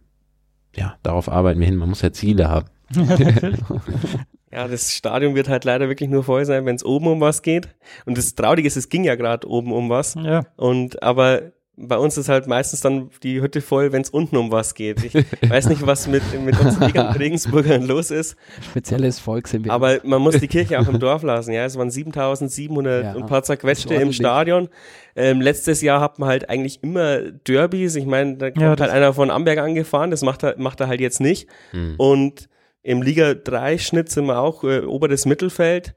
ja, 0.75 0.97
darauf 1.03 1.31
arbeiten 1.31 1.61
wir 1.61 1.67
hin. 1.67 1.77
Man 1.77 1.89
muss 1.89 2.03
ja 2.03 2.13
Ziele 2.13 2.49
haben. 2.49 2.67
ja, 4.53 4.69
das 4.69 4.95
Stadion 4.95 5.35
wird 5.35 5.49
halt 5.49 5.65
leider 5.65 5.89
wirklich 5.89 6.09
nur 6.09 6.25
voll 6.25 6.45
sein, 6.45 6.65
wenn 6.67 6.77
es 6.77 6.85
oben 6.85 7.07
um 7.07 7.21
was 7.21 7.43
geht. 7.43 7.69
Und 8.07 8.17
das 8.17 8.35
Traurige 8.35 8.67
ist, 8.67 8.77
es 8.77 8.89
ging 8.89 9.05
ja 9.05 9.17
gerade 9.17 9.49
oben 9.49 9.73
um 9.73 9.91
was. 9.91 10.15
ja. 10.15 10.47
Und 10.57 11.03
aber 11.03 11.53
bei 11.81 11.97
uns 11.97 12.19
ist 12.19 12.29
halt 12.29 12.47
meistens 12.49 12.81
dann 12.81 13.09
die 13.23 13.41
Hütte 13.41 13.61
voll, 13.61 13.93
wenn 13.93 14.03
es 14.03 14.11
unten 14.11 14.37
um 14.37 14.51
was 14.51 14.75
geht. 14.75 15.05
Ich 15.05 15.15
weiß 15.51 15.69
nicht, 15.69 15.87
was 15.87 16.09
mit, 16.09 16.23
mit 16.45 16.59
uns 16.59 16.81
Regen- 16.81 16.99
Regensburgern 16.99 17.87
los 17.87 18.11
ist, 18.11 18.37
Spezielles 18.63 19.19
Volk 19.21 19.47
sind 19.49 19.65
wir. 19.65 19.73
aber 19.73 20.01
man 20.03 20.21
muss 20.21 20.39
die 20.39 20.49
Kirche 20.49 20.79
auch 20.81 20.89
im 20.89 20.99
Dorf 20.99 21.23
lassen. 21.23 21.53
Ja, 21.53 21.65
es 21.65 21.79
waren 21.79 21.91
7700 21.91 23.05
Ja, 23.05 23.13
und 23.15 23.23
ein 23.23 23.29
paar 23.29 23.43
zerquetschte 23.43 23.95
im. 23.95 24.13
Stadion. 24.13 24.69
Ähm, 25.15 25.41
letztes 25.41 25.81
Jahr 25.83 26.01
hat 26.01 26.19
man 26.19 26.29
halt 26.29 26.49
eigentlich 26.51 26.83
immer 26.83 27.21
Derbys. 27.33 27.95
Ich 27.97 28.07
meine, 28.07 28.37
da 28.37 28.51
kommt 28.51 28.63
Ja, 28.63 28.69
halt 28.71 28.81
einer 28.81 29.13
von 29.15 29.31
Amberg 29.31 29.59
angefahren, 29.59 30.11
das 30.11 30.23
macht 30.23 30.43
er, 30.45 30.55
macht 30.59 30.81
er 30.81 30.89
halt 30.89 31.01
jetzt 31.01 31.21
nicht. 31.21 31.49
Hm. 31.71 31.95
Und 31.97 32.49
im 32.83 33.03
Liga 33.03 33.35
3 33.35 33.79
Schnitt 33.79 34.09
sind 34.11 34.27
wir 34.27 34.39
auch 34.41 34.65
äh, 34.65 34.81
oberes 34.81 35.27
Mittelfeld. 35.27 35.95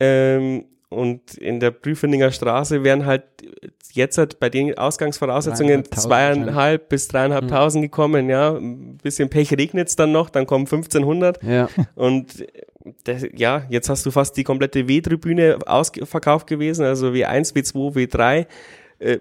Ähm, 0.00 0.64
und 0.90 1.34
in 1.34 1.60
der 1.60 1.70
Prüfeninger 1.70 2.30
Straße 2.30 2.82
wären 2.82 3.04
halt 3.04 3.24
jetzt 3.92 4.16
halt 4.16 4.40
bei 4.40 4.48
den 4.48 4.76
Ausgangsvoraussetzungen 4.76 5.84
zweieinhalb 5.90 6.88
bis 6.88 7.08
dreieinhalbtausend 7.08 7.82
gekommen, 7.82 8.30
ja. 8.30 8.54
Ein 8.54 8.96
bisschen 8.98 9.28
Pech 9.28 9.52
regnet's 9.52 9.96
dann 9.96 10.12
noch, 10.12 10.30
dann 10.30 10.46
kommen 10.46 10.64
1500 10.64 11.42
ja. 11.42 11.68
und 11.94 12.46
das, 13.04 13.26
ja, 13.34 13.66
jetzt 13.68 13.88
hast 13.90 14.06
du 14.06 14.10
fast 14.10 14.36
die 14.36 14.44
komplette 14.44 14.88
W-Tribüne 14.88 15.58
ausverkauft 15.66 16.46
gewesen, 16.46 16.84
also 16.84 17.08
W1, 17.08 17.54
W2, 17.54 17.94
W3. 17.94 18.46
Äh, 18.98 19.18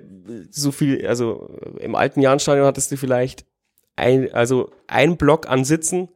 so 0.50 0.72
viel, 0.72 1.06
also 1.06 1.50
im 1.80 1.96
alten 1.96 2.22
Jahnstadion 2.22 2.66
hattest 2.66 2.92
du 2.92 2.98
vielleicht 2.98 3.46
ein, 3.96 4.32
also 4.34 4.72
ein 4.88 5.18
Block 5.18 5.50
an 5.50 5.66
Sitzen 5.66 6.10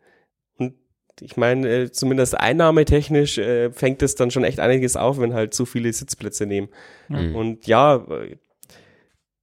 ich 1.21 1.37
meine, 1.37 1.69
äh, 1.69 1.91
zumindest 1.91 2.37
einnahmetechnisch 2.37 3.37
äh, 3.37 3.71
fängt 3.71 4.01
es 4.01 4.15
dann 4.15 4.31
schon 4.31 4.43
echt 4.43 4.59
einiges 4.59 4.97
auf, 4.97 5.19
wenn 5.19 5.33
halt 5.33 5.53
zu 5.53 5.65
viele 5.65 5.93
Sitzplätze 5.93 6.47
nehmen. 6.47 6.69
Mhm. 7.09 7.35
Und 7.35 7.67
ja, 7.67 7.95
äh, 7.95 8.37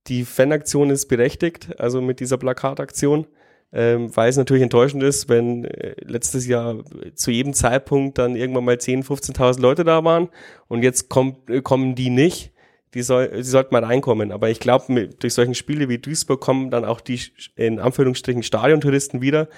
die 0.09 0.25
Fanaktion 0.25 0.91
ist 0.91 1.07
berechtigt, 1.07 1.79
also 1.79 2.01
mit 2.01 2.19
dieser 2.21 2.37
Plakataktion, 2.37 3.27
ähm, 3.73 4.15
weil 4.17 4.29
es 4.29 4.37
natürlich 4.37 4.63
enttäuschend 4.63 5.03
ist, 5.03 5.29
wenn 5.29 5.65
äh, 5.67 5.95
letztes 6.01 6.47
Jahr 6.47 6.83
zu 7.15 7.31
jedem 7.31 7.53
Zeitpunkt 7.53 8.19
dann 8.19 8.35
irgendwann 8.35 8.65
mal 8.65 8.77
10.000, 8.77 9.35
15.000 9.35 9.61
Leute 9.61 9.85
da 9.85 10.03
waren 10.05 10.31
und 10.67 10.83
jetzt 10.83 11.09
kommt, 11.09 11.49
äh, 11.49 11.61
kommen 11.61 11.95
die 11.95 12.11
nicht. 12.11 12.53
Die, 12.95 13.03
soll, 13.03 13.29
die 13.29 13.43
sollten 13.43 13.75
mal 13.75 13.85
reinkommen. 13.85 14.33
Aber 14.33 14.49
ich 14.49 14.61
glaube, 14.61 15.09
durch 15.09 15.35
solchen 15.35 15.55
Spiele 15.55 15.91
wie 15.91 15.99
Duisburg 15.99 16.41
kommen 16.41 16.71
dann 16.71 16.87
auch 16.87 17.03
die 17.03 17.21
in 17.55 17.81
Anführungsstrichen 17.81 18.43
Stadiontouristen 18.43 19.21
wieder, 19.21 19.49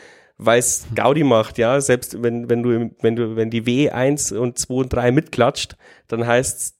weil 0.40 0.58
es 0.58 0.86
Gaudi 0.94 1.22
macht, 1.22 1.58
ja. 1.58 1.80
Selbst 1.80 2.22
wenn, 2.22 2.48
wenn 2.48 2.62
du, 2.62 2.90
wenn 3.00 3.16
du, 3.16 3.36
wenn 3.36 3.50
die 3.50 3.62
W1 3.62 4.34
und 4.36 4.58
2 4.58 4.74
und 4.74 4.92
3 4.92 5.12
mitklatscht, 5.12 5.76
dann 6.08 6.26
heißt 6.26 6.79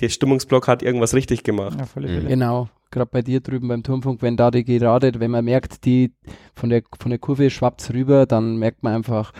der 0.00 0.08
Stimmungsblock 0.08 0.68
hat 0.68 0.82
irgendwas 0.82 1.14
richtig 1.14 1.44
gemacht. 1.44 1.78
Ja, 1.78 1.86
völlig 1.86 2.22
mhm. 2.22 2.28
Genau, 2.28 2.68
gerade 2.90 3.10
bei 3.10 3.22
dir 3.22 3.40
drüben 3.40 3.68
beim 3.68 3.82
Turmfunk, 3.82 4.22
wenn 4.22 4.36
da 4.36 4.50
die 4.50 4.64
gerade, 4.64 5.12
wenn 5.18 5.30
man 5.30 5.44
merkt, 5.44 5.84
die 5.84 6.12
von 6.54 6.70
der 6.70 6.82
von 7.00 7.10
der 7.10 7.18
Kurve 7.18 7.50
schwappt's 7.50 7.92
rüber, 7.92 8.26
dann 8.26 8.56
merkt 8.56 8.82
man 8.82 8.94
einfach, 8.94 9.32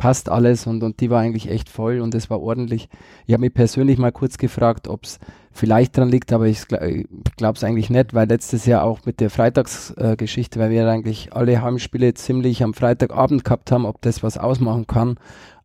passt 0.00 0.30
alles 0.30 0.66
und, 0.66 0.82
und 0.82 1.00
die 1.00 1.10
war 1.10 1.20
eigentlich 1.20 1.50
echt 1.50 1.68
voll 1.68 2.00
und 2.00 2.14
es 2.14 2.30
war 2.30 2.40
ordentlich. 2.40 2.88
Ich 3.26 3.34
habe 3.34 3.42
mich 3.42 3.54
persönlich 3.54 3.98
mal 3.98 4.10
kurz 4.10 4.38
gefragt, 4.38 4.88
ob 4.88 5.04
es 5.04 5.18
vielleicht 5.52 5.96
dran 5.96 6.08
liegt, 6.08 6.32
aber 6.32 6.46
ich 6.46 6.66
glaube 6.66 7.56
es 7.56 7.62
eigentlich 7.62 7.90
nicht, 7.90 8.14
weil 8.14 8.26
letztes 8.26 8.64
Jahr 8.64 8.82
auch 8.82 9.00
mit 9.04 9.20
der 9.20 9.28
Freitagsgeschichte, 9.28 10.58
äh, 10.58 10.62
weil 10.62 10.70
wir 10.70 10.88
eigentlich 10.88 11.34
alle 11.34 11.60
Heimspiele 11.62 12.14
ziemlich 12.14 12.62
am 12.62 12.72
Freitagabend 12.72 13.44
gehabt 13.44 13.70
haben, 13.70 13.84
ob 13.84 14.00
das 14.00 14.22
was 14.22 14.38
ausmachen 14.38 14.86
kann. 14.86 15.16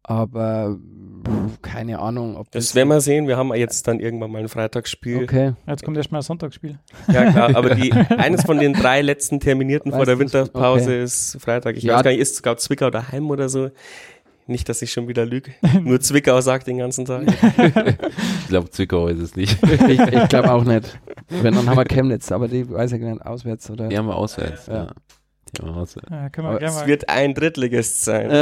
Aber 0.04 0.78
keine 1.62 2.00
Ahnung. 2.00 2.38
Ob 2.38 2.52
das, 2.52 2.68
das 2.68 2.76
werden 2.76 2.90
wir 2.90 3.02
sehen. 3.02 3.28
Wir 3.28 3.38
haben 3.38 3.54
jetzt 3.54 3.88
dann 3.88 4.00
irgendwann 4.00 4.32
mal 4.32 4.42
ein 4.42 4.50
Freitagsspiel. 4.50 5.24
Okay. 5.24 5.54
Jetzt 5.68 5.84
kommt 5.84 5.98
erstmal 5.98 6.22
ein 6.22 6.24
Sonntagsspiel. 6.24 6.80
Ja, 7.12 7.32
klar. 7.32 7.56
Aber 7.56 7.76
die, 7.76 7.92
eines 8.18 8.44
von 8.44 8.60
den 8.60 8.74
drei 8.74 9.02
letzten 9.02 9.40
Terminierten 9.40 9.92
weiß 9.92 9.98
vor 9.98 10.06
der 10.06 10.20
Winterpause 10.20 10.86
okay. 10.86 11.04
ist 11.04 11.38
Freitag. 11.40 11.78
Ich 11.78 11.84
ja. 11.84 11.96
weiß 11.96 12.04
gar 12.04 12.12
nicht, 12.12 12.20
ist 12.20 12.36
sogar 12.36 12.58
Zwickau 12.58 12.90
daheim 12.90 13.30
oder 13.30 13.50
so. 13.50 13.70
Nicht, 14.48 14.70
dass 14.70 14.82
ich 14.84 14.92
schon 14.92 15.08
wieder 15.08 15.26
lüge. 15.26 15.52
Nur 15.82 16.00
Zwickau 16.00 16.40
sagt 16.42 16.68
den 16.68 16.78
ganzen 16.78 17.06
Tag. 17.06 17.24
ich 18.42 18.48
glaube, 18.48 18.70
Zwickau 18.70 19.08
ist 19.08 19.20
es 19.20 19.36
nicht. 19.36 19.58
ich, 19.64 20.00
ich 20.00 20.30
glaube 20.30 20.52
auch 20.52 20.64
nicht. 20.64 21.00
Wenn, 21.30 21.56
dann 21.56 21.68
haben 21.68 21.78
wir 21.78 21.86
Chemnitz, 21.86 22.32
aber 22.32 22.48
die 22.48 22.70
weiß 22.70 22.92
ich 22.92 23.02
nicht, 23.02 23.26
auswärts 23.26 23.72
oder? 23.72 23.88
Die 23.88 23.98
haben 23.98 24.08
wir 24.08 24.16
auswärts, 24.16 24.68
ja. 24.68 24.74
ja. 24.76 24.92
Ja, 26.10 26.30
können 26.30 26.50
wir 26.50 26.62
es 26.62 26.86
wird 26.86 27.10
ein 27.10 27.34
Drittligist 27.34 28.04
sein, 28.04 28.30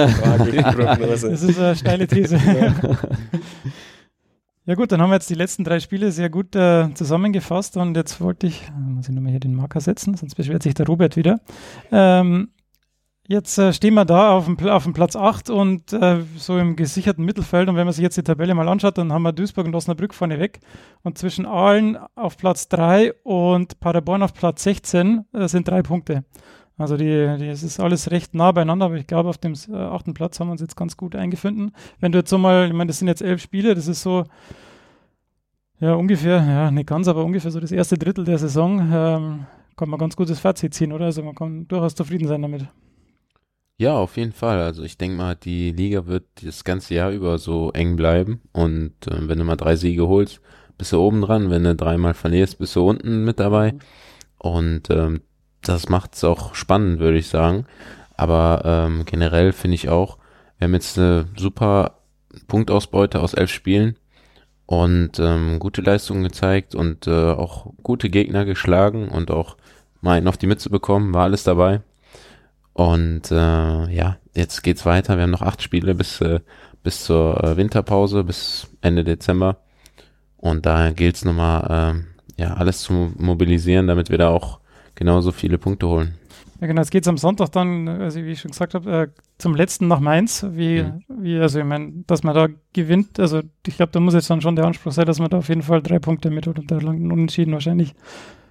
Das 1.08 1.24
ist 1.24 1.60
eine 1.60 1.76
steile 1.76 2.08
These. 2.08 2.38
ja 4.66 4.76
gut, 4.76 4.92
dann 4.92 5.02
haben 5.02 5.10
wir 5.10 5.16
jetzt 5.16 5.30
die 5.30 5.36
letzten 5.36 5.64
drei 5.64 5.80
Spiele 5.80 6.12
sehr 6.12 6.30
gut 6.30 6.56
äh, 6.56 6.94
zusammengefasst 6.94 7.78
und 7.78 7.96
jetzt 7.96 8.22
wollte 8.22 8.48
ich, 8.48 8.68
äh, 8.68 8.80
muss 8.80 9.10
ich 9.10 9.16
nochmal 9.16 9.32
hier 9.32 9.40
den 9.40 9.56
Marker 9.56 9.82
setzen, 9.82 10.16
sonst 10.16 10.36
beschwert 10.36 10.64
sich 10.64 10.74
der 10.74 10.86
Robert 10.86 11.16
wieder. 11.16 11.40
Ähm, 11.92 12.50
Jetzt 13.26 13.58
äh, 13.58 13.72
stehen 13.72 13.94
wir 13.94 14.04
da 14.04 14.32
auf 14.32 14.46
dem, 14.46 14.60
auf 14.68 14.84
dem 14.84 14.92
Platz 14.92 15.16
8 15.16 15.50
und 15.50 15.94
äh, 15.94 16.20
so 16.36 16.58
im 16.58 16.76
gesicherten 16.76 17.24
Mittelfeld. 17.24 17.70
Und 17.70 17.78
wenn 17.78 17.86
man 17.86 17.94
sich 17.94 18.04
jetzt 18.04 18.18
die 18.18 18.24
Tabelle 18.24 18.54
mal 18.54 18.68
anschaut, 18.68 18.98
dann 18.98 19.14
haben 19.14 19.24
wir 19.24 19.32
Duisburg 19.32 19.66
und 19.66 19.76
Osnabrück 19.76 20.14
vorne 20.14 20.40
weg. 20.40 20.60
Und 21.04 21.18
zwischen 21.18 21.46
Aalen 21.46 21.98
auf 22.16 22.36
Platz 22.36 22.68
3 22.68 23.14
und 23.24 23.80
Paderborn 23.80 24.24
auf 24.24 24.34
Platz 24.34 24.64
16 24.64 25.24
äh, 25.32 25.48
sind 25.48 25.70
drei 25.70 25.82
Punkte. 25.82 26.26
Also 26.78 26.98
die, 26.98 27.38
die, 27.40 27.48
es 27.48 27.62
ist 27.62 27.80
alles 27.80 28.10
recht 28.10 28.34
nah 28.34 28.52
beieinander, 28.52 28.86
aber 28.86 28.96
ich 28.96 29.08
glaube, 29.08 29.30
auf 29.30 29.38
dem 29.38 29.54
äh, 29.70 29.76
achten 29.76 30.14
Platz 30.14 30.40
haben 30.40 30.48
wir 30.48 30.54
uns 30.54 30.62
jetzt 30.62 30.76
ganz 30.76 30.98
gut 30.98 31.16
eingefunden. 31.16 31.72
Wenn 32.00 32.12
du 32.12 32.20
jetzt 32.20 32.30
so 32.30 32.38
mal, 32.38 32.68
ich 32.68 32.74
meine, 32.74 32.88
das 32.88 33.00
sind 33.00 33.08
jetzt 33.08 33.22
elf 33.22 33.42
Spiele, 33.42 33.76
das 33.76 33.88
ist 33.88 34.02
so, 34.02 34.26
ja, 35.80 35.94
ungefähr, 35.94 36.38
ja, 36.38 36.72
nicht 36.72 36.88
ganz, 36.88 37.08
aber 37.08 37.24
ungefähr 37.24 37.52
so 37.52 37.60
das 37.60 37.72
erste 37.72 37.98
Drittel 37.98 38.26
der 38.26 38.40
Saison, 38.40 38.80
ähm, 38.92 39.46
kann 39.76 39.90
man 39.90 40.00
ganz 40.00 40.16
gutes 40.16 40.40
Fazit 40.40 40.74
ziehen, 40.74 40.92
oder? 40.92 41.06
Also 41.06 41.24
man 41.24 41.36
kann 41.36 41.68
durchaus 41.68 41.96
zufrieden 41.96 42.28
sein 42.28 42.42
damit. 42.42 42.68
Ja, 43.78 43.98
auf 43.98 44.18
jeden 44.18 44.32
Fall. 44.32 44.62
Also 44.62 44.84
ich 44.84 44.98
denke 44.98 45.18
mal, 45.18 45.36
die 45.36 45.72
Liga 45.72 46.06
wird 46.06 46.26
das 46.44 46.64
ganze 46.64 46.94
Jahr 46.94 47.12
über 47.12 47.38
so 47.38 47.72
eng 47.72 47.96
bleiben. 47.96 48.42
Und 48.52 48.94
äh, 49.08 49.28
wenn 49.28 49.40
du 49.40 49.44
mal 49.44 49.56
drei 49.56 49.76
Siege 49.76 50.08
holst, 50.08 50.42
bist 50.78 50.94
du 50.94 51.00
oben 51.00 51.22
dran. 51.22 51.50
Wenn 51.50 51.64
du 51.64 51.76
dreimal 51.76 52.14
verlierst, 52.14 52.60
bist 52.60 52.76
du 52.76 52.88
unten 52.88 53.26
mit 53.26 53.40
dabei. 53.40 53.74
Und 54.38 54.90
ähm, 54.90 55.22
das 55.64 55.90
macht 55.90 56.16
es 56.16 56.24
auch 56.24 56.56
spannend, 56.56 57.00
würde 57.00 57.18
ich 57.18 57.28
sagen. 57.28 57.66
Aber 58.16 58.62
ähm, 58.66 59.06
generell 59.06 59.54
finde 59.54 59.76
ich 59.76 59.90
auch, 59.90 60.18
wir 60.58 60.66
haben 60.66 60.74
jetzt 60.74 60.98
eine 60.98 61.28
super 61.36 62.00
Punktausbeute 62.48 63.20
aus 63.20 63.34
elf 63.34 63.52
Spielen 63.52 63.98
und 64.66 65.20
ähm, 65.20 65.60
gute 65.60 65.82
Leistungen 65.82 66.24
gezeigt 66.24 66.76
und 66.76 67.08
äh, 67.08 67.32
auch 67.32 67.74
gute 67.84 68.10
Gegner 68.10 68.46
geschlagen 68.46 69.10
und 69.10 69.32
auch 69.32 69.58
mal 70.02 70.18
einen 70.18 70.28
auf 70.28 70.38
die 70.38 70.48
Mütze 70.48 70.70
bekommen, 70.70 71.14
war 71.14 71.24
alles 71.24 71.44
dabei. 71.44 71.82
Und 72.74 73.32
äh, 73.32 73.94
ja, 73.94 74.18
jetzt 74.34 74.64
geht's 74.64 74.86
weiter. 74.86 75.16
Wir 75.16 75.24
haben 75.24 75.32
noch 75.32 75.42
acht 75.42 75.62
Spiele 75.62 75.96
bis, 75.96 76.22
äh, 76.22 76.40
bis 76.82 77.04
zur 77.04 77.44
äh, 77.44 77.58
Winterpause, 77.58 78.24
bis 78.24 78.68
Ende 78.82 79.04
Dezember. 79.04 79.58
Und 80.38 80.66
da 80.66 80.92
gilt 80.92 81.16
es 81.16 81.26
nochmal, 81.26 81.96
äh, 82.38 82.42
ja, 82.42 82.56
alles 82.56 82.82
zu 82.82 83.14
mobilisieren, 83.18 83.88
damit 83.88 84.10
wir 84.10 84.18
da 84.18 84.30
auch 84.30 84.60
genauso 84.96 85.32
viele 85.32 85.58
Punkte 85.58 85.88
holen. 85.88 86.16
Ja, 86.62 86.68
genau, 86.68 86.82
es 86.82 86.92
geht 86.92 87.08
am 87.08 87.18
Sonntag 87.18 87.52
dann, 87.52 87.90
also 87.90 88.24
wie 88.24 88.32
ich 88.32 88.40
schon 88.40 88.52
gesagt 88.52 88.74
habe, 88.74 88.92
äh, 88.92 89.08
zum 89.38 89.54
letzten 89.54 89.90
nach 89.90 90.00
Mainz, 90.00 90.46
wie, 90.50 90.84
mhm. 90.84 91.04
wie 91.10 91.38
also 91.38 91.60
ich 91.60 91.66
meine, 91.66 91.92
dass 92.08 92.24
man 92.24 92.34
da 92.34 92.48
gewinnt, 92.72 93.20
also 93.20 93.42
ich 93.68 93.76
glaube, 93.76 93.92
da 93.92 94.00
muss 94.00 94.14
jetzt 94.14 94.30
dann 94.30 94.42
schon 94.42 94.56
der 94.56 94.66
Anspruch 94.66 94.94
sein, 94.94 95.06
dass 95.06 95.20
man 95.20 95.30
da 95.30 95.40
auf 95.40 95.50
jeden 95.50 95.64
Fall 95.64 95.82
drei 95.82 96.00
Punkte 96.00 96.30
mit 96.30 96.48
und 96.48 96.72
da 96.72 96.78
lang 96.78 97.12
unentschieden 97.12 97.52
wahrscheinlich. 97.52 97.94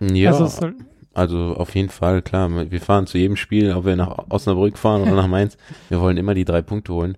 Ja, 0.01 0.33
also, 0.33 0.73
also 1.15 1.39
auf 1.57 1.75
jeden 1.75 1.89
Fall, 1.89 2.21
klar, 2.21 2.51
wir 2.71 2.81
fahren 2.81 3.07
zu 3.07 3.17
jedem 3.17 3.37
Spiel, 3.37 3.73
ob 3.73 3.87
wir 3.87 3.97
nach 3.97 4.31
Osnabrück 4.31 4.77
fahren 4.77 5.03
oder 5.03 5.15
nach 5.15 5.29
Mainz, 5.29 5.57
wir 5.89 6.01
wollen 6.01 6.19
immer 6.19 6.35
die 6.35 6.45
drei 6.45 6.61
Punkte 6.61 6.93
holen. 6.93 7.17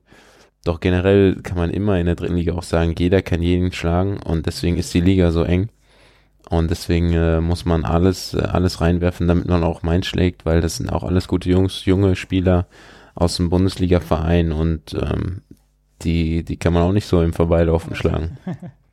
Doch 0.65 0.81
generell 0.81 1.41
kann 1.43 1.59
man 1.59 1.71
immer 1.71 1.99
in 1.99 2.07
der 2.07 2.15
dritten 2.15 2.37
Liga 2.37 2.55
auch 2.55 2.63
sagen, 2.63 2.95
jeder 2.97 3.21
kann 3.21 3.43
jeden 3.43 3.73
schlagen 3.73 4.19
und 4.23 4.47
deswegen 4.47 4.77
ist 4.77 4.95
die 4.95 5.01
Liga 5.01 5.31
so 5.31 5.43
eng. 5.43 5.71
Und 6.51 6.71
deswegen 6.71 7.13
äh, 7.13 7.41
muss 7.41 7.65
man 7.65 7.85
alles, 7.85 8.35
äh, 8.35 8.43
alles 8.43 8.81
reinwerfen, 8.81 9.29
damit 9.29 9.47
man 9.47 9.65
auch 9.65 9.83
Mainz 9.83 10.07
schlägt, 10.07 10.45
weil 10.45 10.61
das 10.61 10.77
sind 10.77 10.93
auch 10.93 11.03
alles 11.03 11.27
gute 11.29 11.49
Jungs, 11.49 11.85
junge 11.85 12.17
Spieler 12.17 12.67
aus 13.15 13.37
dem 13.37 13.49
Bundesliga-Verein 13.49 14.53
und 14.53 14.95
ähm, 14.95 15.43
die, 16.03 16.45
die 16.45 16.57
kann 16.57 16.73
man 16.73 16.83
auch 16.83 16.93
nicht 16.93 17.07
so 17.07 17.23
im 17.23 17.33
Vorbeilaufen 17.33 17.95
schlagen. 17.95 18.39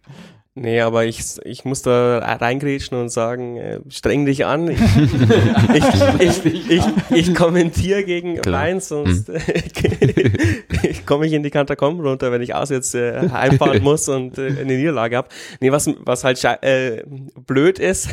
Nee, 0.53 0.81
aber 0.81 1.05
ich, 1.05 1.21
ich 1.45 1.63
muss 1.63 1.81
da 1.81 2.19
reingrätschen 2.19 2.97
und 2.97 3.07
sagen, 3.07 3.55
äh, 3.55 3.79
streng 3.87 4.25
dich 4.25 4.45
an. 4.45 4.69
Ich, 4.69 4.81
ich, 6.19 6.45
ich, 6.45 6.69
ich, 6.69 6.83
ich 7.09 7.35
kommentiere 7.35 8.03
gegen 8.03 8.35
Klar. 8.35 8.63
Mainz, 8.63 8.89
sonst 8.89 9.29
hm. 9.29 9.37
ich 10.83 11.05
komme 11.05 11.25
ich 11.25 11.31
in 11.31 11.43
die 11.43 11.51
Katakomben 11.51 12.05
runter, 12.05 12.33
wenn 12.33 12.41
ich 12.41 12.53
aus 12.53 12.69
jetzt 12.69 12.93
äh, 12.95 13.29
heimfahren 13.29 13.81
muss 13.83 14.09
und 14.09 14.37
äh, 14.37 14.47
eine 14.47 14.75
Niederlage 14.75 15.15
habe. 15.15 15.29
Nee, 15.61 15.71
was, 15.71 15.89
was 15.99 16.25
halt 16.25 16.43
äh, 16.43 17.03
blöd 17.47 17.79
ist, 17.79 18.09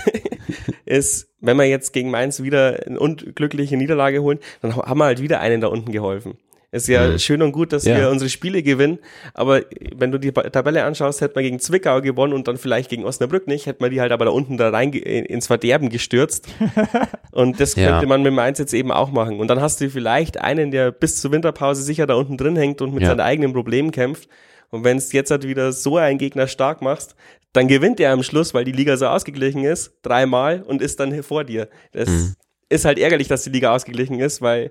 ist, 0.84 1.28
wenn 1.40 1.56
wir 1.56 1.64
jetzt 1.64 1.92
gegen 1.92 2.12
Mainz 2.12 2.40
wieder 2.40 2.86
eine 2.86 3.00
unglückliche 3.00 3.76
Niederlage 3.76 4.22
holen, 4.22 4.38
dann 4.62 4.76
haben 4.76 4.98
wir 4.98 5.06
halt 5.06 5.20
wieder 5.20 5.40
einen 5.40 5.60
da 5.60 5.66
unten 5.66 5.90
geholfen. 5.90 6.38
Ist 6.70 6.86
ja 6.86 7.08
mhm. 7.08 7.18
schön 7.18 7.40
und 7.40 7.52
gut, 7.52 7.72
dass 7.72 7.86
ja. 7.86 7.96
wir 7.96 8.10
unsere 8.10 8.28
Spiele 8.28 8.62
gewinnen, 8.62 8.98
aber 9.32 9.62
wenn 9.96 10.12
du 10.12 10.18
die 10.18 10.32
Tabelle 10.32 10.84
anschaust, 10.84 11.22
hätte 11.22 11.34
man 11.36 11.44
gegen 11.44 11.60
Zwickau 11.60 12.02
gewonnen 12.02 12.34
und 12.34 12.46
dann 12.46 12.58
vielleicht 12.58 12.90
gegen 12.90 13.06
Osnabrück 13.06 13.46
nicht, 13.46 13.64
hätte 13.64 13.80
man 13.80 13.90
die 13.90 14.02
halt 14.02 14.12
aber 14.12 14.26
da 14.26 14.30
unten 14.32 14.58
da 14.58 14.68
rein 14.68 14.92
ins 14.92 15.46
Verderben 15.46 15.88
gestürzt. 15.88 16.46
und 17.32 17.58
das 17.58 17.74
ja. 17.74 17.88
könnte 17.88 18.06
man 18.06 18.22
mit 18.22 18.34
Mainz 18.34 18.58
jetzt 18.58 18.74
eben 18.74 18.92
auch 18.92 19.10
machen. 19.10 19.40
Und 19.40 19.48
dann 19.48 19.62
hast 19.62 19.80
du 19.80 19.88
vielleicht 19.88 20.42
einen, 20.42 20.70
der 20.70 20.92
bis 20.92 21.18
zur 21.22 21.32
Winterpause 21.32 21.82
sicher 21.82 22.06
da 22.06 22.16
unten 22.16 22.36
drin 22.36 22.56
hängt 22.56 22.82
und 22.82 22.92
mit 22.92 23.02
ja. 23.02 23.08
seinen 23.08 23.20
eigenen 23.20 23.54
Problemen 23.54 23.90
kämpft. 23.90 24.28
Und 24.68 24.84
wenn 24.84 24.98
es 24.98 25.10
jetzt 25.12 25.30
halt 25.30 25.48
wieder 25.48 25.72
so 25.72 25.96
einen 25.96 26.18
Gegner 26.18 26.48
stark 26.48 26.82
machst, 26.82 27.16
dann 27.54 27.68
gewinnt 27.68 27.98
er 27.98 28.12
am 28.12 28.22
Schluss, 28.22 28.52
weil 28.52 28.64
die 28.64 28.72
Liga 28.72 28.98
so 28.98 29.06
ausgeglichen 29.06 29.64
ist, 29.64 29.94
dreimal 30.02 30.62
und 30.62 30.82
ist 30.82 31.00
dann 31.00 31.22
vor 31.22 31.44
dir. 31.44 31.70
Das 31.92 32.10
mhm. 32.10 32.34
ist 32.68 32.84
halt 32.84 32.98
ärgerlich, 32.98 33.28
dass 33.28 33.44
die 33.44 33.50
Liga 33.50 33.74
ausgeglichen 33.74 34.20
ist, 34.20 34.42
weil 34.42 34.70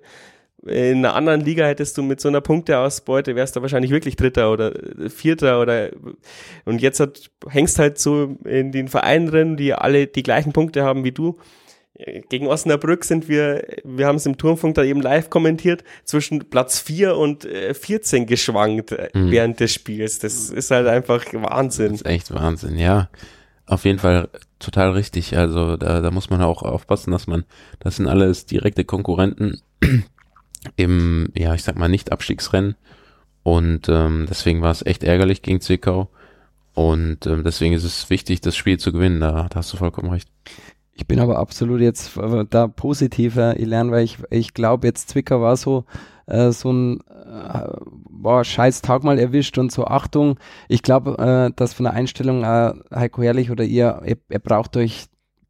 in 0.68 0.98
einer 0.98 1.16
anderen 1.16 1.42
Liga 1.42 1.66
hättest 1.66 1.98
du 1.98 2.04
mit 2.04 2.20
so 2.22 2.28
einer 2.28 2.42
Punkteausbeute, 2.42 3.36
wärst 3.36 3.56
du 3.56 3.62
wahrscheinlich 3.62 3.92
wirklich 3.92 4.16
Dritter 4.16 4.52
oder 4.52 4.74
Vierter 5.10 5.62
oder 5.62 5.90
und 6.66 6.82
jetzt 6.82 7.00
hat, 7.00 7.30
hängst 7.48 7.80
halt 7.80 8.00
so 8.00 8.38
in 8.46 8.72
den 8.72 8.88
Vereinen 8.88 9.28
drin, 9.28 9.58
die 9.58 9.74
alle 9.74 10.08
die 10.08 10.24
gleichen 10.24 10.54
Punkte 10.54 10.84
haben 10.84 11.04
wie 11.04 11.12
du. 11.12 11.38
Gegen 12.30 12.46
Osnabrück 12.46 13.04
sind 13.06 13.28
wir, 13.28 13.66
wir 13.84 14.06
haben 14.06 14.18
es 14.18 14.28
im 14.28 14.38
Turmfunk 14.38 14.76
da 14.76 14.84
eben 14.84 15.02
live 15.02 15.32
kommentiert, 15.32 15.84
zwischen 16.04 16.48
Platz 16.48 16.80
4 16.80 17.16
und 17.16 17.48
14 17.74 18.22
äh, 18.22 18.26
geschwankt 18.28 18.92
äh, 18.92 19.10
mhm. 19.16 19.32
während 19.32 19.60
des 19.60 19.74
Spiels. 19.74 20.20
Das 20.20 20.52
ist 20.52 20.70
halt 20.70 20.86
einfach 20.86 21.26
Wahnsinn. 21.34 21.94
Das 21.94 22.02
ist 22.02 22.08
echt 22.08 22.34
Wahnsinn, 22.34 22.78
ja. 22.78 23.10
Auf 23.66 23.84
jeden 23.84 23.98
Fall 23.98 24.30
total 24.60 24.92
richtig. 24.92 25.36
Also 25.36 25.76
da, 25.76 26.02
da 26.02 26.12
muss 26.12 26.30
man 26.30 26.42
auch 26.44 26.62
aufpassen, 26.62 27.12
dass 27.12 27.26
man, 27.26 27.46
das 27.80 27.96
sind 27.96 28.08
alles 28.08 28.46
direkte 28.46 28.86
Konkurrenten 28.86 29.62
im, 30.76 31.30
ja, 31.36 31.54
ich 31.54 31.64
sag 31.64 31.78
mal, 31.78 31.90
Nicht-Abstiegsrennen. 31.90 32.76
Und 33.44 33.88
ähm, 33.90 34.26
deswegen 34.30 34.62
war 34.62 34.72
es 34.72 34.86
echt 34.86 35.04
ärgerlich 35.04 35.42
gegen 35.42 35.62
Zwickau. 35.62 36.10
Und 36.74 37.26
ähm, 37.26 37.44
deswegen 37.44 37.74
ist 37.74 37.84
es 37.84 38.10
wichtig, 38.10 38.42
das 38.42 38.56
Spiel 38.56 38.78
zu 38.78 38.92
gewinnen. 38.92 39.20
Da, 39.20 39.48
da 39.50 39.56
hast 39.60 39.72
du 39.74 39.78
vollkommen 39.78 40.12
recht. 40.12 40.30
Ich 40.94 41.08
bin 41.08 41.20
aber 41.20 41.38
absolut 41.38 41.80
jetzt 41.80 42.20
da 42.50 42.68
positiver, 42.68 43.60
Ilan, 43.60 43.92
weil 43.92 44.04
ich, 44.04 44.18
ich 44.32 44.54
glaube, 44.54 44.88
jetzt 44.88 45.10
Zwicker 45.10 45.40
war 45.42 45.56
so, 45.56 45.86
äh, 46.26 46.52
so 46.52 46.72
ein 46.72 47.02
äh, 47.02 47.70
boah, 48.10 48.44
scheiß 48.44 48.82
Tag 48.82 49.04
mal 49.04 49.20
erwischt 49.20 49.58
und 49.58 49.72
so 49.72 49.86
Achtung. 49.86 50.40
Ich 50.68 50.82
glaube, 50.82 51.18
äh, 51.20 51.54
dass 51.56 51.74
von 51.74 51.84
der 51.84 51.94
Einstellung 51.94 52.44
äh, 52.44 52.74
Heiko 52.94 53.22
Herrlich 53.22 53.52
oder 53.52 53.64
ihr, 53.64 54.02
ihr, 54.06 54.18
ihr 54.30 54.40
braucht 54.40 54.76
euch, 54.76 55.06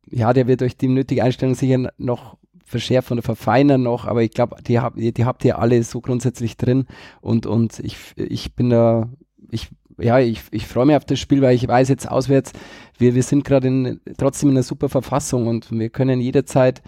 ja, 0.09 0.33
der 0.33 0.47
wird 0.47 0.61
euch 0.61 0.77
die 0.77 0.89
nötige 0.89 1.23
Einstellung 1.23 1.55
sicher 1.55 1.91
noch 1.97 2.37
verschärfen 2.67 3.13
oder 3.13 3.23
verfeinern 3.23 3.81
noch, 3.81 4.05
aber 4.05 4.21
ich 4.21 4.31
glaube, 4.31 4.57
die, 4.61 4.79
hab, 4.79 4.95
die 4.95 5.25
habt 5.25 5.43
ihr 5.45 5.57
alle 5.57 5.81
so 5.83 6.01
grundsätzlich 6.01 6.57
drin 6.57 6.85
und, 7.21 7.45
und 7.45 7.79
ich, 7.79 7.97
ich 8.17 8.55
bin 8.55 8.69
da, 8.69 9.09
ich 9.49 9.69
ja, 9.99 10.19
ich, 10.19 10.43
ich 10.51 10.67
freue 10.67 10.85
mich 10.85 10.95
auf 10.95 11.05
das 11.05 11.19
Spiel, 11.19 11.41
weil 11.41 11.55
ich 11.55 11.67
weiß 11.67 11.89
jetzt 11.89 12.09
auswärts, 12.09 12.51
wir, 12.99 13.15
wir 13.15 13.23
sind 13.23 13.43
gerade 13.43 13.99
trotzdem 14.17 14.49
in 14.49 14.55
einer 14.55 14.63
super 14.63 14.89
Verfassung 14.89 15.47
und 15.47 15.71
wir 15.71 15.89
können 15.89 16.21
jederzeit 16.21 16.83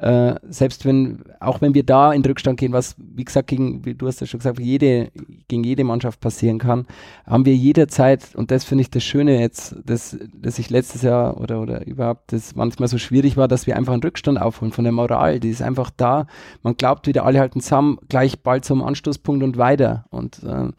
äh, 0.00 0.36
selbst 0.48 0.86
wenn, 0.86 1.24
auch 1.40 1.60
wenn 1.60 1.74
wir 1.74 1.84
da 1.84 2.12
in 2.12 2.24
Rückstand 2.24 2.58
gehen, 2.58 2.72
was, 2.72 2.96
wie 2.96 3.24
gesagt, 3.24 3.48
gegen, 3.48 3.84
wie 3.84 3.94
du 3.94 4.06
hast 4.06 4.20
ja 4.20 4.26
schon 4.26 4.38
gesagt, 4.38 4.58
jede, 4.58 5.10
gegen 5.46 5.62
jede 5.62 5.84
Mannschaft 5.84 6.20
passieren 6.20 6.58
kann, 6.58 6.86
haben 7.26 7.44
wir 7.44 7.54
jederzeit, 7.54 8.34
und 8.34 8.50
das 8.50 8.64
finde 8.64 8.80
ich 8.80 8.90
das 8.90 9.04
Schöne 9.04 9.38
jetzt, 9.38 9.76
dass, 9.84 10.16
dass 10.34 10.58
ich 10.58 10.70
letztes 10.70 11.02
Jahr 11.02 11.38
oder, 11.38 11.60
oder 11.60 11.86
überhaupt 11.86 12.32
das 12.32 12.54
manchmal 12.54 12.88
so 12.88 12.96
schwierig 12.96 13.36
war, 13.36 13.46
dass 13.46 13.66
wir 13.66 13.76
einfach 13.76 13.92
einen 13.92 14.02
Rückstand 14.02 14.40
aufholen 14.40 14.72
von 14.72 14.84
der 14.84 14.92
Moral. 14.92 15.38
Die 15.38 15.50
ist 15.50 15.60
einfach 15.60 15.90
da. 15.94 16.26
Man 16.62 16.78
glaubt 16.78 17.06
wieder, 17.06 17.26
alle 17.26 17.40
halten 17.40 17.60
zusammen, 17.60 17.98
gleich 18.08 18.40
bald 18.40 18.64
zum 18.64 18.82
Anstoßpunkt 18.82 19.42
und 19.42 19.58
weiter. 19.58 20.06
Und 20.08 20.42
äh, 20.44 20.70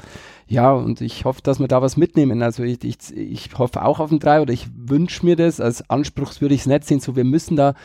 ja, 0.48 0.74
und 0.74 1.00
ich 1.00 1.26
hoffe, 1.26 1.42
dass 1.44 1.60
wir 1.60 1.68
da 1.68 1.84
was 1.84 1.96
mitnehmen. 1.96 2.42
Also 2.42 2.64
ich, 2.64 2.84
ich, 2.84 3.16
ich 3.16 3.50
hoffe 3.56 3.86
auch 3.86 4.00
auf 4.00 4.12
ein 4.12 4.20
Drei 4.20 4.42
oder 4.42 4.52
ich 4.52 4.68
wünsche 4.76 5.24
mir 5.26 5.36
das. 5.36 5.62
Als 5.62 5.88
Anspruchs 5.92 6.42
würde 6.42 6.56
ich 6.56 6.62
es 6.62 6.68
nicht 6.68 6.86
sehen. 6.86 7.00
So, 7.00 7.16
wir 7.16 7.24
müssen 7.24 7.56
da 7.56 7.76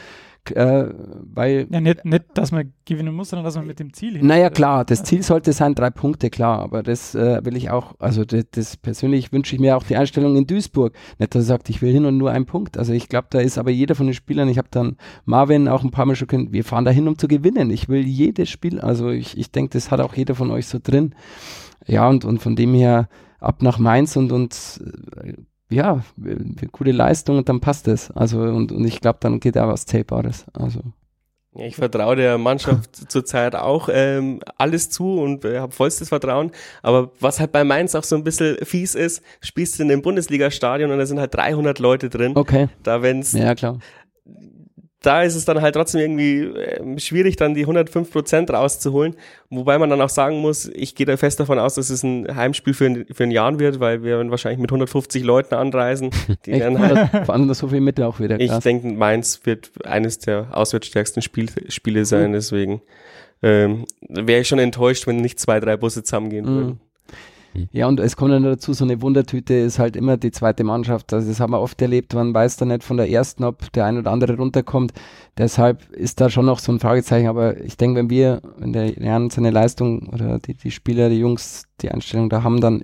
äh, 0.53 0.89
weil. 1.35 1.67
Ja, 1.71 1.81
nicht, 1.81 2.05
nicht, 2.05 2.25
dass 2.35 2.53
man 2.53 2.73
gewinnen 2.85 3.15
muss, 3.15 3.31
sondern 3.31 3.45
dass 3.45 3.57
man 3.57 3.67
mit 3.67 3.79
dem 3.79 3.93
Ziel 3.93 4.17
hin. 4.17 4.27
Naja, 4.27 4.51
klar, 4.51 4.85
das 4.85 5.03
Ziel 5.03 5.23
sollte 5.23 5.53
sein, 5.53 5.75
drei 5.75 5.91
Punkte, 5.91 6.31
klar, 6.31 6.61
aber 6.61 6.83
das 6.83 7.15
äh, 7.15 7.45
will 7.45 7.57
ich 7.57 7.71
auch, 7.71 7.95
also 7.99 8.25
das, 8.25 8.45
das 8.51 8.77
persönlich 8.77 9.33
wünsche 9.33 9.55
ich 9.55 9.61
mir 9.61 9.77
auch 9.77 9.83
die 9.83 9.97
Einstellung 9.97 10.37
in 10.37 10.47
Duisburg. 10.47 10.95
Nicht, 11.19 11.35
dass 11.35 11.45
er 11.45 11.47
sagt, 11.47 11.71
ich 11.71 11.83
will 11.83 11.93
hin 11.93 12.05
und 12.05 12.17
nur 12.17 12.31
einen 12.31 12.47
Punkt. 12.47 12.79
Also 12.79 12.93
ich 12.93 13.09
glaube, 13.09 13.29
da 13.31 13.41
ist 13.41 13.59
aber 13.59 13.71
jeder 13.71 13.95
von 13.95 14.07
den 14.07 14.15
Spielern, 14.15 14.49
ich 14.49 14.59
habe 14.59 14.69
dann 14.71 14.97
Marvin 15.25 15.69
auch 15.69 15.83
ein 15.83 15.91
paar 15.91 16.07
Mal 16.07 16.17
schon 16.17 16.29
können, 16.29 16.53
wir 16.53 16.65
fahren 16.65 16.85
da 16.85 16.91
hin, 16.91 17.09
um 17.09 17.19
zu 17.19 17.29
gewinnen. 17.29 17.71
Ich 17.71 17.89
will 17.89 18.07
jedes 18.07 18.49
Spiel, 18.49 18.81
also 18.81 19.11
ich, 19.11 19.37
ich 19.37 19.51
denke, 19.51 19.71
das 19.73 19.91
hat 19.91 20.01
auch 20.01 20.15
jeder 20.15 20.35
von 20.35 20.51
euch 20.51 20.67
so 20.67 20.79
drin. 20.83 21.15
Ja, 21.87 22.09
und, 22.09 22.25
und 22.25 22.41
von 22.41 22.57
dem 22.57 22.75
her 22.75 23.09
ab 23.39 23.63
nach 23.63 23.79
Mainz 23.79 24.17
und, 24.17 24.33
und 24.33 24.81
äh, 25.23 25.35
ja, 25.69 26.05
gute 26.73 26.93
Leistung 26.93 27.39
und 27.39 27.49
dann 27.49 27.61
passt 27.61 27.89
es. 27.89 28.11
Also 28.13 28.41
und, 28.41 28.73
und 28.73 28.85
ich 28.85 29.01
glaube, 29.01 29.19
dann 29.21 29.41
geht 29.41 29.59
auch 29.59 29.69
was 29.69 29.85
Tapebares. 29.85 30.47
Also. 30.53 30.81
Ich 31.59 31.77
vertraue 31.77 32.17
der 32.17 32.37
Mannschaft 32.39 32.95
zurzeit 33.11 33.57
auch 33.57 33.89
ähm, 33.91 34.41
alles 34.59 34.91
zu 34.91 35.21
und 35.21 35.45
äh, 35.45 35.59
habe 35.59 35.73
vollstes 35.73 36.11
Vertrauen. 36.11 36.51
Aber 36.83 37.11
was 37.19 37.41
halt 37.41 37.53
bei 37.53 37.65
Mainz 37.65 37.95
auch 37.95 38.05
so 38.05 38.15
ein 38.15 38.25
bisschen 38.25 38.59
fies 38.63 38.95
ist, 38.95 39.23
spielst 39.41 39.79
du 39.79 39.83
in 39.83 39.91
einem 39.91 40.03
Bundesliga-Stadion 40.03 40.91
und 40.91 40.99
da 40.99 41.07
sind 41.07 41.19
halt 41.19 41.35
300 41.35 41.79
Leute 41.79 42.11
drin. 42.11 42.33
Okay. 42.35 42.69
Da 42.83 43.03
wenn's 43.03 43.33
ja 43.33 43.55
klar 43.55 43.79
da 45.03 45.23
ist 45.23 45.35
es 45.35 45.45
dann 45.45 45.61
halt 45.61 45.75
trotzdem 45.75 46.01
irgendwie 46.01 46.41
äh, 46.41 46.99
schwierig, 46.99 47.37
dann 47.37 47.55
die 47.55 47.63
105 47.63 48.11
Prozent 48.11 48.51
rauszuholen. 48.51 49.15
Wobei 49.51 49.79
man 49.79 49.91
dann 49.91 50.01
auch 50.01 50.09
sagen 50.09 50.41
muss, 50.41 50.67
ich 50.75 50.95
gehe 50.95 51.07
da 51.07 51.17
fest 51.17 51.39
davon 51.39 51.59
aus, 51.59 51.75
dass 51.75 51.91
es 51.91 52.03
ein 52.03 52.35
Heimspiel 52.35 52.75
für 52.75 52.87
ein, 52.87 53.07
für 53.13 53.25
ein 53.25 53.31
Jahr 53.31 53.59
wird, 53.59 53.79
weil 53.79 54.03
wir 54.03 54.19
wahrscheinlich 54.31 54.59
mit 54.59 54.71
150 54.71 55.23
Leuten 55.23 55.55
anreisen. 55.55 56.11
Die 56.47 56.53
Echt? 56.53 56.61
werden 56.61 56.79
halt, 56.79 57.11
Vor 57.27 57.35
allem 57.35 57.53
so 57.55 57.69
viel 57.69 57.81
Mitte 57.81 58.07
auch 58.07 58.21
wieder. 58.21 58.41
Ich 58.41 58.53
denke, 58.59 58.89
Mainz 58.89 59.41
wird 59.45 59.71
eines 59.85 60.19
der 60.19 60.49
auswärtsstärksten 60.53 61.23
Spiel, 61.23 61.51
Spiele 61.69 62.05
sein, 62.05 62.31
mhm. 62.31 62.35
deswegen 62.35 62.83
ähm, 63.43 63.85
wäre 64.09 64.41
ich 64.41 64.49
schon 64.49 64.59
enttäuscht, 64.59 65.07
wenn 65.07 65.17
nicht 65.17 65.39
zwei, 65.39 65.61
drei 65.61 65.77
Busse 65.77 66.03
zusammengehen 66.03 66.47
mhm. 66.47 66.57
würden. 66.57 66.81
Ja, 67.73 67.87
und 67.87 68.01
es 68.01 68.17
kommt 68.17 68.33
dann 68.33 68.43
dazu, 68.43 68.73
so 68.73 68.85
eine 68.85 69.01
Wundertüte 69.03 69.55
ist 69.55 69.79
halt 69.79 69.97
immer 69.97 70.17
die 70.17 70.31
zweite 70.31 70.65
Mannschaft. 70.65 71.13
Also 71.13 71.29
das 71.29 71.41
haben 71.41 71.53
wir 71.53 71.61
oft 71.61 71.81
erlebt, 71.81 72.15
man 72.15 72.33
weiß 72.35 72.57
da 72.57 72.65
nicht 72.65 72.85
von 72.85 72.97
der 72.97 73.11
ersten, 73.11 73.45
ob 73.45 73.73
der 73.73 73.85
ein 73.85 73.99
oder 73.99 74.11
andere 74.11 74.37
runterkommt. 74.37 74.93
Deshalb 75.39 75.91
ist 75.91 76.21
da 76.21 76.31
schon 76.31 76.47
noch 76.47 76.59
so 76.59 76.73
ein 76.73 76.81
Fragezeichen. 76.81 77.29
Aber 77.29 77.61
ich 77.61 77.77
denke, 77.77 77.99
wenn 77.99 78.11
wir, 78.11 78.43
wenn 78.59 78.73
der 78.73 78.99
Jan 78.99 79.31
seine 79.31 79.51
Leistung 79.51 80.09
oder 80.13 80.39
die, 80.39 80.55
die 80.55 80.71
Spieler, 80.71 81.09
die 81.09 81.19
Jungs 81.19 81.65
die 81.81 81.91
Einstellung 81.91 82.29
da 82.29 82.43
haben, 82.43 82.61
dann 82.61 82.83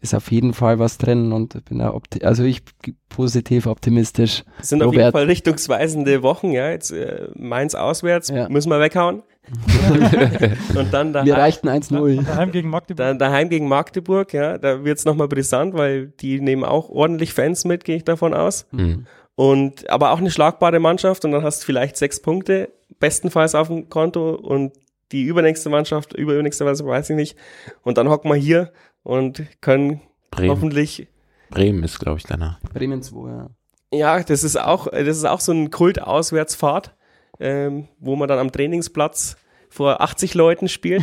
ist 0.00 0.14
auf 0.14 0.30
jeden 0.30 0.52
Fall 0.52 0.78
was 0.78 0.98
drin 0.98 1.32
und 1.32 1.64
bin 1.64 1.78
da 1.78 1.98
also 2.22 2.44
ich 2.44 2.62
positiv 3.08 3.66
optimistisch. 3.66 4.44
Das 4.58 4.68
sind 4.68 4.82
Robert. 4.82 4.88
auf 4.88 5.02
jeden 5.02 5.12
Fall 5.12 5.24
richtungsweisende 5.24 6.22
Wochen, 6.22 6.52
ja. 6.52 6.70
Jetzt 6.70 6.92
äh, 6.92 7.28
Mainz 7.34 7.74
auswärts, 7.74 8.28
ja. 8.28 8.48
müssen 8.48 8.70
wir 8.70 8.80
weghauen. 8.80 9.22
und 10.74 10.92
dann 10.92 11.12
daheim, 11.12 11.26
Wir 11.26 11.34
reichten 11.36 11.68
1-0. 11.68 12.24
Daheim 12.24 12.50
gegen 12.50 12.68
Magdeburg. 12.68 12.96
Da, 12.96 13.14
daheim 13.14 13.48
gegen 13.48 13.68
Magdeburg, 13.68 14.32
ja. 14.32 14.58
Da 14.58 14.84
wird's 14.84 15.04
nochmal 15.04 15.28
brisant, 15.28 15.74
weil 15.74 16.08
die 16.08 16.40
nehmen 16.40 16.64
auch 16.64 16.88
ordentlich 16.88 17.32
Fans 17.32 17.64
mit, 17.64 17.84
gehe 17.84 17.96
ich 17.96 18.04
davon 18.04 18.34
aus. 18.34 18.66
Mhm. 18.72 19.06
Und 19.34 19.88
aber 19.90 20.12
auch 20.12 20.18
eine 20.18 20.30
schlagbare 20.30 20.80
Mannschaft 20.80 21.24
und 21.24 21.32
dann 21.32 21.42
hast 21.42 21.62
du 21.62 21.66
vielleicht 21.66 21.96
sechs 21.96 22.20
Punkte, 22.20 22.70
bestenfalls 22.98 23.54
auf 23.54 23.68
dem 23.68 23.88
Konto 23.88 24.34
und 24.34 24.72
die 25.12 25.24
übernächste 25.24 25.68
Mannschaft, 25.68 26.14
übernächste 26.14 26.64
Mannschaft, 26.64 26.88
weiß 26.88 27.10
ich 27.10 27.16
nicht. 27.16 27.36
Und 27.82 27.98
dann 27.98 28.08
hocken 28.08 28.30
wir 28.30 28.36
hier 28.36 28.72
und 29.02 29.42
können 29.60 30.00
Bremen. 30.30 30.50
hoffentlich. 30.50 31.06
Bremen 31.50 31.84
ist, 31.84 31.98
glaube 31.98 32.18
ich, 32.18 32.24
danach. 32.24 32.60
Bremen 32.72 33.02
2, 33.02 33.28
ja. 33.28 33.50
Ja, 33.92 34.22
das 34.22 34.42
ist 34.42 34.58
auch, 34.58 34.88
das 34.88 35.16
ist 35.16 35.24
auch 35.24 35.40
so 35.40 35.52
ein 35.52 35.70
Kult-Auswärtsfahrt, 35.70 36.95
ähm, 37.40 37.88
wo 37.98 38.16
man 38.16 38.28
dann 38.28 38.38
am 38.38 38.52
Trainingsplatz 38.52 39.36
vor 39.68 40.00
80 40.00 40.34
Leuten 40.34 40.68
spielt. 40.68 41.02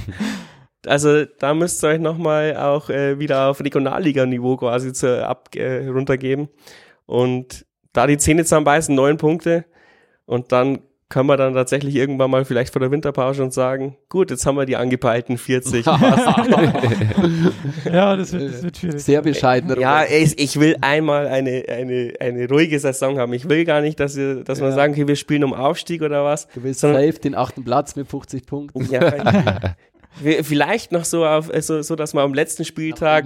also 0.86 1.24
da 1.24 1.54
müsst 1.54 1.82
ihr 1.84 1.88
euch 1.88 2.00
nochmal 2.00 2.56
auch 2.56 2.90
äh, 2.90 3.18
wieder 3.18 3.48
auf 3.48 3.60
Regionalliga-Niveau 3.60 4.56
quasi 4.56 4.92
zu, 4.92 5.26
ab, 5.26 5.50
äh, 5.54 5.86
runtergeben. 5.88 6.48
Und 7.06 7.66
da 7.92 8.06
die 8.06 8.18
Zähne 8.18 8.44
zusammenbeißen, 8.44 8.94
neun 8.94 9.16
Punkte. 9.16 9.64
Und 10.24 10.52
dann 10.52 10.80
können 11.12 11.28
wir 11.28 11.36
dann 11.36 11.52
tatsächlich 11.52 11.94
irgendwann 11.94 12.30
mal 12.30 12.46
vielleicht 12.46 12.72
vor 12.72 12.80
der 12.80 12.90
Winterpause 12.90 13.42
und 13.42 13.52
sagen, 13.52 13.98
gut, 14.08 14.30
jetzt 14.30 14.46
haben 14.46 14.56
wir 14.56 14.64
die 14.64 14.76
angepeilten 14.76 15.36
40. 15.36 15.84
ja, 17.84 18.16
das 18.16 18.32
wird, 18.32 18.54
das 18.54 18.62
wird 18.62 18.78
schwierig. 18.78 19.02
Sehr 19.02 19.20
bescheiden. 19.20 19.78
Ja, 19.78 20.04
ich, 20.04 20.38
ich, 20.38 20.58
will 20.58 20.78
einmal 20.80 21.26
eine, 21.26 21.64
eine, 21.68 22.14
eine 22.18 22.48
ruhige 22.48 22.78
Saison 22.78 23.18
haben. 23.18 23.34
Ich 23.34 23.46
will 23.46 23.66
gar 23.66 23.82
nicht, 23.82 24.00
dass 24.00 24.16
wir, 24.16 24.42
dass 24.42 24.60
ja. 24.60 24.64
wir 24.64 24.72
sagen, 24.72 24.94
okay, 24.94 25.06
wir 25.06 25.16
spielen 25.16 25.44
um 25.44 25.52
Aufstieg 25.52 26.00
oder 26.00 26.24
was. 26.24 26.48
Du 26.48 26.62
willst 26.62 26.80
safe 26.80 27.12
den 27.12 27.34
achten 27.34 27.62
Platz 27.62 27.94
mit 27.94 28.08
50 28.08 28.46
Punkten. 28.46 28.88
Ja, 28.90 29.02
Vielleicht 30.20 30.92
noch 30.92 31.04
so 31.04 31.24
auf, 31.24 31.50
so, 31.60 31.80
so 31.82 31.96
dass 31.96 32.12
man 32.12 32.24
am 32.24 32.34
letzten 32.34 32.64
Spieltag 32.64 33.24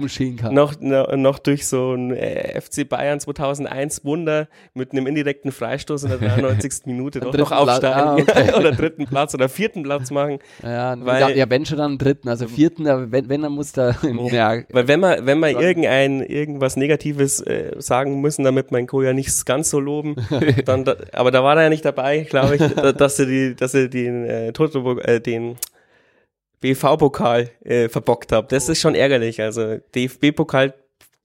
noch, 0.51 0.79
noch, 0.79 1.39
durch 1.39 1.67
so 1.67 1.93
ein 1.93 2.11
äh, 2.11 2.59
FC 2.59 2.87
Bayern 2.87 3.19
2001 3.19 4.05
Wunder 4.05 4.47
mit 4.73 4.93
einem 4.93 5.05
indirekten 5.05 5.51
Freistoß 5.51 6.03
in 6.03 6.09
der 6.09 6.17
93. 6.37 6.85
Minute 6.85 7.19
doch 7.19 7.33
noch 7.33 7.51
aufsteigen 7.51 7.99
ah, 7.99 8.15
okay. 8.15 8.53
oder 8.57 8.71
dritten 8.71 9.05
Platz 9.05 9.33
oder 9.33 9.49
vierten 9.49 9.83
Platz 9.83 10.11
machen. 10.11 10.39
Ja, 10.63 10.95
weil, 11.05 11.37
ja, 11.37 11.49
wenn 11.49 11.65
schon 11.65 11.77
dann 11.77 11.97
dritten, 11.97 12.29
also 12.29 12.47
vierten, 12.47 12.85
wenn, 12.85 13.27
wenn 13.27 13.41
dann 13.41 13.51
muss 13.51 13.73
da. 13.73 13.95
ja, 14.31 14.61
weil 14.69 14.87
wenn 14.87 15.01
wir, 15.01 15.25
wenn 15.25 15.39
wir 15.39 15.59
irgendein, 15.59 16.21
irgendwas 16.21 16.77
Negatives 16.77 17.41
äh, 17.41 17.75
sagen 17.79 18.21
müssen, 18.21 18.43
damit 18.43 18.71
mein 18.71 18.87
Co 18.87 19.01
ja 19.01 19.13
nicht 19.13 19.45
ganz 19.45 19.69
so 19.69 19.79
loben, 19.79 20.15
dann, 20.65 20.85
da, 20.85 20.95
aber 21.11 21.31
da 21.31 21.43
war 21.43 21.57
er 21.57 21.63
ja 21.63 21.69
nicht 21.69 21.85
dabei, 21.85 22.21
glaube 22.21 22.55
ich, 22.55 22.61
dass 22.95 23.19
er 23.19 23.25
die, 23.25 23.55
dass 23.55 23.73
er 23.73 23.89
den 23.89 24.25
äh, 24.25 24.53
Toto, 24.53 24.97
äh, 24.99 25.19
den 25.19 25.57
BV-Pokal 26.61 27.49
äh, 27.63 27.89
verbockt 27.89 28.31
habe. 28.31 28.47
Das 28.49 28.69
ist 28.69 28.81
schon 28.81 28.95
ärgerlich. 28.95 29.41
Also 29.41 29.77
DFB-Pokal 29.95 30.73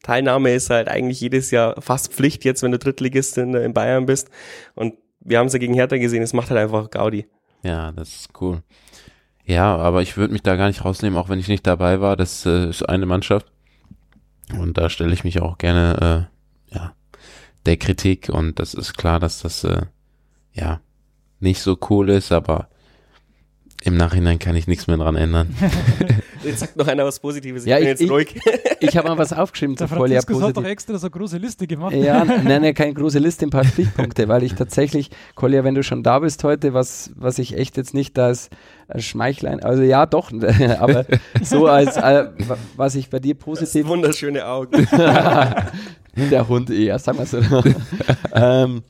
Teilnahme 0.03 0.53
ist 0.53 0.69
halt 0.71 0.89
eigentlich 0.89 1.21
jedes 1.21 1.51
Jahr 1.51 1.81
fast 1.81 2.13
Pflicht 2.13 2.45
jetzt, 2.45 2.63
wenn 2.63 2.73
du 2.73 2.79
Drittligist 2.79 3.39
in, 3.39 3.55
in 3.55 3.73
Bayern 3.73 4.07
bist. 4.07 4.31
Und 4.75 4.95
wir 5.21 5.39
haben 5.39 5.47
es 5.47 5.53
ja 5.53 5.59
gegen 5.59 5.75
Hertha 5.75 5.97
gesehen, 5.97 6.23
es 6.23 6.33
macht 6.33 6.51
halt 6.51 6.61
einfach 6.61 6.91
Gaudi. 6.91 7.27
Ja, 7.63 7.93
das 7.93 8.09
ist 8.09 8.41
cool. 8.41 8.63
Ja, 9.45 9.77
aber 9.77 10.03
ich 10.03 10.17
würde 10.17 10.33
mich 10.33 10.43
da 10.43 10.57
gar 10.57 10.67
nicht 10.67 10.85
rausnehmen, 10.85 11.19
auch 11.19 11.29
wenn 11.29 11.39
ich 11.39 11.49
nicht 11.49 11.67
dabei 11.67 12.01
war. 12.01 12.17
Das 12.17 12.45
äh, 12.47 12.69
ist 12.69 12.89
eine 12.89 13.07
Mannschaft. 13.07 13.47
Und 14.59 14.77
da 14.77 14.91
stelle 14.91 15.13
ich 15.13 15.25
mich 15.25 15.41
auch 15.41 15.59
gerne, 15.59 16.29
äh, 16.71 16.75
ja, 16.75 16.95
der 17.65 17.77
Kritik. 17.77 18.29
Und 18.29 18.59
das 18.59 18.75
ist 18.75 18.97
klar, 18.97 19.21
dass 19.21 19.41
das, 19.41 19.65
äh, 19.65 19.83
ja, 20.53 20.81
nicht 21.39 21.61
so 21.61 21.79
cool 21.91 22.11
ist, 22.11 22.33
aber 22.33 22.69
im 23.85 23.97
Nachhinein 23.97 24.39
kann 24.39 24.55
ich 24.57 24.67
nichts 24.67 24.87
mehr 24.87 24.97
dran 24.97 25.17
ändern. 25.17 25.55
Jetzt 26.45 26.61
sagt 26.61 26.77
noch 26.77 26.89
einer 26.89 27.05
was 27.05 27.21
Positives. 27.21 27.65
Ich 27.65 27.69
ja, 27.69 27.77
bin 27.77 27.85
ich, 27.85 28.01
jetzt 28.01 28.11
ruhig. 28.11 28.35
Ich, 28.81 28.89
ich 28.89 28.97
habe 28.97 29.09
mal 29.09 29.19
was 29.19 29.33
aufgeschrieben 29.33 29.77
Der 29.77 29.87
Franziskus 29.87 30.43
hat 30.43 30.57
doch 30.57 30.65
extra 30.65 30.99
so 30.99 31.07
eine 31.07 31.13
große 31.13 31.39
Liste 31.39 31.69
gemacht. 31.69 31.95
Ja, 31.95 32.25
nein, 32.25 32.63
nein, 32.63 32.75
keine 32.75 32.95
große 32.95 33.21
Liste, 33.21 33.47
ein 33.47 33.51
paar 33.51 33.65
Stichpunkte, 33.65 34.27
weil 34.27 34.43
ich 34.43 34.55
tatsächlich, 34.55 35.11
Kolja, 35.37 35.63
wenn 35.63 35.77
du 35.77 35.85
schon 35.85 36.03
da 36.03 36.19
bist 36.19 36.43
heute, 36.43 36.75
was, 36.75 37.13
was 37.15 37.39
ich 37.39 37.57
echt 37.57 37.77
jetzt 37.77 37.95
nicht 37.95 38.19
da 38.19 38.27
als, 38.27 38.51
als 38.89 39.05
Schmeichlein, 39.05 39.63
also 39.63 39.85
ja, 39.85 40.07
doch, 40.07 40.33
aber 40.81 41.07
so 41.43 41.69
als, 41.69 41.97
äh, 41.97 42.27
was 42.77 42.97
ich 42.97 43.09
bei 43.09 43.21
dir 43.21 43.35
positiv. 43.35 43.87
wunderschöne 43.87 44.45
Augen. 44.47 44.89
Der 46.17 46.49
Hund 46.49 46.69
eher, 46.71 46.99
sagen 46.99 47.19
wir 47.19 47.27
so. 47.27 47.41
ähm, 48.35 48.83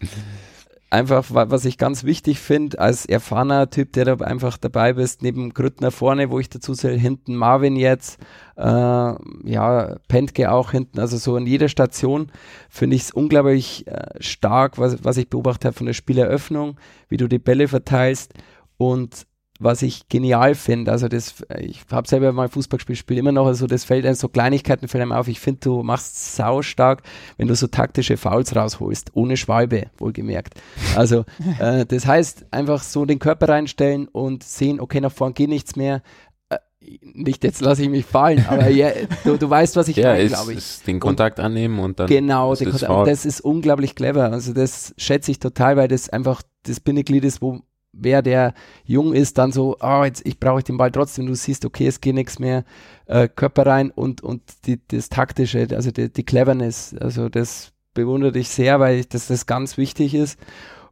einfach, 0.92 1.24
was 1.30 1.64
ich 1.64 1.78
ganz 1.78 2.04
wichtig 2.04 2.38
finde, 2.38 2.78
als 2.78 3.06
erfahrener 3.06 3.70
Typ, 3.70 3.92
der 3.94 4.04
da 4.04 4.14
einfach 4.16 4.58
dabei 4.58 4.92
bist, 4.92 5.22
neben 5.22 5.54
Grüttner 5.54 5.90
vorne, 5.90 6.30
wo 6.30 6.38
ich 6.38 6.50
dazu 6.50 6.74
zähle, 6.74 6.96
hinten 6.96 7.34
Marvin 7.34 7.76
jetzt, 7.76 8.20
äh, 8.56 8.62
ja, 8.62 9.96
Pentke 10.08 10.52
auch 10.52 10.72
hinten, 10.72 11.00
also 11.00 11.16
so 11.16 11.36
in 11.36 11.46
jeder 11.46 11.68
Station 11.68 12.30
finde 12.68 12.96
ich 12.96 13.02
es 13.02 13.10
unglaublich 13.10 13.86
äh, 13.86 14.02
stark, 14.20 14.78
was, 14.78 15.02
was 15.02 15.16
ich 15.16 15.30
beobachtet 15.30 15.64
habe 15.64 15.76
von 15.76 15.86
der 15.86 15.94
Spieleröffnung, 15.94 16.76
wie 17.08 17.16
du 17.16 17.26
die 17.26 17.38
Bälle 17.38 17.68
verteilst 17.68 18.34
und 18.76 19.26
was 19.62 19.82
ich 19.82 20.08
genial 20.08 20.54
finde. 20.54 20.90
Also 20.90 21.08
das, 21.08 21.34
ich 21.58 21.82
habe 21.90 22.08
selber 22.08 22.32
mal 22.32 22.48
Fußball 22.48 22.78
gespielt, 22.78 22.98
spiele 22.98 23.20
immer 23.20 23.32
noch, 23.32 23.46
also 23.46 23.66
das 23.66 23.84
fällt 23.84 24.04
einem 24.04 24.14
so 24.14 24.28
Kleinigkeiten 24.28 24.88
fällt 24.88 25.02
einem 25.02 25.12
auf. 25.12 25.28
Ich 25.28 25.40
finde, 25.40 25.60
du 25.60 25.82
machst 25.82 26.36
sau 26.36 26.62
stark, 26.62 27.02
wenn 27.36 27.48
du 27.48 27.54
so 27.54 27.66
taktische 27.66 28.16
Fouls 28.16 28.54
rausholst, 28.54 29.10
ohne 29.14 29.36
Schwalbe, 29.36 29.86
wohlgemerkt. 29.98 30.54
Also 30.96 31.24
äh, 31.58 31.86
das 31.86 32.06
heißt, 32.06 32.46
einfach 32.50 32.82
so 32.82 33.04
den 33.04 33.18
Körper 33.18 33.48
reinstellen 33.48 34.08
und 34.08 34.42
sehen, 34.42 34.80
okay, 34.80 35.00
nach 35.00 35.12
vorn 35.12 35.34
geht 35.34 35.48
nichts 35.48 35.76
mehr. 35.76 36.02
Äh, 36.48 36.58
nicht 37.02 37.44
jetzt 37.44 37.60
lasse 37.60 37.82
ich 37.82 37.88
mich 37.88 38.04
fallen, 38.04 38.44
aber 38.48 38.68
ja, 38.68 38.90
du, 39.24 39.36
du 39.36 39.48
weißt, 39.48 39.76
was 39.76 39.88
ich 39.88 39.96
ja, 39.96 40.12
meine, 40.12 40.28
glaube 40.28 40.54
ich. 40.54 40.82
den 40.86 41.00
Kontakt 41.00 41.38
und 41.38 41.44
annehmen 41.44 41.78
und 41.78 42.00
dann. 42.00 42.08
Genau, 42.08 42.54
den 42.54 42.70
Kontakt, 42.70 43.08
das 43.08 43.24
ist 43.24 43.40
unglaublich 43.40 43.94
clever. 43.94 44.32
Also 44.32 44.52
das 44.52 44.94
schätze 44.96 45.30
ich 45.30 45.38
total, 45.38 45.76
weil 45.76 45.88
das 45.88 46.08
einfach 46.08 46.42
das 46.64 46.80
Bindeglied 46.80 47.24
ist, 47.24 47.42
wo 47.42 47.60
wer 47.92 48.22
der 48.22 48.54
jung 48.84 49.12
ist, 49.12 49.38
dann 49.38 49.52
so, 49.52 49.76
oh, 49.80 50.04
jetzt 50.04 50.26
ich 50.26 50.40
brauche 50.40 50.62
den 50.62 50.76
Ball 50.76 50.90
trotzdem, 50.90 51.26
du 51.26 51.34
siehst, 51.34 51.64
okay, 51.64 51.86
es 51.86 52.00
geht 52.00 52.14
nichts 52.14 52.38
mehr, 52.38 52.64
äh, 53.06 53.28
Körper 53.28 53.66
rein 53.66 53.90
und, 53.90 54.22
und 54.22 54.42
die, 54.66 54.80
das 54.88 55.08
Taktische, 55.08 55.68
also 55.72 55.90
die, 55.90 56.12
die 56.12 56.24
Cleverness, 56.24 56.94
also 56.98 57.28
das 57.28 57.72
bewundere 57.94 58.38
ich 58.38 58.48
sehr, 58.48 58.80
weil 58.80 59.00
ich, 59.00 59.08
das, 59.08 59.26
das 59.28 59.46
ganz 59.46 59.76
wichtig 59.76 60.14
ist. 60.14 60.38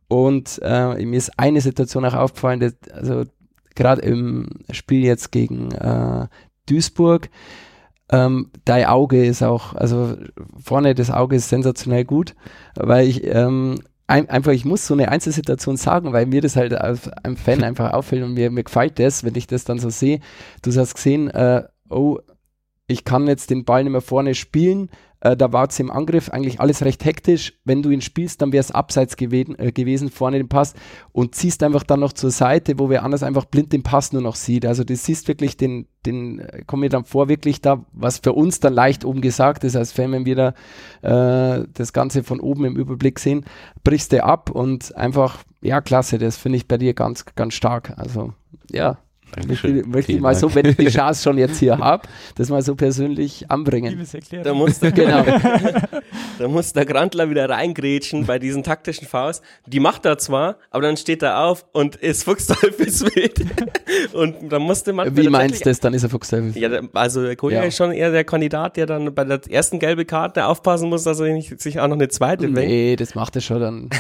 Und 0.09 0.61
äh, 0.63 1.05
mir 1.07 1.17
ist 1.17 1.39
eine 1.39 1.61
Situation 1.61 2.05
auch 2.05 2.15
aufgefallen, 2.15 2.61
dass, 2.61 2.75
also 2.93 3.25
gerade 3.75 4.03
im 4.03 4.49
Spiel 4.73 5.05
jetzt 5.05 5.31
gegen 5.33 5.71
äh, 5.73 6.27
Duisburg, 6.67 7.31
ähm, 8.11 8.51
dein 8.65 8.87
Auge 8.87 9.25
ist 9.25 9.43
auch, 9.43 9.75
also 9.75 10.17
vorne 10.61 10.95
das 10.95 11.11
Auge 11.11 11.37
ist 11.37 11.49
sensationell 11.49 12.05
gut, 12.05 12.35
weil 12.75 13.07
ich 13.07 13.25
ähm, 13.25 13.77
ein, 14.11 14.29
einfach, 14.29 14.53
ich 14.53 14.65
muss 14.65 14.87
so 14.87 14.95
eine 14.95 15.09
Einzelsituation 15.09 15.77
sagen, 15.77 16.13
weil 16.13 16.27
mir 16.27 16.41
das 16.41 16.57
halt 16.57 16.75
als 16.75 17.09
einem 17.09 17.37
Fan 17.37 17.63
einfach 17.63 17.93
auffällt 17.93 18.25
und 18.25 18.35
mir, 18.35 18.51
mir 18.51 18.65
gefällt 18.65 18.99
das, 18.99 19.23
wenn 19.25 19.37
ich 19.37 19.47
das 19.47 19.65
dann 19.65 19.79
so 19.79 19.89
sehe. 19.89 20.21
Du 20.63 20.75
hast 20.75 20.95
gesehen, 20.95 21.31
äh, 21.31 21.63
oh, 21.89 22.19
ich 22.89 23.05
kann 23.05 23.29
jetzt 23.29 23.51
den 23.51 23.65
Ball 23.65 23.85
nicht 23.85 23.93
mehr 23.93 24.01
vorne 24.01 24.35
spielen, 24.35 24.91
äh, 25.21 25.37
da 25.37 25.53
war 25.53 25.69
es 25.69 25.79
im 25.79 25.91
Angriff 25.91 26.31
eigentlich 26.31 26.61
alles 26.61 26.83
recht 26.83 27.05
hektisch. 27.05 27.55
Wenn 27.65 27.83
du 27.83 27.91
ihn 27.91 28.01
spielst, 28.01 28.43
dann 28.43 28.53
wäre 28.53 28.61
es 28.61 28.71
abseits 28.71 29.17
gewesen, 29.17 29.59
äh, 29.59 29.73
gewesen, 29.73 30.11
vorne 30.11 30.39
den 30.39 30.49
Pass 30.49 30.75
und 31.13 31.35
ziehst 31.35 31.63
einfach 31.63 31.83
dann 31.83 32.01
noch 32.01 32.13
zur 32.13 32.31
Seite, 32.31 32.79
wo 32.79 32.89
wer 32.89 33.05
anders 33.05 33.23
einfach 33.23 33.45
blind 33.45 33.73
den 33.73 33.83
Pass 33.83 34.13
nur 34.13 34.23
noch 34.23 34.35
sieht. 34.35 34.65
Also 34.65 34.85
du 34.85 34.97
siehst 34.97 35.29
wirklich 35.29 35.57
den, 35.57 35.87
den, 36.07 36.41
äh, 36.41 36.63
kommt 36.67 36.81
mir 36.81 36.89
dann 36.89 37.05
vor, 37.05 37.29
wirklich 37.29 37.61
da, 37.61 37.85
was 37.93 38.19
für 38.19 38.33
uns 38.33 38.61
dann 38.61 38.73
leicht 38.73 39.05
oben 39.05 39.21
gesagt 39.21 39.65
ist, 39.65 39.77
als 39.77 39.93
Fan, 39.93 40.13
wenn 40.13 40.25
wir 40.25 40.37
da 41.03 41.59
äh, 41.61 41.67
das 41.75 41.93
Ganze 41.93 42.23
von 42.23 42.41
oben 42.41 42.65
im 42.65 42.77
Überblick 42.77 43.19
sehen, 43.19 43.45
brichst 43.85 44.13
du 44.13 44.25
ab 44.25 44.51
und 44.51 44.97
einfach, 44.97 45.39
ja, 45.61 45.81
klasse, 45.81 46.19
das 46.19 46.37
finde 46.37 46.57
ich 46.57 46.67
bei 46.67 46.79
dir 46.79 46.95
ganz, 46.95 47.25
ganz 47.35 47.55
stark. 47.55 47.95
Also, 47.97 48.33
ja. 48.71 48.99
Dankeschön. 49.35 49.75
Möchte, 49.77 49.89
möchte 49.89 50.13
ich 50.13 50.21
mal 50.21 50.35
so, 50.35 50.55
wenn 50.55 50.67
ich 50.67 50.77
die 50.77 50.87
Chance 50.91 51.23
schon 51.23 51.39
jetzt 51.39 51.59
hier 51.59 51.79
habe, 51.79 52.09
das 52.37 52.49
mal 52.49 52.63
so 52.63 52.75
persönlich 52.75 53.51
anbringen. 53.51 54.07
Da 54.43 54.55
muss 54.55 54.79
der, 54.79 54.93
genau. 54.93 55.25
da 56.39 56.49
muss 56.49 56.73
der 56.73 56.85
Grantler 56.85 57.31
wieder 57.31 57.49
reingrätschen 57.49 58.27
bei 58.27 58.39
diesen 58.39 58.63
taktischen 58.63 59.07
Faust. 59.07 59.43
Die 59.67 59.81
macht 59.81 60.05
er 60.05 60.19
zwar, 60.19 60.57
aber 60.71 60.83
dann 60.83 60.97
steht 60.97 61.23
er 61.23 61.41
auf 61.41 61.67
und 61.73 61.97
ist 61.97 62.25
Fuchsteufelswild. 62.25 63.47
und 64.13 64.51
dann 64.51 64.63
musste 64.63 64.93
man. 64.93 65.15
Wie 65.17 65.29
meinst 65.29 65.61
du 65.61 65.69
das? 65.69 65.81
Dann 65.81 65.95
ist 65.95 66.03
er 66.03 66.11
Fuchsteufelswild. 66.11 66.73
Ja, 66.73 66.81
also 66.95 67.23
der 67.23 67.37
Kollege 67.37 67.61
ja. 67.63 67.67
ist 67.67 67.77
schon 67.77 67.93
eher 67.93 68.11
der 68.11 68.25
Kandidat, 68.25 68.77
der 68.77 68.87
dann 68.87 69.15
bei 69.15 69.25
der 69.25 69.41
ersten 69.51 69.79
gelben 69.79 70.07
Karte 70.07 70.47
aufpassen 70.47 70.89
muss, 70.89 71.05
dass 71.05 71.21
er 71.21 71.33
nicht, 71.33 71.61
sich 71.61 71.81
auch 71.81 71.89
noch 71.89 71.97
eine 71.97 72.09
zweite 72.09 72.49
Nee, 72.49 72.91
wenkt. 72.91 73.01
das 73.01 73.15
macht 73.15 73.37
er 73.37 73.43
schon 73.43 73.61
dann. 73.61 73.91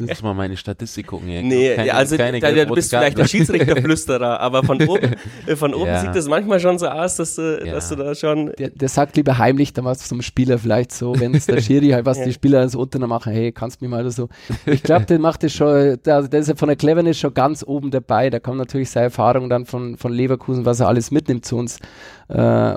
muss 0.00 0.22
mal 0.22 0.34
meine 0.34 0.56
Statistik 0.56 1.08
gucken. 1.08 1.28
Nee, 1.28 1.74
keine, 1.74 1.94
also 1.94 2.16
keine 2.16 2.40
da, 2.40 2.52
da 2.52 2.64
bist 2.64 2.90
vielleicht 2.90 3.18
der 3.18 3.26
Schiedsrichterflüsterer, 3.26 4.40
aber 4.40 4.62
von 4.64 4.79
oben, 4.88 5.14
äh, 5.46 5.56
von 5.56 5.74
oben 5.74 5.86
ja. 5.86 6.00
sieht 6.00 6.14
das 6.14 6.28
manchmal 6.28 6.60
schon 6.60 6.78
so 6.78 6.86
aus, 6.86 7.16
dass 7.16 7.36
du, 7.36 7.62
ja. 7.64 7.72
dass 7.72 7.88
du 7.88 7.96
da 7.96 8.14
schon. 8.14 8.52
Der, 8.58 8.70
der 8.70 8.88
sagt 8.88 9.16
lieber 9.16 9.38
heimlich 9.38 9.72
dann 9.72 9.84
was 9.84 10.06
zum 10.06 10.22
Spieler 10.22 10.58
vielleicht 10.58 10.92
so, 10.92 11.18
wenn 11.18 11.34
es 11.34 11.46
der 11.46 11.60
Schiri 11.60 11.90
halt 11.90 12.06
was 12.06 12.18
ja. 12.18 12.24
die 12.24 12.32
Spieler 12.32 12.68
so 12.68 12.80
unten 12.80 13.00
machen, 13.06 13.32
hey, 13.32 13.52
kannst 13.52 13.80
du 13.80 13.84
mir 13.84 13.90
mal 13.90 14.00
oder 14.00 14.10
so. 14.10 14.28
Ich 14.66 14.82
glaube, 14.82 15.06
der 15.06 15.18
macht 15.18 15.42
das 15.42 15.52
schon, 15.52 15.98
der, 16.04 16.22
der 16.22 16.40
ist 16.40 16.48
ja 16.48 16.54
von 16.54 16.68
der 16.68 16.76
Cleverness 16.76 17.18
schon 17.18 17.34
ganz 17.34 17.64
oben 17.66 17.90
dabei. 17.90 18.30
Da 18.30 18.38
kommt 18.40 18.58
natürlich 18.58 18.90
seine 18.90 19.04
Erfahrung 19.04 19.48
dann 19.48 19.66
von, 19.66 19.96
von 19.96 20.12
Leverkusen, 20.12 20.64
was 20.64 20.80
er 20.80 20.88
alles 20.88 21.10
mitnimmt 21.10 21.44
zu 21.44 21.56
uns 21.56 21.78
äh, 22.30 22.76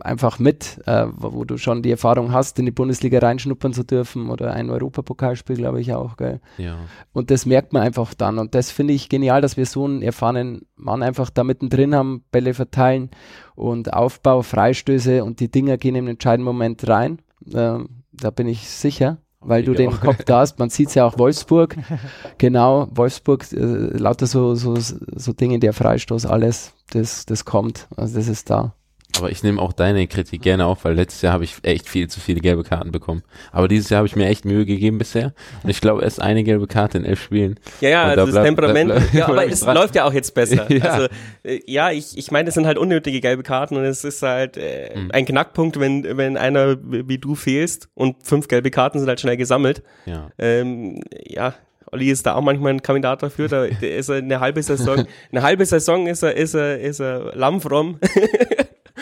einfach 0.00 0.38
mit, 0.38 0.80
äh, 0.86 1.06
wo 1.16 1.44
du 1.44 1.58
schon 1.58 1.82
die 1.82 1.90
Erfahrung 1.90 2.32
hast, 2.32 2.58
in 2.58 2.66
die 2.66 2.70
Bundesliga 2.70 3.18
reinschnuppern 3.18 3.72
zu 3.72 3.82
dürfen 3.82 4.30
oder 4.30 4.52
ein 4.52 4.70
Europapokalspiel, 4.70 5.56
glaube 5.56 5.80
ich 5.80 5.92
auch, 5.92 6.16
gell? 6.16 6.40
Ja. 6.56 6.76
Und 7.12 7.30
das 7.32 7.44
merkt 7.44 7.72
man 7.72 7.82
einfach 7.82 8.14
dann. 8.14 8.38
Und 8.38 8.54
das 8.54 8.70
finde 8.70 8.94
ich 8.94 9.08
genial, 9.08 9.40
dass 9.40 9.56
wir 9.56 9.66
so 9.66 9.84
einen 9.84 10.02
erfahrenen 10.02 10.66
Mann 10.76 11.02
einfach 11.02 11.30
da 11.30 11.42
mittendrin 11.42 11.94
haben, 11.94 12.24
Bälle 12.30 12.54
verteilen 12.54 13.10
und 13.56 13.92
Aufbau, 13.92 14.42
Freistöße 14.42 15.24
und 15.24 15.40
die 15.40 15.50
Dinger 15.50 15.78
gehen 15.78 15.96
im 15.96 16.06
entscheidenden 16.06 16.44
Moment 16.44 16.88
rein. 16.88 17.18
Äh, 17.52 17.78
da 18.12 18.30
bin 18.30 18.46
ich 18.46 18.68
sicher 18.68 19.18
weil 19.44 19.62
ich 19.62 19.66
du 19.66 19.74
den 19.74 19.90
auch. 19.90 20.00
Kopf 20.00 20.22
da 20.24 20.38
hast. 20.38 20.60
Man 20.60 20.70
sieht 20.70 20.90
es 20.90 20.94
ja 20.94 21.04
auch 21.04 21.18
Wolfsburg. 21.18 21.76
genau, 22.38 22.86
Wolfsburg, 22.92 23.50
äh, 23.52 23.56
lauter 23.56 24.26
so, 24.26 24.54
so, 24.54 24.76
so 24.76 25.32
Dinge, 25.32 25.58
der 25.58 25.72
Freistoß, 25.72 26.26
alles, 26.26 26.74
das, 26.90 27.26
das 27.26 27.44
kommt. 27.44 27.88
Also 27.96 28.16
das 28.16 28.28
ist 28.28 28.50
da. 28.50 28.74
Aber 29.18 29.30
ich 29.30 29.42
nehme 29.42 29.60
auch 29.60 29.72
deine 29.72 30.06
Kritik 30.06 30.42
gerne 30.42 30.66
auf, 30.66 30.84
weil 30.84 30.94
letztes 30.94 31.22
Jahr 31.22 31.34
habe 31.34 31.44
ich 31.44 31.56
echt 31.62 31.88
viel 31.88 32.08
zu 32.08 32.18
viele 32.18 32.40
gelbe 32.40 32.64
Karten 32.64 32.92
bekommen. 32.92 33.22
Aber 33.50 33.68
dieses 33.68 33.90
Jahr 33.90 33.98
habe 33.98 34.06
ich 34.06 34.16
mir 34.16 34.26
echt 34.26 34.44
Mühe 34.44 34.64
gegeben 34.64 34.98
bisher. 34.98 35.32
Und 35.62 35.70
ich 35.70 35.80
glaube, 35.80 36.02
erst 36.02 36.20
eine 36.20 36.44
gelbe 36.44 36.66
Karte 36.66 36.98
in 36.98 37.04
elf 37.04 37.22
Spielen. 37.22 37.60
Ja, 37.80 37.90
ja, 37.90 38.02
also 38.04 38.24
das 38.24 38.30
bleib, 38.32 38.44
Temperament. 38.44 38.90
Bleib, 38.90 39.10
bleib, 39.10 39.14
ja, 39.14 39.28
aber 39.28 39.46
es 39.50 39.60
dran. 39.60 39.76
läuft 39.76 39.94
ja 39.94 40.04
auch 40.04 40.12
jetzt 40.12 40.34
besser. 40.34 40.70
ja. 40.72 40.84
Also, 40.84 41.08
äh, 41.42 41.60
ja, 41.66 41.90
ich, 41.90 42.16
ich 42.16 42.30
meine, 42.30 42.48
es 42.48 42.54
sind 42.54 42.66
halt 42.66 42.78
unnötige 42.78 43.20
gelbe 43.20 43.42
Karten 43.42 43.76
und 43.76 43.84
es 43.84 44.04
ist 44.04 44.22
halt 44.22 44.56
äh, 44.56 44.96
mhm. 44.96 45.10
ein 45.12 45.26
Knackpunkt, 45.26 45.78
wenn, 45.78 46.16
wenn 46.16 46.36
einer 46.36 46.78
wie 46.82 47.18
du 47.18 47.34
fehlst 47.34 47.88
und 47.94 48.16
fünf 48.22 48.48
gelbe 48.48 48.70
Karten 48.70 48.98
sind 48.98 49.08
halt 49.08 49.20
schnell 49.20 49.36
gesammelt. 49.36 49.82
Ja. 50.06 50.30
Ähm, 50.38 51.02
ja, 51.24 51.54
Olli 51.92 52.10
ist 52.10 52.24
da 52.24 52.34
auch 52.34 52.40
manchmal 52.40 52.72
ein 52.72 52.82
Kandidat 52.82 53.22
dafür. 53.22 53.48
Da 53.48 53.64
ist 53.64 54.08
er 54.08 54.16
eine 54.16 54.40
halbe 54.40 54.62
Saison, 54.62 55.06
eine 55.30 55.42
halbe 55.42 55.66
Saison 55.66 56.06
ist 56.06 56.22
er, 56.22 56.34
ist 56.34 56.54
er, 56.54 56.80
ist 56.80 57.00
er 57.00 57.36
lammfromm. 57.36 57.98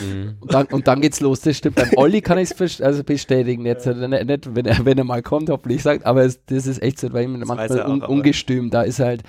Mhm. 0.00 0.36
Und, 0.40 0.54
dann, 0.54 0.66
und 0.66 0.86
dann 0.86 1.00
geht's 1.00 1.20
los, 1.20 1.40
das 1.40 1.56
stimmt. 1.56 1.76
Beim 1.76 1.90
Olli 1.96 2.20
kann 2.20 2.38
ich 2.38 2.50
es 2.50 2.80
also 2.80 3.02
bestätigen. 3.02 3.66
Jetzt 3.66 3.86
ja. 3.86 3.94
nicht, 3.94 4.26
nicht, 4.26 4.54
wenn 4.54 4.66
er, 4.66 4.84
wenn 4.84 4.98
er 4.98 5.04
mal 5.04 5.22
kommt, 5.22 5.50
hoffentlich 5.50 5.82
sagt, 5.82 6.06
aber 6.06 6.24
es, 6.24 6.44
das 6.46 6.66
ist 6.66 6.82
echt 6.82 7.00
so, 7.00 7.12
weil 7.12 7.24
ihm 7.24 7.40
manchmal 7.40 7.90
un, 7.90 8.02
ungestüm, 8.02 8.70
da 8.70 8.82
ist 8.82 9.00
halt. 9.00 9.22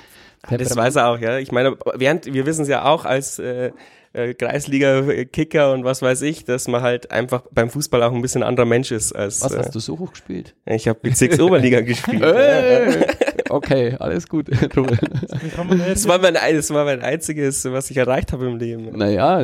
Das 0.50 0.76
weiß 0.76 0.96
er 0.96 1.08
auch, 1.10 1.20
ja. 1.20 1.38
Ich 1.38 1.52
meine, 1.52 1.78
während, 1.96 2.26
wir 2.26 2.46
wissen 2.46 2.64
es 2.64 2.68
ja 2.68 2.86
auch 2.86 3.06
als 3.06 3.38
äh, 3.38 3.72
äh, 4.14 4.34
Kreisliga-Kicker 4.34 5.72
und 5.72 5.84
was 5.84 6.02
weiß 6.02 6.24
ich, 6.24 6.46
dass 6.46 6.68
man 6.68 6.82
halt 6.82 7.12
einfach 7.12 7.44
beim 7.52 7.70
Fußball 7.70 8.04
auch 8.04 8.12
ein 8.12 8.22
bisschen 8.22 8.44
anderer 8.44 8.66
Mensch 8.66 8.92
ist 8.92 9.14
als. 9.14 9.42
Was 9.42 9.56
hast 9.56 9.68
äh, 9.68 9.72
du 9.72 9.80
so 9.80 10.00
hoch 10.00 10.12
gespielt? 10.12 10.56
Ich 10.66 10.88
habe 10.88 11.00
Bezirks-Oberliga 11.00 11.82
gespielt. 11.82 12.24
Okay, 13.52 13.96
alles 14.00 14.28
gut. 14.28 14.50
das, 14.50 16.08
war 16.08 16.18
mein, 16.20 16.34
das 16.34 16.74
war 16.74 16.86
mein 16.86 17.02
einziges, 17.02 17.66
was 17.66 17.92
ich 17.92 17.98
erreicht 17.98 18.32
habe 18.34 18.48
im 18.48 18.58
Leben. 18.58 18.98
Naja, 18.98 19.44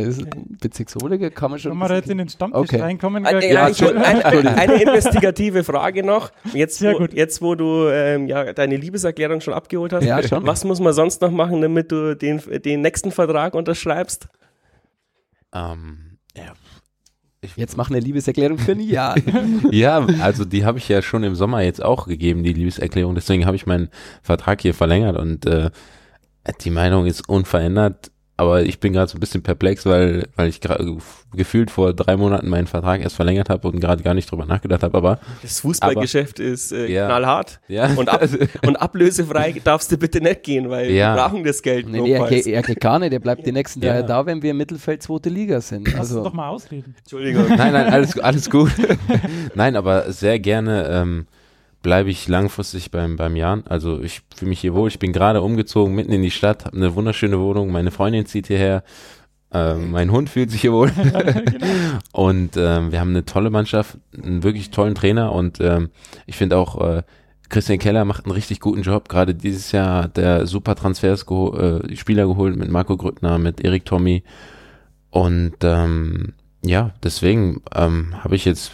Bezirks-Oberliga 0.61 1.29
kann 1.29 1.51
man 1.51 1.59
schon. 1.59 1.71
Kann 1.71 1.79
man 1.79 1.91
jetzt 1.91 2.09
in 2.09 2.17
den 2.17 2.29
Stammtisch 2.29 2.59
okay. 2.59 2.81
reinkommen? 2.81 3.25
Ein, 3.25 3.41
ja, 3.41 3.65
ein, 4.03 4.21
ein, 4.23 4.47
eine 4.47 4.81
investigative 4.81 5.63
Frage 5.63 6.03
noch. 6.03 6.31
Jetzt, 6.53 6.81
wo, 6.81 7.05
jetzt, 7.11 7.41
wo 7.41 7.55
du 7.55 7.87
ähm, 7.89 8.27
ja, 8.27 8.53
deine 8.53 8.77
Liebeserklärung 8.77 9.41
schon 9.41 9.53
abgeholt 9.53 9.93
hast, 9.93 10.03
ja, 10.03 10.21
schon. 10.23 10.45
was 10.45 10.63
muss 10.63 10.79
man 10.79 10.93
sonst 10.93 11.21
noch 11.21 11.31
machen, 11.31 11.61
damit 11.61 11.91
du 11.91 12.15
den, 12.15 12.41
den 12.63 12.81
nächsten 12.81 13.11
Vertrag 13.11 13.53
unterschreibst? 13.53 14.27
Ähm, 15.53 16.17
ja. 16.35 16.53
Ich 17.47 17.57
jetzt 17.57 17.77
mach 17.77 17.89
eine 17.89 17.99
Liebeserklärung 17.99 18.57
für 18.57 18.73
ein 18.73 18.79
Jahr. 18.79 19.15
ja, 19.71 20.05
also 20.21 20.45
die 20.45 20.65
habe 20.65 20.77
ich 20.77 20.89
ja 20.89 21.01
schon 21.01 21.23
im 21.23 21.35
Sommer 21.35 21.61
jetzt 21.61 21.83
auch 21.83 22.07
gegeben, 22.07 22.43
die 22.43 22.53
Liebeserklärung. 22.53 23.15
Deswegen 23.15 23.45
habe 23.45 23.55
ich 23.55 23.65
meinen 23.65 23.89
Vertrag 24.21 24.61
hier 24.61 24.73
verlängert 24.73 25.17
und 25.17 25.45
äh, 25.45 25.69
die 26.61 26.69
Meinung 26.69 27.05
ist 27.05 27.27
unverändert. 27.27 28.11
Aber 28.39 28.61
ich 28.61 28.79
bin 28.79 28.93
gerade 28.93 29.09
so 29.09 29.17
ein 29.17 29.19
bisschen 29.19 29.41
perplex, 29.41 29.83
weil, 29.88 30.27
weil 30.35 30.47
ich 30.47 30.59
gefühlt 31.33 31.71
vor 31.71 31.93
drei 31.93 32.15
Monaten 32.17 32.49
meinen 32.49 32.67
Vertrag 32.67 33.01
erst 33.01 33.15
verlängert 33.15 33.49
habe 33.49 33.67
und 33.67 33.79
gerade 33.79 34.03
gar 34.03 34.13
nicht 34.13 34.29
drüber 34.29 34.45
nachgedacht 34.45 34.83
habe. 34.83 34.95
Aber 34.95 35.19
das 35.41 35.59
Fußballgeschäft 35.61 36.39
aber, 36.39 36.49
ist 36.49 36.71
äh, 36.71 36.85
ja, 36.85 37.07
knallhart. 37.07 37.59
Ja. 37.67 37.88
Und, 37.95 38.09
ab, 38.09 38.21
und 38.67 38.75
ablösefrei 38.75 39.55
darfst 39.63 39.91
du 39.91 39.97
bitte 39.97 40.21
nicht 40.21 40.43
gehen, 40.43 40.69
weil 40.69 40.91
ja. 40.91 41.15
wir 41.15 41.23
brauchen 41.23 41.43
das 41.43 41.63
Geld. 41.63 41.89
Nee, 41.89 42.11
er, 42.11 42.31
er, 42.31 42.45
er 42.45 42.75
gar 42.75 42.99
nicht, 42.99 43.11
der 43.11 43.19
bleibt 43.19 43.45
die 43.47 43.51
nächsten 43.51 43.81
Jahre 43.81 44.05
da, 44.05 44.23
wenn 44.27 44.43
wir 44.43 44.51
im 44.51 44.57
Mittelfeld 44.57 45.01
zweite 45.01 45.29
Liga 45.29 45.59
sind. 45.59 45.88
Lass 45.91 46.11
also. 46.11 46.23
doch 46.23 46.33
mal 46.33 46.49
ausreden. 46.49 46.93
Entschuldigung. 46.99 47.47
Nein, 47.49 47.73
nein, 47.73 47.91
alles, 47.91 48.19
alles 48.19 48.51
gut. 48.51 48.71
nein, 49.55 49.75
aber 49.75 50.11
sehr 50.11 50.38
gerne. 50.38 50.88
Ähm, 50.91 51.25
bleibe 51.82 52.09
ich 52.09 52.28
langfristig 52.28 52.91
beim, 52.91 53.15
beim 53.15 53.36
Jan. 53.36 53.63
Also 53.67 54.01
ich 54.01 54.21
fühle 54.36 54.49
mich 54.49 54.59
hier 54.59 54.73
wohl. 54.73 54.89
Ich 54.89 54.99
bin 54.99 55.13
gerade 55.13 55.41
umgezogen, 55.41 55.95
mitten 55.95 56.11
in 56.11 56.21
die 56.21 56.32
Stadt, 56.32 56.65
habe 56.65 56.78
eine 56.78 56.95
wunderschöne 56.95 57.39
Wohnung. 57.39 57.71
Meine 57.71 57.91
Freundin 57.91 58.25
zieht 58.25 58.47
hierher. 58.47 58.84
Ähm, 59.51 59.91
mein 59.91 60.11
Hund 60.11 60.30
fühlt 60.30 60.51
sich 60.51 60.61
hier 60.61 60.73
wohl. 60.73 60.91
genau. 60.91 61.99
Und 62.11 62.57
ähm, 62.57 62.91
wir 62.91 62.99
haben 62.99 63.11
eine 63.11 63.25
tolle 63.25 63.49
Mannschaft, 63.49 63.97
einen 64.21 64.43
wirklich 64.43 64.71
tollen 64.71 64.95
Trainer 64.95 65.32
und 65.32 65.61
ähm, 65.61 65.89
ich 66.25 66.36
finde 66.36 66.57
auch, 66.57 66.82
äh, 66.82 67.03
Christian 67.49 67.80
Keller 67.80 68.03
macht 68.03 68.25
einen 68.25 68.34
richtig 68.34 68.59
guten 68.59 68.82
Job. 68.82 69.07
Gerade 69.07 69.34
dieses 69.34 69.71
Jahr 69.71 70.03
hat 70.03 70.17
der 70.17 70.47
super 70.47 70.75
Transfers 70.75 71.25
geho 71.25 71.55
äh, 71.55 71.95
Spieler 71.95 72.28
geholt 72.28 72.57
mit 72.57 72.69
Marco 72.69 72.97
Grüttner, 72.97 73.38
mit 73.38 73.61
Erik 73.61 73.86
Tommy. 73.86 74.23
Und 75.11 75.55
ähm, 75.61 76.34
ja, 76.61 76.91
deswegen 77.03 77.61
ähm, 77.73 78.15
habe 78.21 78.36
ich 78.36 78.43
jetzt 78.43 78.71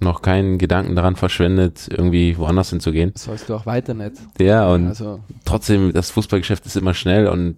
noch 0.00 0.22
keinen 0.22 0.58
Gedanken 0.58 0.96
daran 0.96 1.16
verschwendet, 1.16 1.88
irgendwie 1.90 2.36
woanders 2.36 2.70
hinzugehen. 2.70 3.12
Das 3.12 3.24
sollst 3.24 3.48
du 3.48 3.54
auch 3.54 3.66
weiter 3.66 3.94
nicht. 3.94 4.16
Ja, 4.38 4.72
und 4.72 4.88
also. 4.88 5.20
trotzdem, 5.44 5.92
das 5.92 6.10
Fußballgeschäft 6.10 6.66
ist 6.66 6.76
immer 6.76 6.94
schnell 6.94 7.28
und 7.28 7.56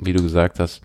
wie 0.00 0.12
du 0.12 0.22
gesagt 0.22 0.58
hast, 0.60 0.82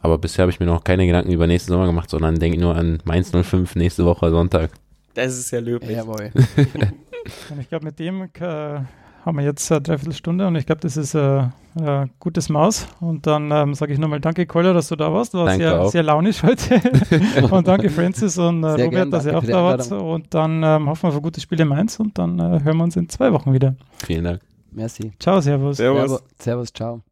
aber 0.00 0.18
bisher 0.18 0.42
habe 0.42 0.50
ich 0.52 0.60
mir 0.60 0.66
noch 0.66 0.84
keine 0.84 1.06
Gedanken 1.06 1.32
über 1.32 1.46
nächsten 1.46 1.72
Sommer 1.72 1.86
gemacht, 1.86 2.10
sondern 2.10 2.38
denke 2.38 2.60
nur 2.60 2.76
an 2.76 2.98
Mainz 3.04 3.30
05 3.30 3.74
nächste 3.76 4.04
Woche 4.04 4.30
Sonntag. 4.30 4.70
Das 5.14 5.38
ist 5.38 5.50
ja 5.50 5.60
löblich. 5.60 5.96
Jawohl. 5.96 6.30
und 7.50 7.60
ich 7.60 7.68
glaube, 7.68 7.86
mit 7.86 7.98
dem 7.98 8.22
äh, 8.22 8.80
haben 9.24 9.38
wir 9.38 9.44
jetzt 9.44 9.70
eine 9.72 9.80
Dreiviertelstunde 9.80 10.46
und 10.46 10.56
ich 10.56 10.66
glaube, 10.66 10.80
das 10.82 10.96
ist 10.96 11.16
ein 11.16 11.52
äh, 11.76 12.02
äh, 12.02 12.06
gutes 12.20 12.48
Maus. 12.48 12.86
Und 13.00 13.26
dann 13.26 13.50
ähm, 13.50 13.74
sage 13.74 13.92
ich 13.92 13.98
nochmal 13.98 14.20
danke, 14.20 14.46
Kolja, 14.46 14.72
dass 14.72 14.88
du 14.88 14.96
da 14.96 15.12
warst. 15.12 15.34
War 15.34 15.46
danke 15.46 15.64
sehr, 15.64 15.80
auch. 15.80 15.90
sehr 15.90 16.02
launisch 16.02 16.42
heute. 16.42 16.80
und 17.50 17.66
danke, 17.66 17.90
Francis 17.90 18.38
und 18.38 18.62
äh, 18.62 18.68
Robert, 18.68 18.90
gern, 18.90 19.10
dass 19.10 19.26
ihr 19.26 19.36
auch 19.36 19.44
da 19.44 19.64
wart. 19.64 19.90
Und 19.90 20.34
dann 20.34 20.62
ähm, 20.62 20.88
hoffen 20.88 21.04
wir 21.04 21.08
auf 21.08 21.16
ein 21.16 21.22
gutes 21.22 21.42
Spiel 21.42 21.60
in 21.60 21.68
Mainz 21.68 21.98
und 21.98 22.18
dann 22.18 22.38
äh, 22.38 22.62
hören 22.62 22.76
wir 22.76 22.84
uns 22.84 22.96
in 22.96 23.08
zwei 23.08 23.32
Wochen 23.32 23.52
wieder. 23.52 23.74
Vielen 24.04 24.24
Dank. 24.24 24.40
Merci. 24.72 25.12
Ciao, 25.18 25.40
Servus. 25.40 25.78
Servus. 25.78 26.22
Servus, 26.38 26.72
ciao. 26.72 27.02